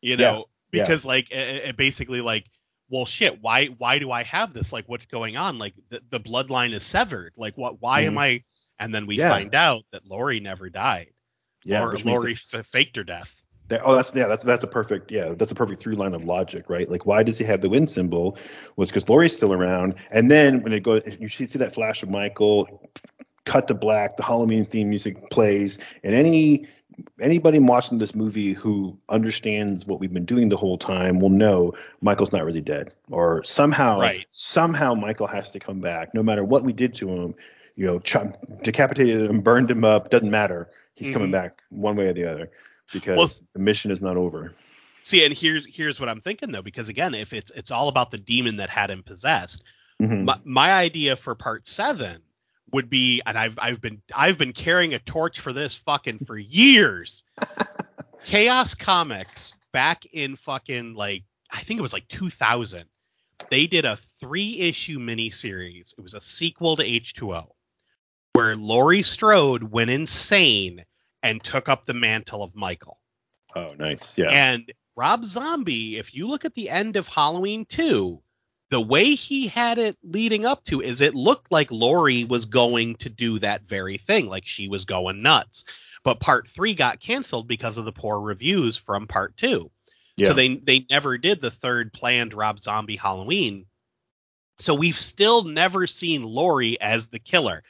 [0.00, 0.82] you know, Yeah, yeah.
[0.84, 2.44] because like it, basically like
[2.90, 6.20] well shit why why do I have this like what's going on like the, the
[6.20, 8.44] bloodline is severed like what why am I
[8.78, 9.20] and then we Mm-hmm.
[9.20, 9.30] Yeah.
[9.30, 11.10] find out that Laurie never died
[11.64, 13.30] yeah, or Laurie f- faked her death.
[13.68, 16.24] That- oh, that's yeah, that's that's a perfect yeah, that's a perfect through line of
[16.24, 16.88] logic, right?
[16.88, 18.38] Like, why does he have the Wynn symbol?
[18.76, 22.02] Was because Laurie's still around, and then when it goes, you see see that flash
[22.02, 22.90] of Michael,
[23.44, 26.66] cut to black, the Halloween theme music plays, and any
[27.20, 31.72] anybody watching this movie who understands what we've been doing the whole time will know
[32.00, 34.26] Michael's not really dead, or somehow Right.
[34.30, 37.34] somehow Michael has to come back, no matter what we did to him.
[37.76, 38.16] You know, ch-
[38.64, 40.68] decapitated him, burned him up, doesn't matter.
[40.96, 41.32] He's coming Mhm.
[41.32, 42.50] back one way or the other
[42.92, 44.54] because Well, the mission is not over.
[45.04, 48.10] See, and here's here's what I'm thinking though, because again, if it's it's all about
[48.10, 49.64] the demon that had him possessed,
[50.02, 50.24] Mhm.
[50.24, 52.22] my, my idea for part seven
[52.72, 56.36] would be, and I've I've been I've been carrying a torch for this fucking for
[56.38, 57.24] years.
[58.24, 62.84] Chaos Comics back in fucking like I think it was like 2000.
[63.50, 65.94] They did a three issue miniseries.
[65.96, 67.46] It was a sequel to H2O,
[68.34, 70.84] where Laurie Strode went insane
[71.22, 72.98] and took up the mantle of Michael.
[73.54, 74.12] Oh, nice.
[74.16, 74.30] Yeah.
[74.30, 78.20] And Rob Zombie, if you look at the end of Halloween 2,
[78.70, 82.96] the way he had it leading up to is it looked like Laurie was going
[82.96, 85.64] to do that very thing, like she was going nuts.
[86.04, 89.70] But part 3 got canceled because of the poor reviews from part 2.
[90.16, 90.28] yeah.
[90.28, 93.66] So they they never did the third planned Rob Zombie Halloween.
[94.58, 97.62] So we've still never seen Laurie as the killer.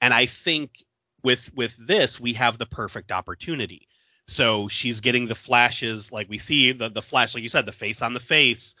[0.00, 0.84] And I think
[1.22, 3.88] with with this we have the perfect opportunity.
[4.26, 7.72] So she's getting the flashes like we see the the flash like you said the
[7.72, 8.74] face on the face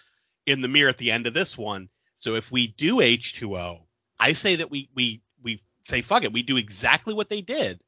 [0.46, 1.88] in the mirror at the end of this one.
[2.16, 3.80] So if we do H2O,
[4.18, 7.80] I say that we we we say fuck it, we do exactly what they did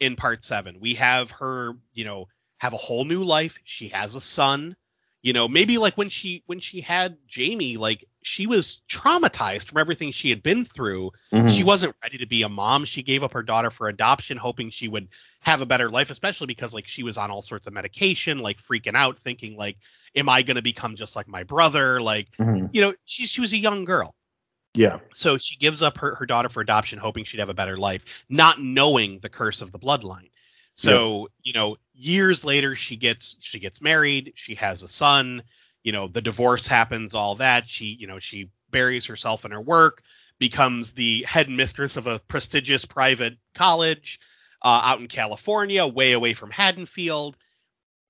[0.00, 0.80] in part 7.
[0.80, 2.28] We have her, you know,
[2.58, 3.58] have a whole new life.
[3.64, 4.76] She has a son.
[5.24, 9.78] You know, maybe like when she when she had Jamie, like she was traumatized from
[9.78, 11.12] everything she had been through.
[11.32, 11.48] Mhm.
[11.56, 12.84] She wasn't ready to be a mom.
[12.84, 15.08] She gave up her daughter for adoption, hoping she would
[15.40, 18.62] have a better life, especially because like she was on all sorts of medication, like
[18.62, 19.78] freaking out, thinking like,
[20.14, 22.68] "Am I going to become just like my brother?" Like, Mhm.
[22.74, 24.14] you know, she she was a young girl,
[24.74, 25.00] Yeah.
[25.14, 28.04] so she gives up her, her daughter for adoption, hoping she'd have a better life,
[28.28, 30.28] not knowing the curse of the bloodline.
[30.74, 35.42] So, you know, years later she gets she gets married, she has a son,
[35.84, 37.68] you know, the divorce happens, all that.
[37.68, 40.02] She, you know, she buries herself in her work,
[40.38, 44.18] becomes the head mistress of a prestigious private college
[44.62, 47.36] uh, out in California, way away from Haddonfield.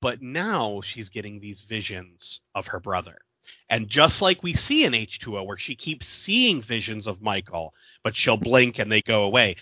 [0.01, 3.19] But now she's getting these visions of her brother.
[3.69, 8.17] And just like we see in H2O, where she keeps seeing visions of Michael, but
[8.17, 9.57] she'll blink and they go away.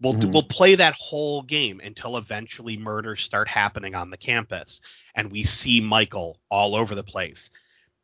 [0.00, 0.32] We'll Mhm.
[0.32, 4.80] we'll play that whole game until eventually murders start happening on the campus,
[5.14, 7.50] and we see Michael all over the place.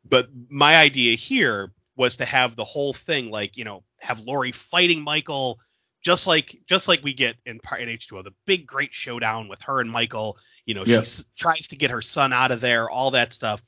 [0.05, 4.51] But my idea here was to have the whole thing like you know have Laurie
[4.53, 5.59] fighting Michael,
[6.01, 9.61] just like just like we get in part in H2O, the big great showdown with
[9.63, 10.37] her and Michael.
[10.65, 10.97] You know, Yeah.
[10.97, 13.61] she s- tries to get her son out of there, all that stuff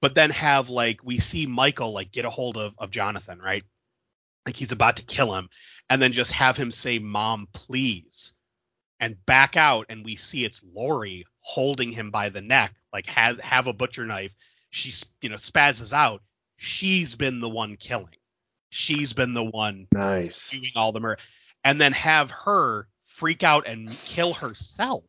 [0.00, 3.62] but then have like we see Michael like get a hold of of Jonathan, right?
[4.44, 5.48] Like he's about to kill him,
[5.92, 8.32] and then just have him say, "Mom, please,"
[8.98, 13.38] and back out, and we see it's Laurie holding him by the neck, like has
[13.40, 14.34] have a butcher knife.
[14.70, 16.22] She's you know spazzes out.
[16.56, 18.16] She's been the one killing.
[18.70, 20.48] She's been the one Nice.
[20.48, 21.20] doing all the murder,
[21.62, 25.04] and then have her freak out and kill herself,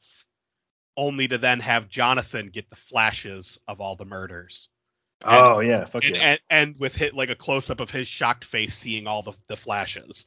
[0.97, 4.67] only to then have Jonathan get the flashes of all the murders
[5.23, 5.85] Oh yeah.
[5.85, 6.21] Fuck and, yeah.
[6.21, 9.31] and, and with hit like a close up of his shocked face seeing all the,
[9.47, 10.25] the flashes.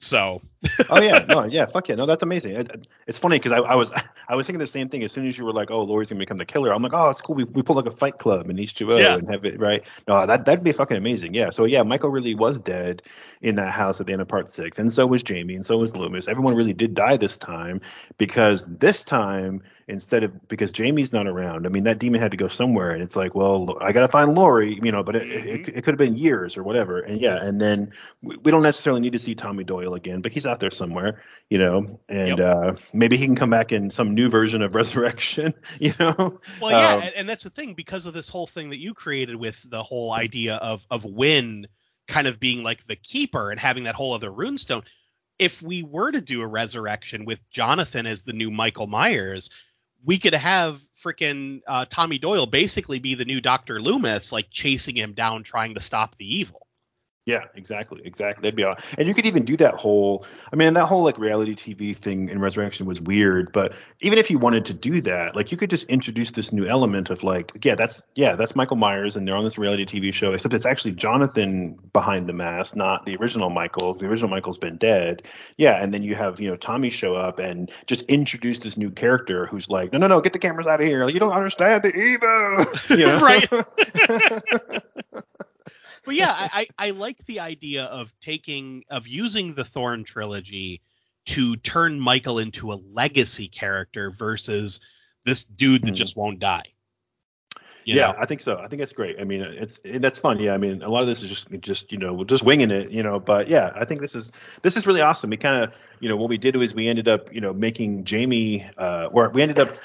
[0.00, 0.40] So
[0.90, 1.24] oh yeah.
[1.28, 1.44] No.
[1.44, 1.66] Yeah.
[1.66, 1.96] Fuck yeah.
[1.96, 2.52] No, that's amazing.
[2.56, 3.90] It, it- it's funny because I, I was
[4.28, 6.18] I was thinking the same thing as soon as you were like, oh, Laurie's gonna
[6.18, 6.74] become the killer.
[6.74, 7.34] I'm like, oh, it's cool.
[7.34, 9.14] We we pull like a Fight Club in H2O Yeah.
[9.14, 9.82] and have it right.
[10.06, 11.32] No, that that'd be fucking amazing.
[11.34, 11.50] Yeah.
[11.50, 13.02] So yeah, Michael really was dead
[13.40, 15.78] in that house at the end of part six, and so was Jamie, and so
[15.78, 16.28] was Loomis.
[16.28, 17.80] Everyone really did die this time
[18.18, 21.66] because this time instead of because Jamie's not around.
[21.66, 24.34] I mean, that demon had to go somewhere, and it's like, well, I gotta find
[24.34, 25.02] Laurie, you know.
[25.02, 25.68] But it, Mhm.
[25.68, 27.00] it, it could have been years or whatever.
[27.00, 27.92] And yeah, and then
[28.22, 31.22] we, we don't necessarily need to see Tommy Doyle again, but he's out there somewhere,
[31.50, 32.00] you know.
[32.08, 36.40] And uh, maybe he can come back in some new version of Resurrection, you know.
[36.60, 38.94] Well, yeah, Um, and, and that's the thing because of this whole thing that you
[38.94, 41.66] created with the whole idea of of Wynn
[42.06, 44.84] kind of being like the keeper and having that whole other runestone.
[45.38, 49.50] If we were to do a resurrection with Jonathan as the new Michael Myers,
[50.04, 54.96] we could have freaking uh, Tommy Doyle basically be the new Doctor Loomis, like chasing
[54.96, 56.67] him down, trying to stop the evil.
[57.28, 58.40] Yeah, exactly, exactly.
[58.40, 58.82] That'd be awesome.
[58.96, 60.24] And you could even do that whole.
[60.50, 64.30] I mean, that whole like reality TV thing in Resurrection was weird, but even if
[64.30, 67.52] you wanted to do that, like you could just introduce this new element of like,
[67.62, 70.32] yeah, that's yeah, that's Michael Myers, and they're on this reality TV show.
[70.32, 73.92] Except it's actually Jonathan behind the mask, not the original Michael.
[73.92, 75.22] The original Michael's been dead.
[75.58, 78.90] Yeah, and then you have you know Tommy show up and just introduce this new
[78.90, 81.04] character who's like, no, no, no, get the cameras out of here.
[81.04, 82.64] Like, you don't understand the evil.
[82.88, 83.20] You know?
[83.20, 83.46] Right.
[86.08, 90.80] but yeah, I, I, I like the idea of taking of using the Thorn trilogy
[91.26, 94.80] to turn Michael into a legacy character versus
[95.26, 95.96] this dude that Mhm.
[95.96, 96.62] just won't die.
[97.84, 98.14] You yeah, know?
[98.18, 98.56] I think so.
[98.56, 99.20] I think it's great.
[99.20, 100.38] I mean, it's it, that's fun.
[100.40, 102.70] Yeah, I mean, a lot of this is just just you know we're just winging
[102.70, 103.20] it, you know.
[103.20, 104.30] But yeah, I think this is
[104.62, 105.28] this is really awesome.
[105.28, 108.04] We kind of you know what we did was we ended up you know making
[108.04, 109.76] Jamie uh or we ended up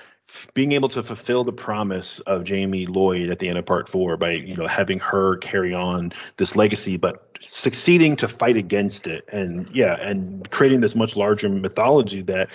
[0.53, 4.17] being able to fulfill the promise of Jamie Lloyd at the end of part four
[4.17, 9.25] by you know having her carry on this legacy, but succeeding to fight against it,
[9.31, 12.49] and yeah, and creating this much larger mythology that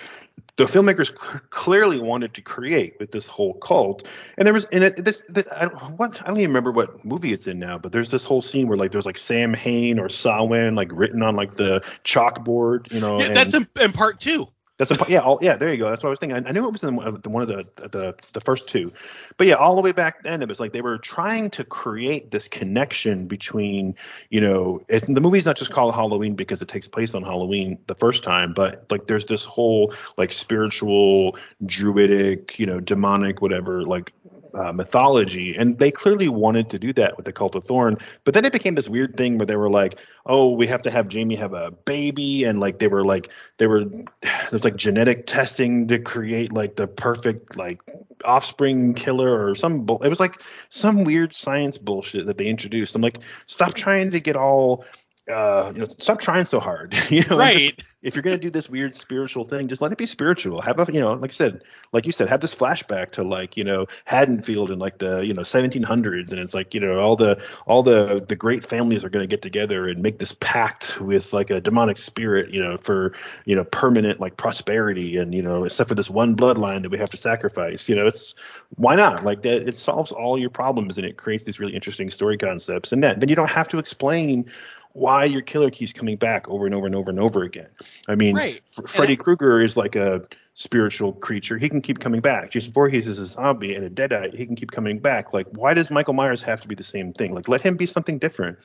[0.56, 4.06] the filmmakers c- clearly wanted to create with this whole cult.
[4.36, 7.32] And there was in it this, this I, what I don't even remember what movie
[7.32, 10.08] it's in now, but there's this whole scene where like there's like Sam Hain or
[10.08, 13.20] Samhain like written on like the chalkboard, you know.
[13.20, 14.48] Yeah, and that's in, in part two.
[14.78, 15.90] That's a, yeah, all, yeah, there you go.
[15.90, 16.36] That's what I was thinking.
[16.36, 18.68] I, I knew it was in one of the, one of the, the the first
[18.68, 18.92] two,
[19.36, 22.30] but yeah, all the way back then, it was like they were trying to create
[22.30, 23.94] this connection between,
[24.30, 27.94] you know, the movie's not just called Halloween because it takes place on Halloween the
[27.96, 31.36] first time, but like there's this whole like spiritual,
[31.66, 34.12] druidic, you know, demonic, whatever, like
[34.54, 37.98] uh, mythology, and they clearly wanted to do that with the Cult of Thorn.
[38.24, 40.90] But then it became this weird thing where they were like, "Oh, we have to
[40.90, 43.84] have Jamie have a baby," and like they were like, they were
[44.50, 47.80] there's like genetic testing to create like the perfect like
[48.24, 49.84] offspring killer or some.
[49.84, 52.94] Bull- it was like some weird science bullshit that they introduced.
[52.94, 54.84] I'm like, stop trying to get all.
[55.28, 56.94] Uh, you know, stop trying so hard.
[57.10, 57.82] you know, and just- Right.
[58.02, 60.62] if you're gonna do this weird spiritual thing, just let it be spiritual.
[60.62, 63.56] Have a, you know, like I said, like you said, have this flashback to like,
[63.56, 67.14] you know, Haddonfield in like the, you know, 1700s, and it's like, you know, all
[67.16, 71.32] the all the the great families are gonna get together and make this pact with
[71.34, 73.12] like a demonic spirit, you know, for
[73.44, 76.96] you know permanent like prosperity, and you know, except for this one bloodline that we
[76.98, 77.86] have to sacrifice.
[77.86, 78.34] You know, it's
[78.76, 79.24] why not?
[79.24, 82.92] Like that, it solves all your problems and it creates these really interesting story concepts,
[82.92, 84.50] and then then you don't have to explain
[84.98, 87.68] why your killer keeps coming back over and over and over and over again.
[88.08, 88.62] I mean, Right.
[88.78, 90.22] F- Freddy Krueger is like a
[90.54, 91.56] spiritual creature.
[91.56, 92.50] He can keep coming back.
[92.50, 94.34] Jason Voorhees is a zombie and a deadite.
[94.34, 95.32] He can keep coming back.
[95.32, 97.32] Like, why does Michael Myers have to be the same thing?
[97.32, 98.58] Like, let him be something different.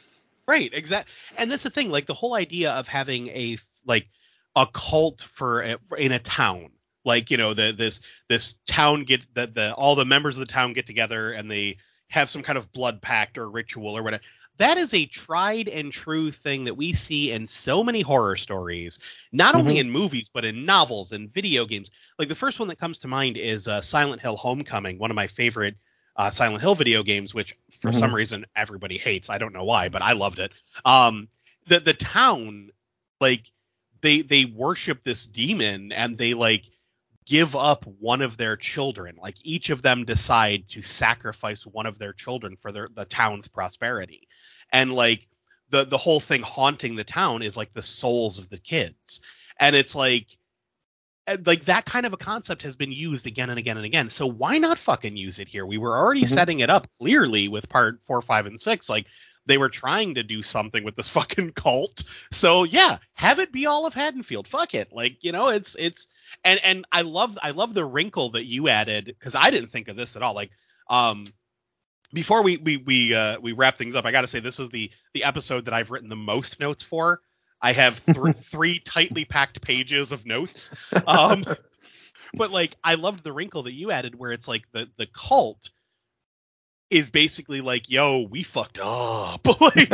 [0.48, 1.14] Right, Exactly.
[1.38, 4.08] And that's the thing, like the whole idea of having a like
[4.56, 6.72] a cult for a, in a town,
[7.06, 10.52] like you know the this this town get that the all the members of the
[10.52, 11.78] town get together and they
[12.10, 14.22] have some kind of blood pact or ritual or whatever.
[14.64, 18.98] That is a tried and true thing that we see in so many horror stories,
[19.34, 19.80] not only Mhm.
[19.80, 21.92] in movies but in novels and video games.
[22.18, 25.16] Like the first one that comes to mind is uh, Silent Hill Homecoming, one of
[25.16, 25.76] my favorite
[26.16, 28.00] uh, Silent Hill video games, which for Mhm.
[28.00, 29.30] some reason everybody hates.
[29.30, 30.54] I don't know why, but I loved it.
[30.86, 31.28] Um,
[31.68, 32.70] the the town,
[33.20, 33.52] like
[34.02, 36.64] they they worship this demon and they like
[37.26, 39.18] give up one of their children.
[39.22, 43.48] Like each of them decide to sacrifice one of their children for their the town's
[43.50, 44.28] prosperity,
[44.74, 45.28] and like
[45.70, 49.22] the the whole thing haunting the town is like the souls of the kids,
[49.60, 50.28] and it's like
[51.46, 54.10] like that kind of a concept has been used again and again and again.
[54.10, 55.66] So why not fucking use it here?
[55.66, 56.28] We were already Mhm.
[56.28, 58.90] setting it up clearly with part four, five, and six.
[58.90, 59.08] Like
[59.46, 62.04] they were trying to do something with this fucking cult.
[62.32, 64.48] So yeah, have it be all of Haddonfield.
[64.50, 64.92] Fuck it.
[64.92, 66.08] Like you know, it's it's
[66.44, 69.88] and and I love I love the wrinkle that you added because I didn't think
[69.88, 70.34] of this at all.
[70.34, 70.52] Like
[70.90, 71.34] um
[72.14, 74.70] before we we we uh we wrap things up, I got to say this is
[74.70, 77.22] the the episode that I've written the most notes for.
[77.62, 80.72] I have th- three tightly packed pages of notes.
[81.08, 81.44] Um,
[82.38, 85.70] but like I loved the wrinkle that you added where it's like the the cult
[86.90, 89.46] is basically like, yo, we fucked up.
[89.62, 89.92] like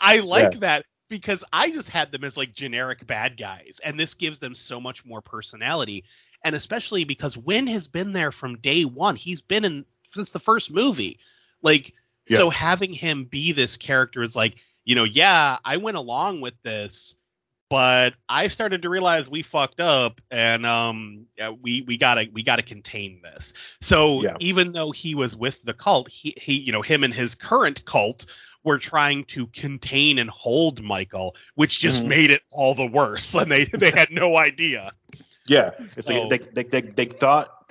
[0.00, 0.60] I like Yeah.
[0.60, 4.54] that because I just had them as like generic bad guys, and this gives them
[4.54, 6.04] so much more personality.
[6.44, 9.16] and especially because Wynn has been there from day one.
[9.16, 11.18] He's been in since the first movie.
[11.62, 11.94] Like,
[12.28, 12.38] Yeah.
[12.38, 16.54] so having him be this character is like, you know, yeah, I went along with
[16.62, 17.14] this,
[17.70, 21.26] but I started to realize we fucked up, and um,
[21.62, 23.54] we we gotta we gotta contain this.
[23.80, 24.36] So Yeah.
[24.40, 27.84] even though he was with the cult, he he you know him and his current
[27.86, 28.26] cult
[28.64, 32.08] were trying to contain and hold Michael, which just Mhm.
[32.08, 34.92] made it all the worse, and they they had no idea.
[35.46, 37.61] Yeah, it's So- like they, they, they, they thought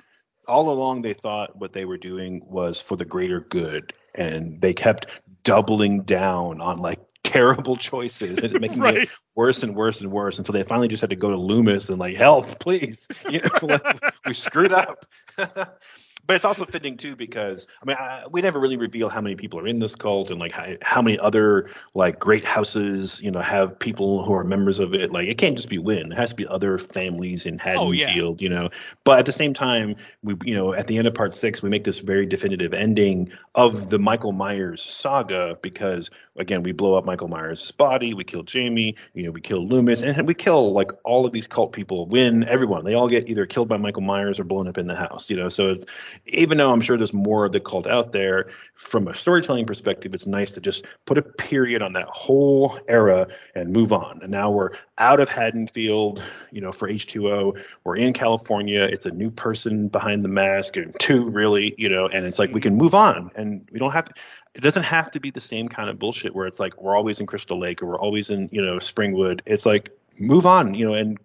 [0.48, 4.72] all along they thought what they were doing was for the greater good, and they
[4.72, 5.06] kept
[5.44, 9.02] doubling down on like terrible choices and making Right.
[9.02, 11.88] it worse and worse and worse until they finally just had to go to Loomis
[11.88, 13.82] and like help, please, you know, like,
[14.26, 15.06] we screwed up.
[16.26, 19.34] But it's also fitting too because I mean I, we never really reveal how many
[19.34, 23.30] people are in this cult and like how, how many other like great houses you
[23.30, 25.12] know have people who are members of it.
[25.12, 28.06] Like it can't just be Wynn; it has to be other families in Oh, yeah.
[28.06, 28.70] Haddonfield, you know.
[29.04, 31.68] But at the same time, we you know at the end of part six we
[31.68, 37.04] make this very definitive ending of the Michael Myers saga because again we blow up
[37.04, 40.92] Michael Myers' body, we kill Jamie, you know we kill Loomis, and we kill like
[41.04, 42.06] all of these cult people.
[42.06, 44.96] Wynn everyone; they all get either killed by Michael Myers or blown up in the
[44.96, 45.48] house, you know.
[45.48, 45.84] So it's
[46.26, 50.14] even though I'm sure there's more of the cult out there, from a storytelling perspective,
[50.14, 54.20] it's nice to just put a period on that whole era and move on.
[54.22, 57.62] And now we're out of Haddonfield, you know, for H2O.
[57.84, 58.82] We're in California.
[58.82, 62.52] It's a new person behind the mask, and two really, you know, and it's like
[62.52, 64.14] we can move on, and we don't have to.
[64.54, 67.20] It doesn't have to be the same kind of bullshit where it's like we're always
[67.20, 69.40] in Crystal Lake or we're always in, you know, Springwood.
[69.46, 71.18] It's like move on, you know, and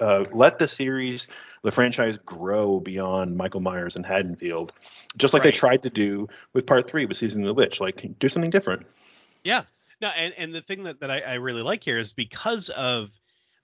[0.00, 1.28] uh, let the series,
[1.62, 4.72] the franchise grow beyond Michael Myers and Haddonfield,
[5.16, 5.52] just like Right.
[5.52, 7.80] they tried to do with part three with Season of the Witch.
[7.80, 8.86] Like, do something different.
[9.44, 9.64] Yeah.
[10.00, 13.10] No, and, and the thing that, that I, I really like here is because of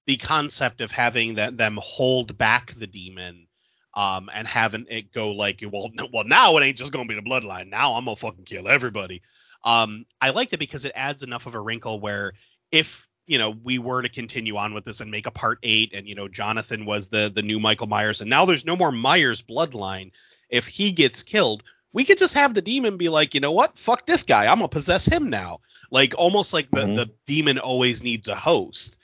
[0.06, 3.46] the concept of having that them hold back the demon
[3.94, 7.14] um and having it go like well no, well now it ain't just gonna be
[7.14, 9.20] the bloodline now i'm gonna fucking kill everybody
[9.64, 12.32] um i liked it because it adds enough of a wrinkle where
[12.70, 15.92] if you know we were to continue on with this and make a part eight
[15.94, 18.92] and you know jonathan was the the new michael myers and now there's no more
[18.92, 20.10] myers bloodline.
[20.48, 23.78] If he gets killed we could just have the demon be like you know what?
[23.78, 24.46] Fuck this guy.
[24.46, 25.60] I'm gonna possess him now.
[25.90, 26.96] Like almost like the, Mhm.
[26.96, 28.96] the demon always needs a host.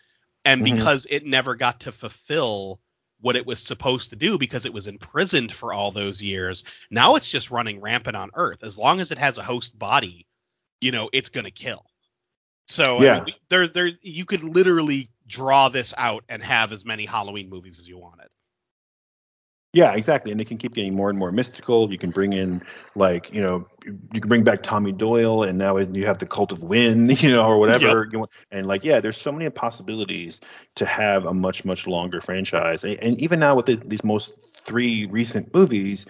[0.44, 0.76] And Mhm.
[0.76, 2.80] because it never got to fulfill
[3.20, 7.14] what it was supposed to do because it was imprisoned for all those years now
[7.16, 8.62] it's just running rampant on earth.
[8.62, 10.26] As long as it has a host body
[10.80, 11.86] you know it's to kill
[12.72, 13.24] so I Yeah.
[13.24, 17.78] mean, there there you could literally draw this out and have as many halloween movies
[17.80, 18.28] as you wanted
[19.74, 20.32] Yeah, exactly.
[20.32, 21.90] And it can keep getting more and more mystical.
[21.90, 22.62] You can bring in
[22.94, 26.52] like, you know, you can bring back Tommy Doyle and now you have the cult
[26.52, 28.08] of Wynn, you know, or whatever.
[28.12, 30.40] Want- And like, yeah, there's so many possibilities
[30.76, 32.84] to have a much, much longer franchise.
[32.84, 36.04] And, and even now with the, these most three recent movies,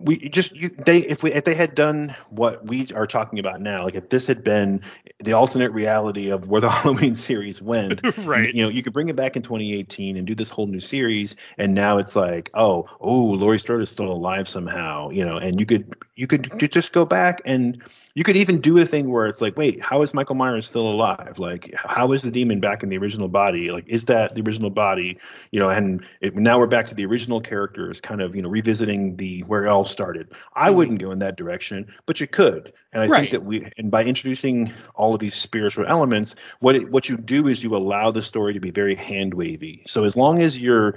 [0.00, 3.60] we just you they if we if they had done what we are talking about
[3.60, 4.80] now, like if this had been
[5.22, 8.54] the alternate reality of where the Halloween series went, right.
[8.54, 11.36] you know, you could bring it back in 2018 and do this whole new series,
[11.58, 15.60] and now it's like, oh, oh, Laurie Strode is still alive somehow, you know, and
[15.60, 17.82] you could you could just go back and
[18.14, 20.86] you could even do a thing where it's like, wait, how is Michael Myers still
[20.86, 21.38] alive?
[21.38, 23.70] Like, how is the demon back in the original body?
[23.70, 25.18] Like, is that the original body?
[25.50, 28.50] You know, and it, now we're back to the original characters, kind of, you know,
[28.50, 30.32] revisiting the where it all started.
[30.54, 30.74] I Mhm.
[30.74, 33.20] wouldn't go in that direction, but you could, and I Right.
[33.20, 37.16] think that we, and by introducing all of these spiritual elements, what it, what you
[37.16, 39.84] do is you allow the story to be very hand wavy.
[39.86, 40.96] So as long as you're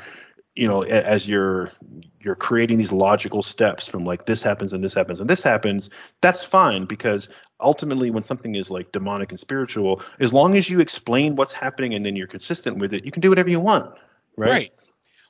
[0.56, 1.72] you know as you're
[2.19, 5.90] you're creating these logical steps from like this happens and this happens and this happens
[6.22, 7.30] that's fine because
[7.60, 11.94] ultimately when something is like demonic and spiritual as long as you explain what's happening
[11.94, 13.94] and then you're consistent with it you can do whatever you want
[14.38, 14.72] right, Right.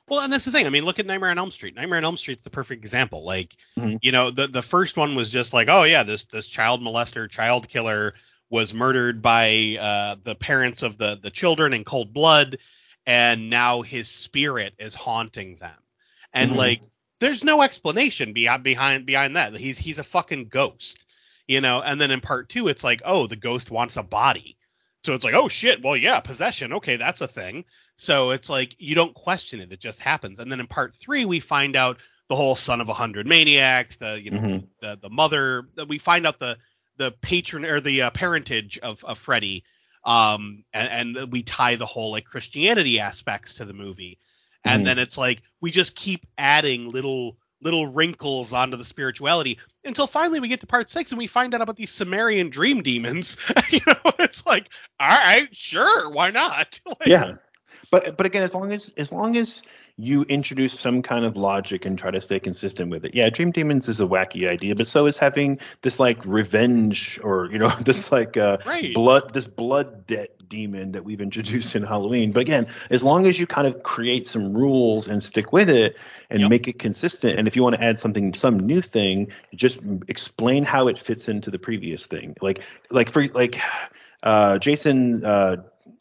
[0.08, 0.66] Well, and that's the thing.
[0.66, 1.74] I mean, look at Nightmare on Elm Street.
[1.74, 3.24] Nightmare on Elm Street's the perfect example.
[3.24, 3.98] Like, Mhm.
[4.02, 7.28] you know, the the first one was just like, oh yeah, this this child molester,
[7.28, 8.14] child killer
[8.48, 12.58] was murdered by uh, the parents of the the children in cold blood,
[13.06, 15.78] and now his spirit is haunting them.
[16.32, 16.56] And Mhm.
[16.56, 16.82] like,
[17.20, 19.56] there's no explanation behind behind behind that.
[19.56, 21.04] He's he's a fucking ghost,
[21.46, 21.80] you know.
[21.82, 24.56] And then in part two, it's like, oh, the ghost wants a body.
[25.04, 27.64] So it's like, oh shit, well yeah, possession, okay, that's a thing.
[27.96, 30.38] So it's like you don't question it; it just happens.
[30.40, 33.96] And then in part three, we find out the whole son of a hundred maniacs,
[33.96, 34.66] the you know Mhm.
[34.80, 35.68] the the mother.
[35.88, 36.58] We find out the
[36.98, 39.64] the patron or the uh, parentage of of Freddy,
[40.06, 44.18] um, and, and we tie the whole like Christianity aspects to the movie.
[44.64, 44.84] And Mhm.
[44.86, 50.40] then it's like we just keep adding little little wrinkles onto the spirituality until finally
[50.40, 53.36] we get to part six and we find out about these Sumerian dream demons.
[53.70, 54.68] you know, it's like,
[55.00, 56.80] all right, sure, why not?
[56.86, 57.34] Like, yeah
[57.90, 59.62] but but again as long as as long as
[59.98, 63.14] you introduce some kind of logic and try to stay consistent with it.
[63.14, 67.48] Yeah, Dream Demons is a wacky idea, but so is having this like revenge or
[67.50, 68.92] you know this like uh, Right.
[68.94, 72.30] blood this blood debt demon that we've introduced in Halloween.
[72.32, 75.96] But again, as long as you kind of create some rules and stick with it
[76.30, 76.50] and Yep.
[76.50, 79.78] make it consistent, and if you want to add something, some new thing, just
[80.08, 82.36] explain how it fits into the previous thing.
[82.42, 82.60] Like
[82.90, 83.58] like for like
[84.22, 85.24] uh, Jason.
[85.24, 85.56] Uh,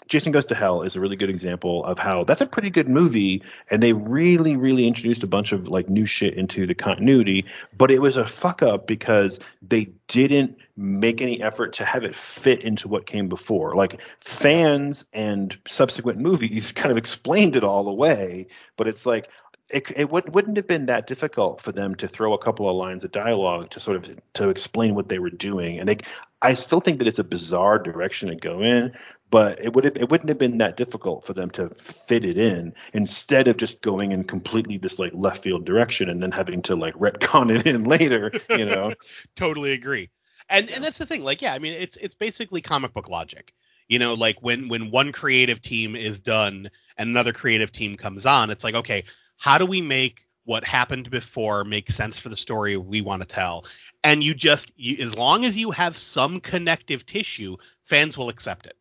[0.08, 2.88] Jason Goes to Hell is a really good example of how that's a pretty good
[2.88, 3.42] movie,
[3.72, 7.46] and they really, really introduced a bunch of like new shit into the continuity.
[7.78, 12.16] But it was a fuck up because they didn't make any effort to have it
[12.16, 13.76] fit into what came before.
[13.76, 19.30] Like fans and subsequent movies kind of explained it all away, but it's like
[19.70, 22.76] it, it would, wouldn't have been that difficult for them to throw a couple of
[22.76, 25.80] lines of dialogue to sort of to explain what they were doing.
[25.80, 25.98] And they,
[26.42, 28.94] I still think that it's a bizarre direction to go in,
[29.32, 32.38] but it would have, it wouldn't have been that difficult for them to fit it
[32.38, 36.62] in instead of just going in completely this like left field direction and then having
[36.64, 38.32] to like retcon it in later.
[38.50, 38.94] You know?
[39.36, 40.10] totally agree.
[40.48, 41.24] And and that's the thing.
[41.24, 43.54] Like, yeah, I mean, it's it's basically comic book logic.
[43.88, 48.28] You know, like when when one creative team is done and another creative team comes
[48.28, 49.06] on, it's like, okay,
[49.38, 53.28] how do we make what happened before make sense for the story we want to
[53.28, 53.66] tell?
[54.04, 58.68] And you just, you, as long as you have some connective tissue, fans will accept
[58.68, 58.78] it.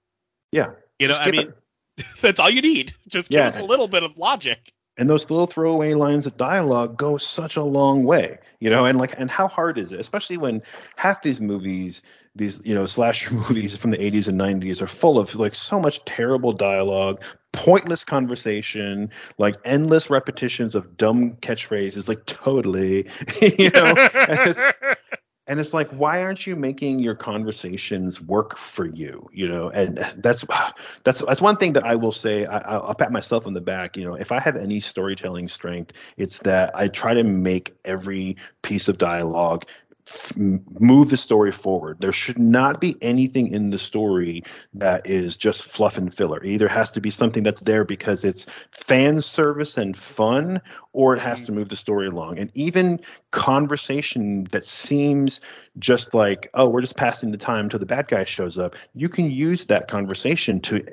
[0.53, 0.71] yeah.
[0.99, 1.49] You know, I mean,
[1.97, 2.95] it- that's all you need.
[3.09, 3.47] Just give Yeah.
[3.47, 4.74] us a little bit of logic.
[4.97, 8.99] And those little throwaway lines of dialogue go such a long way you know and
[8.99, 10.61] like and how hard is it especially when
[10.97, 12.03] half these movies
[12.35, 15.81] these you know slasher movies from the 80s and 90s are full of like so
[15.81, 17.21] much terrible dialogue
[17.53, 23.09] pointless conversation like endless repetitions of dumb catchphrases like totally
[23.59, 23.95] you know
[25.47, 29.71] and it's, like why aren't you making your conversations work for you you know?
[29.71, 30.45] And that's
[31.05, 33.61] that's that's one thing that i will say I, I'll, I'll pat myself on the
[33.61, 37.75] back you know if i have any storytelling strength it's that i try to make
[37.85, 39.65] every piece of dialogue
[40.07, 41.99] f- move the story forward.
[42.01, 44.43] There should not be anything in the story
[44.75, 46.43] that is just fluff and filler.
[46.43, 50.61] It either has to be something that's there because it's fan service and fun
[50.93, 51.55] or it has to mm-hmm.
[51.57, 52.39] move the story along.
[52.39, 53.01] And even
[53.31, 55.41] conversation that seems
[55.79, 59.09] just like oh we're just passing the time till the bad guy shows up you
[59.09, 60.85] can use that conversation to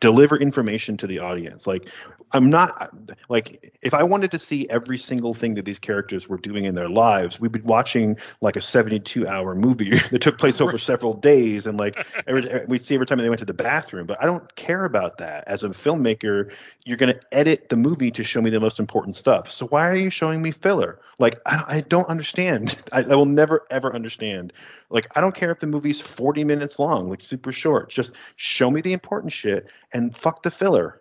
[0.00, 1.66] deliver information to the audience.
[1.66, 1.88] Like
[2.32, 2.92] i'm not
[3.28, 6.74] like if i wanted to see every single thing that these characters were doing in
[6.74, 11.14] their lives we'd be watching like a 72 hour movie that took place over several
[11.14, 14.06] days and like every, eh, we'd see every time they went to the bathroom.
[14.06, 15.44] But i don't care about that.
[15.46, 16.50] As a filmmaker
[16.84, 19.50] you're going to edit the movie to show me the most important stuff.
[19.50, 21.00] So why are you showing me filler?
[21.18, 22.78] Like i, I don't understand.
[22.92, 24.52] I, I will never ever understand.
[24.90, 27.90] Like i don't care if the movie's 40 minutes long like super short.
[27.90, 31.00] Just show me the important shit and fuck the filler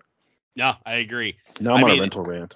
[0.57, 1.37] No, I agree.
[1.61, 2.55] now i'm I on mean- a rental rant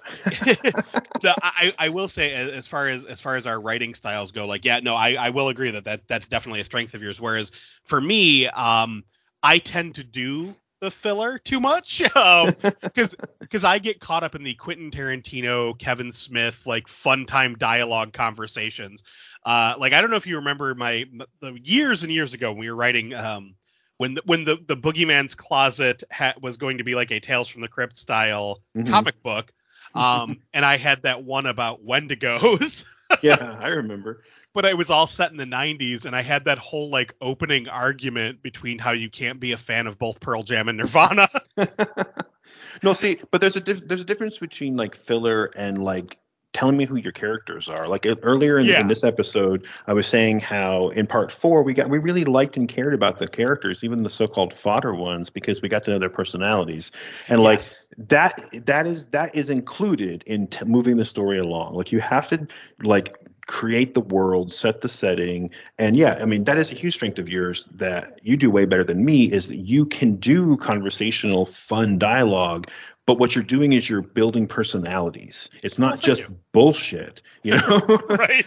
[1.22, 4.46] no, I, I will say as far as as far as our writing styles go,
[4.46, 7.20] like yeah, no, I, I will agree that, that that's definitely a strength of yours.
[7.20, 7.52] Whereas
[7.84, 9.04] for me, um,
[9.42, 14.34] I tend to do the filler too much, um, because because I get caught up
[14.34, 19.04] in the Quentin Tarantino, Kevin Smith like fun time dialogue conversations.
[19.44, 21.04] Uh, like I don't know if you remember my
[21.40, 23.54] the years and years ago when we were writing um
[24.02, 27.46] when the, when the the Boogeyman's Closet ha- was going to be like a Tales
[27.48, 28.88] from the Crypt style Mhm.
[28.88, 29.52] comic book.
[29.94, 32.84] Um, and I had that one about Wendigos,
[33.22, 34.22] yeah i remember
[34.54, 37.68] but it was all set in the 90s, and I had that whole like opening
[37.68, 41.28] argument between how you can't be a fan of both Pearl Jam and Nirvana.
[42.82, 46.16] no see but there's a diff- there's a difference between like filler and like
[46.52, 48.80] telling me who your characters are like earlier in, Yeah.
[48.80, 52.56] in this episode i was saying how in part four we got we really liked
[52.56, 55.98] and cared about the characters even the so-called fodder ones because we got to know
[55.98, 56.90] their personalities
[57.28, 57.86] and like Yes.
[57.96, 62.28] that that is that is included in t- moving the story along like you have
[62.28, 62.46] to
[62.82, 63.14] like
[63.46, 67.18] create the world set the setting and yeah i mean that is a huge strength
[67.18, 71.44] of yours that you do way better than me is that you can do conversational
[71.44, 72.68] fun dialogue
[73.06, 75.50] but what you're doing is you're building personalities.
[75.62, 77.80] It's not just bullshit you know?
[78.08, 78.46] Right?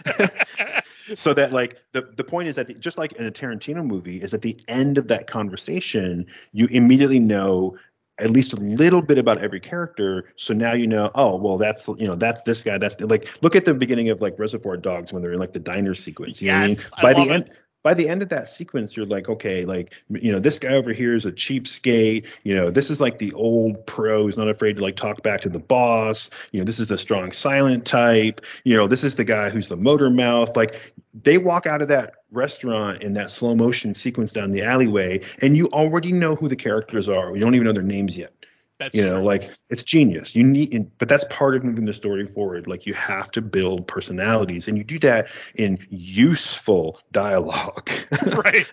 [1.14, 4.20] so that like the the point is that the, just like in a Tarantino movie
[4.20, 7.76] is at the end of that conversation you immediately know
[8.18, 10.32] at least a little bit about every character.
[10.36, 13.54] So now you know oh well that's you know that's this guy that's like look
[13.54, 16.48] at the beginning of like Reservoir Dogs when they're in like the diner sequence you
[16.48, 16.76] know what I mean?
[16.76, 17.52] Yes, I by love the it.
[17.86, 20.92] By the end of that sequence, you're like, okay, like, you know, this guy over
[20.92, 22.26] here is a cheapskate.
[22.42, 25.42] You know, this is like the old pro who's not afraid to like talk back
[25.42, 26.28] to the boss.
[26.50, 28.40] You know, this is the strong silent type.
[28.64, 30.56] You know, this is the guy who's the motor mouth.
[30.56, 30.74] Like,
[31.22, 35.56] they walk out of that restaurant in that slow motion sequence down the alleyway, and
[35.56, 37.36] you already know who the characters are.
[37.36, 38.32] You don't even know their names yet.
[38.78, 39.24] That's you know true.
[39.24, 42.92] like it's genius you need but that's part of moving the story forward like you
[42.92, 47.90] have to build personalities and you do that in useful dialogue
[48.44, 48.70] right.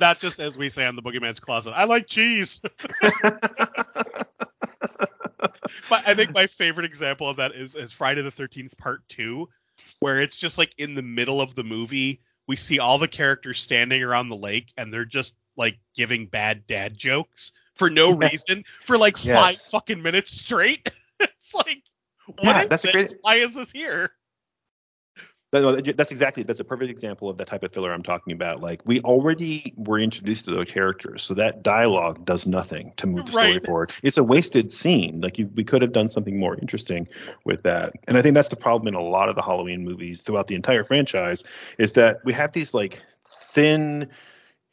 [0.00, 1.72] Not just as we say on the Boogeyman's Closet.
[1.72, 2.60] I like cheese.
[3.02, 3.22] but
[5.90, 9.48] I think my favorite example of that is, is Friday the 13th Part 2,
[10.00, 13.60] where it's just like in the middle of the movie, we see all the characters
[13.60, 18.64] standing around the lake and they're just like giving bad dad jokes for no reason
[18.84, 19.36] for like Yes.
[19.36, 20.90] five fucking minutes straight.
[21.20, 21.82] it's like,
[22.38, 22.92] what is Yeah, a this?
[22.92, 24.10] great- Why is this here?
[25.52, 28.60] That- that's exactly that's a perfect example of the type of filler I'm talking about.
[28.60, 33.26] Like we already were introduced to those characters, so that dialogue does nothing to move
[33.26, 33.92] the story forward.
[34.02, 35.20] It's a wasted scene.
[35.20, 37.06] Like you, we could have done something more interesting
[37.44, 37.92] with that.
[38.08, 40.56] And I think that's the problem in a lot of the Halloween movies throughout the
[40.56, 41.44] entire franchise
[41.78, 43.00] is that we have these like
[43.54, 44.08] thin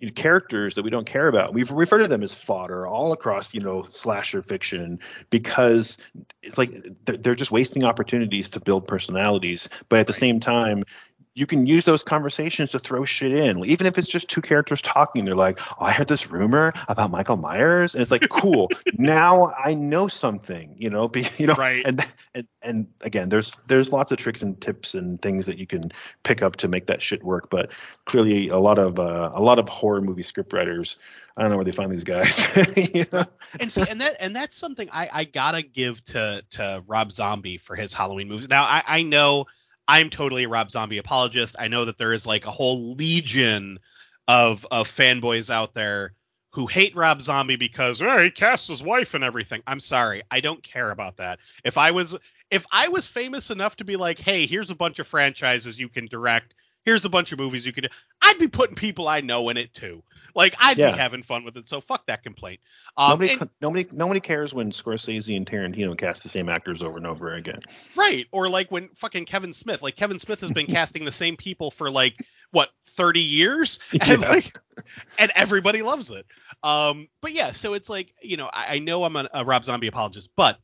[0.04, 1.54] you know, characters that we don't care about.
[1.54, 5.00] We've referred to them as fodder all across, you know, slasher fiction
[5.30, 5.98] because
[6.42, 6.72] it's like
[7.06, 9.70] they're they're just wasting opportunities to build personalities.
[9.88, 10.84] But at the same time,
[11.36, 14.82] you can use those conversations to throw shit in, even if it's just two characters
[14.82, 15.26] talking.
[15.26, 19.52] They're like, "Oh, I heard this rumor about Michael Myers," and it's like, "Cool, now
[19.64, 21.08] I know something," you know.
[21.08, 21.84] Be, you know, Right.
[21.86, 22.06] and,
[22.36, 25.92] and and again, there's there's lots of tricks and tips and things that you can
[26.24, 27.50] pick up to make that shit work.
[27.50, 27.72] But
[28.06, 30.98] clearly, a lot of uh, a lot of horror movie scriptwriters,
[31.36, 32.46] I don't know where they find these guys.
[32.94, 33.26] you know?
[33.60, 37.58] and see, and that and that's something I, I gotta give to to Rob Zombie
[37.58, 38.50] for his Halloween movies.
[38.50, 39.46] Now I, I know
[39.88, 41.56] I'm totally a Rob Zombie apologist.
[41.60, 43.80] I know that there is like a whole legion
[44.28, 46.14] of of fanboys out there
[46.52, 49.62] who hate Rob Zombie because oh, he cast his wife and everything.
[49.68, 51.40] I'm sorry, I don't care about that.
[51.64, 52.16] If I was
[52.52, 55.90] if I was famous enough to be like, hey, here's a bunch of franchises you
[55.90, 56.54] can direct.
[56.86, 57.90] Here's a bunch of movies you could do.
[58.22, 60.04] I'd be putting people I know in it too.
[60.36, 60.92] Like I'd Yeah.
[60.92, 61.70] be having fun with it.
[61.70, 62.60] So fuck that complaint.
[62.98, 66.98] Um, nobody, and- nobody, nobody cares when Scorsese and Tarantino cast the same actors over
[66.98, 67.60] and over again.
[67.96, 68.26] Right.
[68.32, 71.72] Or like when fucking Kevin Smith, like Kevin Smith has been casting the same people
[71.72, 72.16] for like
[72.52, 74.30] what 30 years and Yeah.
[74.30, 74.60] like
[75.20, 76.26] and everybody loves it.
[76.64, 79.64] Um but yeah, so it's like, you know, I, I know I'm a, a Rob
[79.64, 80.60] Zombie apologist, but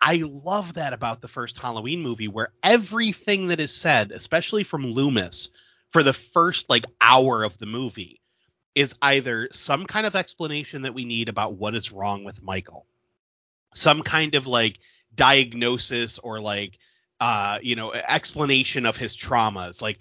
[0.00, 4.84] I love that about the first Halloween movie where everything that is said, especially from
[4.86, 5.50] Loomis
[5.90, 8.20] for the first like hour of the movie
[8.74, 12.86] is either some kind of explanation that we need about what is wrong with Michael.
[13.74, 14.78] Some kind of like
[15.14, 16.78] diagnosis or like
[17.20, 19.98] uh you know explanation of his traumas like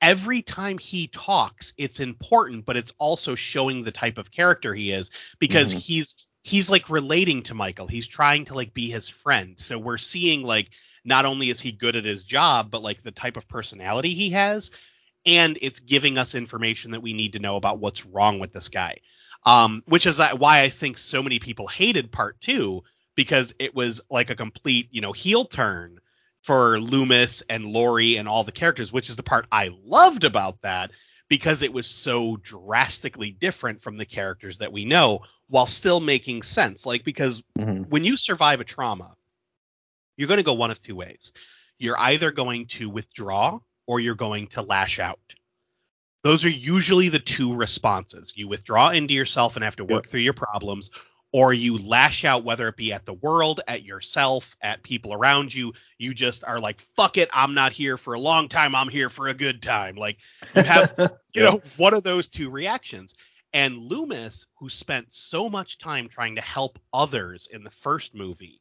[0.00, 4.92] every time he talks it's important but it's also showing the type of character he
[4.92, 5.10] is
[5.40, 5.78] because Mhm.
[5.80, 9.98] he's he's like relating to Michael he's trying to like be his friend so we're
[9.98, 10.70] seeing like
[11.04, 14.30] not only is he good at his job but like the type of personality he
[14.30, 14.70] has
[15.26, 18.68] and it's giving us information that we need to know about what's wrong with this
[18.68, 18.98] guy
[19.46, 22.82] um which is uh, why I think so many people hated part 2
[23.14, 25.98] because it was like a complete, you know, heel turn
[26.42, 30.60] for Loomis and Laurie and all the characters, which is the part I loved about
[30.62, 30.90] that
[31.28, 36.42] because it was so drastically different from the characters that we know while still making
[36.42, 36.84] sense.
[36.86, 37.88] Like because Mhm.
[37.88, 39.14] when you survive a trauma,
[40.16, 41.32] you're going to go one of two ways.
[41.78, 45.20] You're either going to withdraw or you're going to lash out.
[46.22, 48.32] Those are usually the two responses.
[48.34, 50.10] You withdraw into yourself and have to work Yep.
[50.10, 50.90] through your problems,
[51.32, 55.52] or you lash out, whether it be at the world, at yourself, at people around
[55.52, 55.74] you.
[55.98, 58.74] You just are like, fuck it, I'm not here for a long time.
[58.74, 59.96] I'm here for a good time.
[59.96, 60.16] Like,
[60.54, 60.94] you have
[61.34, 63.14] you know, one of those two reactions.
[63.52, 68.60] And Loomis, who spent so much time trying to help others in the first movie,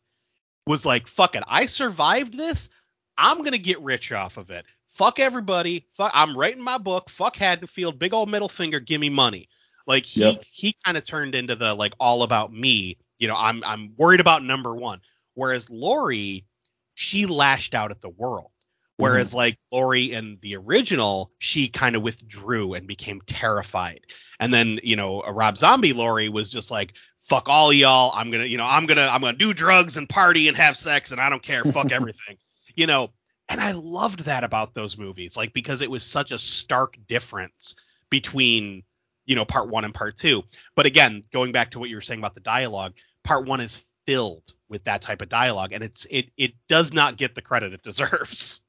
[0.68, 2.70] was like, fuck it, I survived this.
[3.18, 4.66] I'm gonna get rich off of it.
[4.94, 5.88] Fuck everybody.
[5.98, 7.10] Fuck I'm writing my book.
[7.10, 8.00] Fuck Haddonfield.
[8.00, 9.50] Big old middle finger, give me money.
[9.88, 10.44] Like he Yep.
[10.52, 12.98] he kind of turned into the like all about me.
[13.18, 15.02] You know, I'm I'm worried about number one.
[15.34, 16.46] Whereas Lori,
[16.94, 18.52] she lashed out at the world.
[18.98, 19.38] Whereas mm-hmm.
[19.38, 24.02] like Lori in the original, she kind of withdrew and became terrified.
[24.40, 26.94] And then, you know, a Rob Zombie Lori was just like,
[27.24, 28.12] fuck all y'all.
[28.14, 31.12] I'm gonna, you know, I'm gonna I'm gonna do drugs and party and have sex
[31.12, 31.64] and I don't care.
[31.64, 32.38] Fuck everything.
[32.76, 33.10] You know,
[33.50, 37.76] and I loved that about those movies, like because it was such a stark difference
[38.10, 38.84] between,
[39.26, 40.44] you know, part one and part two.
[40.76, 42.94] But again, going back to what you were saying about the dialogue,
[43.24, 47.18] part one is filled with that type of dialogue, and it's it it does not
[47.18, 48.63] get the credit it deserves.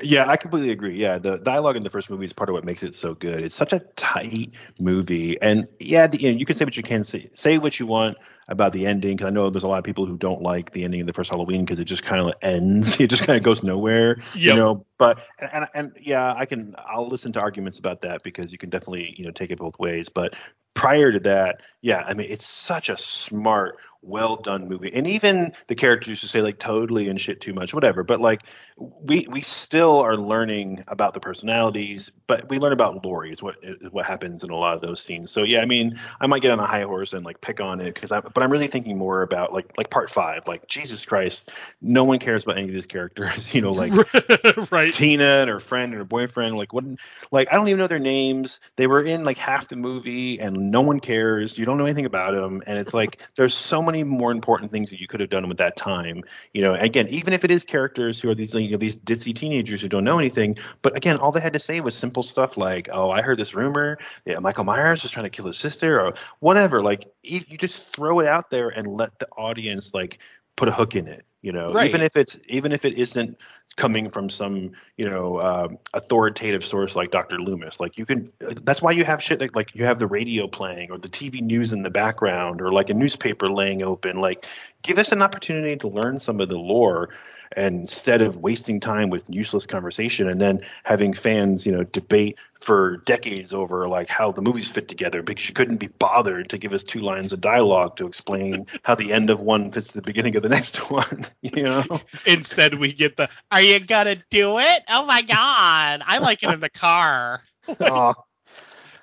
[0.00, 0.98] Yeah, I completely agree.
[0.98, 3.40] Yeah, the dialogue in the first movie is part of what makes it so good.
[3.40, 6.82] It's such a tight movie, and yeah, the, you, know, you can say what you
[6.82, 8.16] can say, say what you want
[8.48, 9.16] about the ending.
[9.16, 11.12] Because I know there's a lot of people who don't like the ending of the
[11.12, 12.96] first Halloween because it just kind of ends.
[13.00, 14.16] It just kind of goes nowhere.
[14.34, 18.22] You know, but and, and and yeah, I can I'll listen to arguments about that
[18.22, 20.08] because you can definitely you know take it both ways.
[20.08, 20.34] But
[20.72, 24.92] prior to that, yeah, I mean it's such a smart well done movie.
[24.92, 28.02] And even the characters who say like totally and shit too much, whatever.
[28.02, 28.42] But like
[28.76, 33.56] we we still are learning about the personalities, but we learn about Laurie is what
[33.62, 35.30] is what happens in a lot of those scenes.
[35.30, 37.80] So yeah, I mean, I might get on a high horse and like pick on
[37.80, 40.48] it because I but I'm really thinking more about like like part five.
[40.48, 41.50] Like Jesus Christ,
[41.80, 43.52] no one cares about any of these characters.
[43.52, 43.92] You know, like
[44.72, 44.94] right.
[44.94, 46.56] Tina and her friend and her boyfriend.
[46.56, 46.84] Like what?
[47.30, 48.60] Like I don't even know their names.
[48.76, 51.58] They were in like half the movie, and no one cares.
[51.58, 54.90] You don't know anything about them, and it's like there's so many more important things
[54.90, 56.24] that you could have done with that time.
[56.52, 59.34] You know, again, even if it is characters who are these you know, these ditzy
[59.34, 62.56] teenagers who don't know anything, but again, all they had to say was simple stuff
[62.56, 63.98] like, "Oh, I heard this rumor.
[64.24, 66.82] Yeah, Michael Myers was trying to kill his sister," or whatever.
[66.82, 70.18] Like you just throw it out there and let the audience like
[70.56, 71.88] put a hook in it you know Right.
[71.88, 73.36] even if it's even if it isn't
[73.76, 78.30] coming from some you know uh, authoritative source like dr loomis like you can
[78.62, 81.40] that's why you have shit like, like you have the radio playing or the tv
[81.40, 84.46] news in the background or like a newspaper laying open like
[84.82, 87.10] give us an opportunity to learn some of the lore
[87.56, 92.98] instead of wasting time with useless conversation and then having fans you know debate for
[92.98, 96.72] decades over like how the movies fit together because you couldn't be bothered to give
[96.72, 100.36] us two lines of dialogue to explain how the end of one fits the beginning
[100.36, 101.84] of the next one you know
[102.26, 104.82] Instead, we get the "Are you gonna do it?
[104.88, 108.14] Oh my god, I like it in the car." Aw.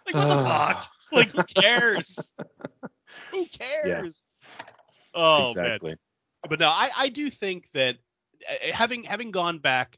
[0.05, 0.88] Like what the fuck?
[1.11, 2.19] Like who cares?
[3.31, 4.23] who cares?
[5.13, 5.65] Oh man.
[5.65, 5.95] exactly
[6.47, 7.97] but no, I, I do think that
[8.74, 9.98] having having gone back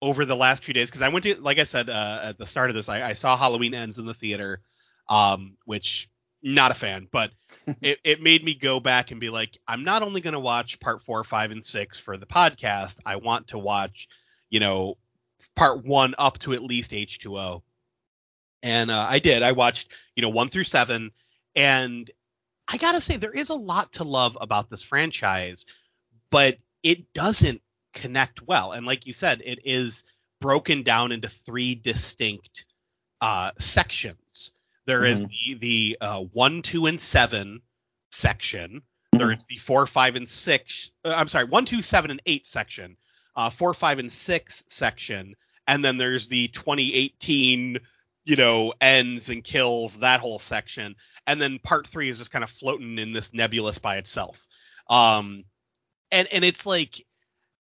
[0.00, 2.46] over the last few days because I went to like I said uh, at the
[2.46, 4.60] start of this I, I saw Halloween Ends in the theater,
[5.08, 6.08] um, which
[6.42, 7.32] not a fan, but
[7.82, 10.78] it, it made me go back and be like, I'm not only going to watch
[10.80, 12.96] part four, five, and six for the podcast.
[13.04, 14.08] I want to watch,
[14.50, 14.96] you know,
[15.56, 17.62] part one up to at least H2O.
[18.62, 19.42] And uh, I did.
[19.42, 21.12] I watched, you know, one through seven,
[21.54, 22.10] and
[22.66, 25.64] I gotta say there is a lot to love about this franchise,
[26.30, 27.62] but it doesn't
[27.92, 28.72] connect well.
[28.72, 30.04] And like you said, it is
[30.40, 32.64] broken down into three distinct
[33.20, 34.52] uh, sections.
[34.86, 37.60] There is the the uh, one, two, and seven
[38.10, 38.80] section.
[39.12, 40.90] There is the four, five, and six.
[41.04, 42.96] Uh, I'm sorry, one, two, seven, and eight section.
[43.36, 45.36] Uh, four, five, and six section,
[45.66, 47.78] and then there's the 2018,
[48.24, 50.96] you know, ends and kills that whole section,
[51.26, 54.42] and then part three is just kind of floating in this nebulous by itself.
[54.88, 55.44] Um,
[56.10, 57.04] and and it's like,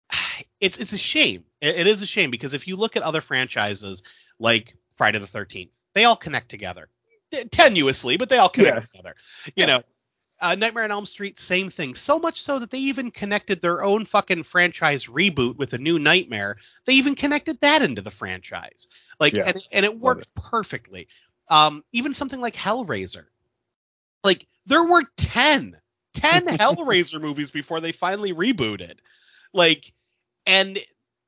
[0.60, 1.44] it's it's a shame.
[1.62, 4.04] It, it is a shame because if you look at other franchises
[4.40, 6.90] like Friday the 13th, they all connect together
[7.34, 8.86] tenuously, but they all connect Yeah.
[8.98, 9.16] together.
[9.46, 9.66] You Yeah.
[9.66, 9.84] know,
[10.40, 11.96] uh, Nightmare on Elm Street, same thing.
[11.96, 15.98] So much so that they even connected their own fucking franchise reboot with a new
[16.00, 16.58] Nightmare.
[16.86, 18.88] They even connected that into the franchise.
[19.20, 19.44] Like, Yeah.
[19.48, 21.08] and, and it worked perfectly.
[21.50, 23.26] Um, even something like Hellraiser.
[24.24, 25.78] Like, there were 10,
[26.14, 29.00] 10 Hellraiser movies before they finally rebooted.
[29.54, 29.94] Like,
[30.46, 30.80] and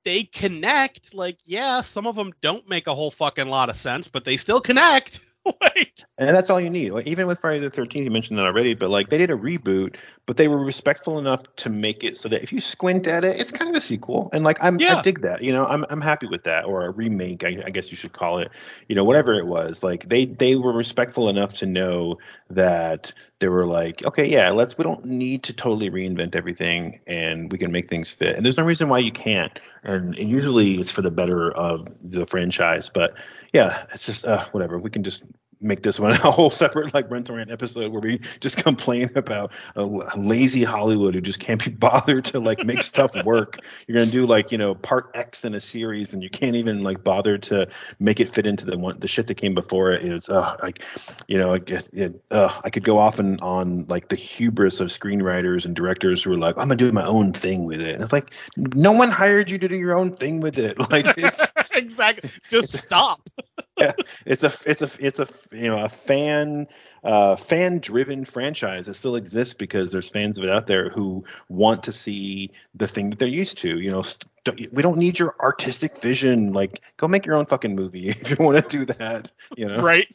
[0.05, 1.13] they connect.
[1.13, 4.37] Like, yeah, some of them don't make a whole fucking lot of sense, but they
[4.37, 5.25] still connect.
[5.61, 6.91] like, And that's all you need.
[6.91, 9.35] Like even with Friday the Thirteenth, you mentioned that already, but like they did a
[9.35, 9.95] reboot,
[10.25, 13.39] but they were respectful enough to make it so that if you squint at it,
[13.39, 14.29] it's kind of a sequel.
[14.33, 14.97] And like I'm, Yeah.
[14.97, 15.41] I dig that.
[15.41, 18.13] You know, I'm, I'm happy with that, or a remake, I, I guess you should
[18.13, 18.51] call it.
[18.89, 19.81] You know, whatever it was.
[19.81, 22.17] Like they, they were respectful enough to know
[22.49, 24.77] that they were like, okay, yeah, let's.
[24.77, 28.35] We don't need to totally reinvent everything, and we can make things fit.
[28.35, 29.59] And there's no reason why you can't.
[29.83, 32.89] And, usually it's for the better of the franchise.
[32.93, 33.13] But
[33.53, 34.77] yeah, it's just uh, whatever.
[34.77, 35.23] We can just
[35.61, 39.51] make this one a whole separate like rent rant episode where we just complain about
[39.75, 43.59] a lazy Hollywood who just can't be bothered to like make stuff work.
[43.87, 46.83] You're gonna do like you know part X in a series and you can't even
[46.83, 47.67] like bother to
[47.99, 50.05] make it fit into the one the shit that came before it.
[50.05, 50.83] It's uh like
[51.27, 54.89] you know it, it, uh, I could go off and on like the hubris of
[54.89, 57.95] screenwriters and directors who are like I'm gonna do my own thing with it.
[57.95, 60.77] And it's like no one hired you to do your own thing with it.
[60.89, 62.29] Like it's, exactly.
[62.49, 63.27] Just stop.
[63.79, 63.93] yeah,
[64.25, 66.67] it's a it's a it's a you know a fan
[67.03, 71.23] uh fan driven franchise that still exists because there's fans of it out there who
[71.47, 74.25] want to see the thing that they're used to you know st-
[74.73, 78.35] we don't need your artistic vision like go make your own fucking movie if you
[78.39, 80.07] want to do that you know Right.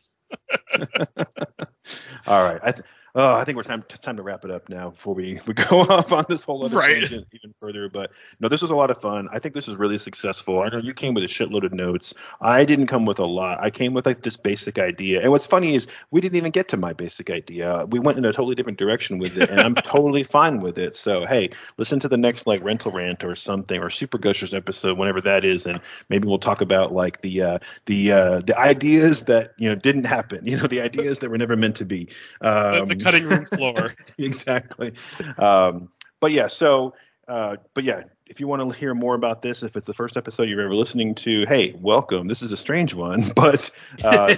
[2.27, 2.85] all right i th-
[3.17, 5.81] oh i think we're time time to wrap it up now before we we go
[5.83, 7.01] off on this whole other Right.
[7.01, 7.89] tangent even further.
[7.89, 8.11] But
[8.41, 9.29] no, this was a lot of fun.
[9.33, 10.61] I think this was really successful.
[10.63, 12.13] I know you came with a shitload of notes.
[12.41, 13.63] I didn't come with a lot.
[13.63, 15.21] I came with like this basic idea.
[15.23, 17.87] And what's funny is we didn't even get to my basic idea.
[17.91, 20.97] We went in a totally different direction with it, and I'm totally fine with it.
[20.97, 24.99] So hey, listen to the next like rental rant or something or Super Gushers episode,
[24.99, 29.25] whenever that is, and maybe we'll talk about like the uh, the uh, the ideas
[29.25, 30.47] that you know didn't happen.
[30.55, 32.09] You know, the ideas that were never meant to be.
[32.41, 33.95] Um, cutting room floor.
[34.19, 34.93] exactly.
[35.39, 35.91] Um,
[36.21, 36.95] but yeah, so
[37.29, 40.17] uh, but yeah, if you want to hear more about this, if it's the first
[40.17, 42.27] episode you're ever listening to, hey, welcome.
[42.27, 43.71] This is a strange one, but
[44.03, 44.37] uh,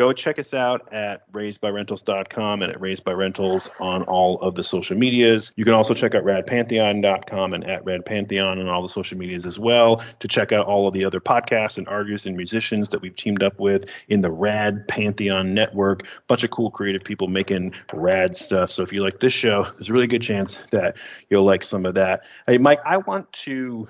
[0.00, 5.52] go check us out at raisedbyrentals.com and at raisedbyrentals on all of the social medias.
[5.56, 9.58] You can also check out radpantheon.com and at radpantheon on all the social medias as
[9.58, 13.14] well to check out all of the other podcasts and artists and musicians that we've
[13.14, 16.06] teamed up with in the Rad Pantheon network.
[16.28, 18.70] Bunch of cool creative people making rad stuff.
[18.70, 20.96] So if you like this show, there's a really good chance that
[21.28, 22.22] you'll like some of that.
[22.46, 23.86] Hey, Mike, I want to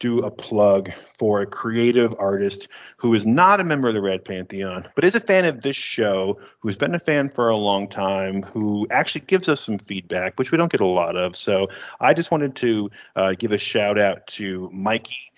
[0.00, 2.66] do a plug for a creative artist
[2.96, 5.76] who is not a member of the Rad Pantheon, but is a fan of this
[5.76, 10.38] show, who's been a fan for a long time, who actually gives us some feedback,
[10.38, 11.36] which we don't get a lot of.
[11.36, 11.68] So
[12.00, 15.30] I just wanted to uh, give a shout out to Mikey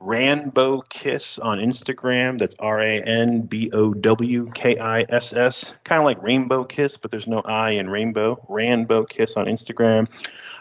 [0.00, 2.38] Ranbow Kiss on Instagram.
[2.38, 5.72] That's R A N B O W K I S S.
[5.84, 8.44] Kind of like Rainbow Kiss, but there's no I in Rainbow.
[8.48, 10.08] Ranbow Kiss on Instagram.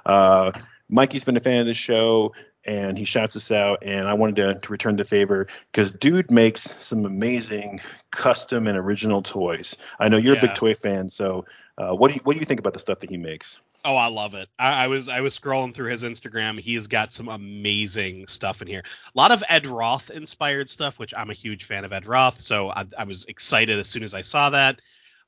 [0.05, 0.51] Uh,
[0.89, 2.33] Mikey's been a fan of the show
[2.69, 6.29] and he shouts us out and i wanted to, to return the favor because dude
[6.29, 7.81] makes some amazing
[8.11, 9.75] custom and original toys.
[9.99, 10.45] I know you're yeah.
[10.45, 11.45] a big toy fan so
[11.77, 13.59] uh, what do you what do you think about the stuff that he makes?
[13.85, 14.49] Oh i love it.
[14.59, 16.59] I, I, was i was scrolling through his instagram.
[16.59, 18.83] He's got some amazing stuff in here.
[18.83, 22.39] A lot of ed roth inspired stuff which i'm a huge fan of ed roth
[22.39, 24.79] so i, I was excited as soon as i saw that.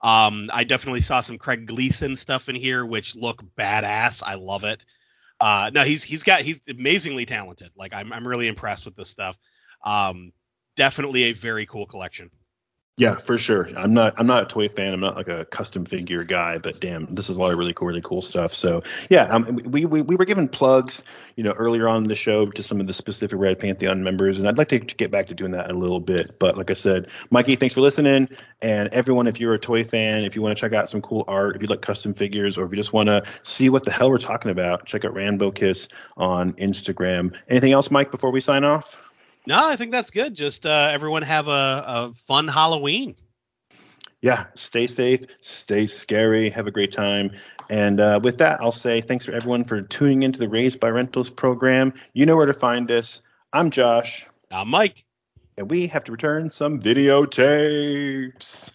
[0.02, 4.22] Um, i definitely saw some craig gleason stuff in here which look badass.
[4.26, 4.84] I love it
[5.42, 7.72] uh, no, he's he's got he's amazingly talented.
[7.76, 9.38] Like I'm I'm really impressed with this stuff.
[9.84, 10.32] Um,
[10.78, 12.30] definitely a very cool collection.
[12.98, 13.68] Yeah, for sure.
[13.78, 14.94] I'm not I'm not a toy fan.
[14.94, 17.74] I'm not like a custom figure guy, but damn, this is a lot of really
[17.74, 18.54] cool, really cool stuff.
[18.54, 21.02] So yeah, um, we, we we were given plugs,
[21.36, 24.38] you know, earlier on in the show to some of the specific Rad Pantheon members,
[24.38, 26.38] and I'd like to get back to doing that a little bit.
[26.38, 28.28] But like I said, Mikey, thanks for listening,
[28.62, 31.24] and everyone, if you're a toy fan, if you want to check out some cool
[31.28, 33.92] art, if you like custom figures, or if you just want to see what the
[33.92, 35.88] hell we're talking about, check out Ranbow Kiss
[36.18, 37.34] on Instagram.
[37.50, 38.98] Anything else, Mike, before we sign off?
[39.48, 40.36] No, I think that's good.
[40.36, 43.16] Just uh, everyone have a, a fun Halloween.
[44.22, 47.32] Yeah, stay safe, stay scary, have a great time.
[47.72, 50.90] And uh, with that, I'll say thanks for everyone for tuning into the Raised by
[50.90, 51.94] Rentals program.
[52.14, 53.24] You know where to find us.
[53.52, 54.28] I'm Josh.
[54.52, 55.06] I'm Mike.
[55.58, 58.70] And we have to return some videotapes.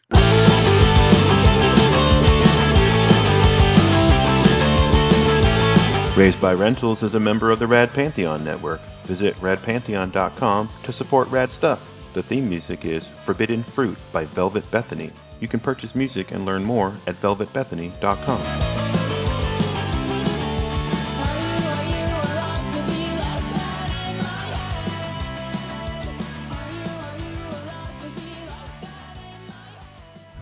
[6.16, 8.80] Raised by Rentals is a member of the Rad Pantheon Network.
[9.07, 11.81] Visit radpantheon.com to support rad stuff.
[12.15, 15.12] The theme music is Forbidden Fruit by Velvet Bethany.
[15.39, 18.77] You can purchase music and learn more at velvetbethany.com.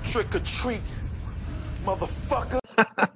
[0.07, 0.81] Trick or treat,
[1.85, 2.61] motherfucker.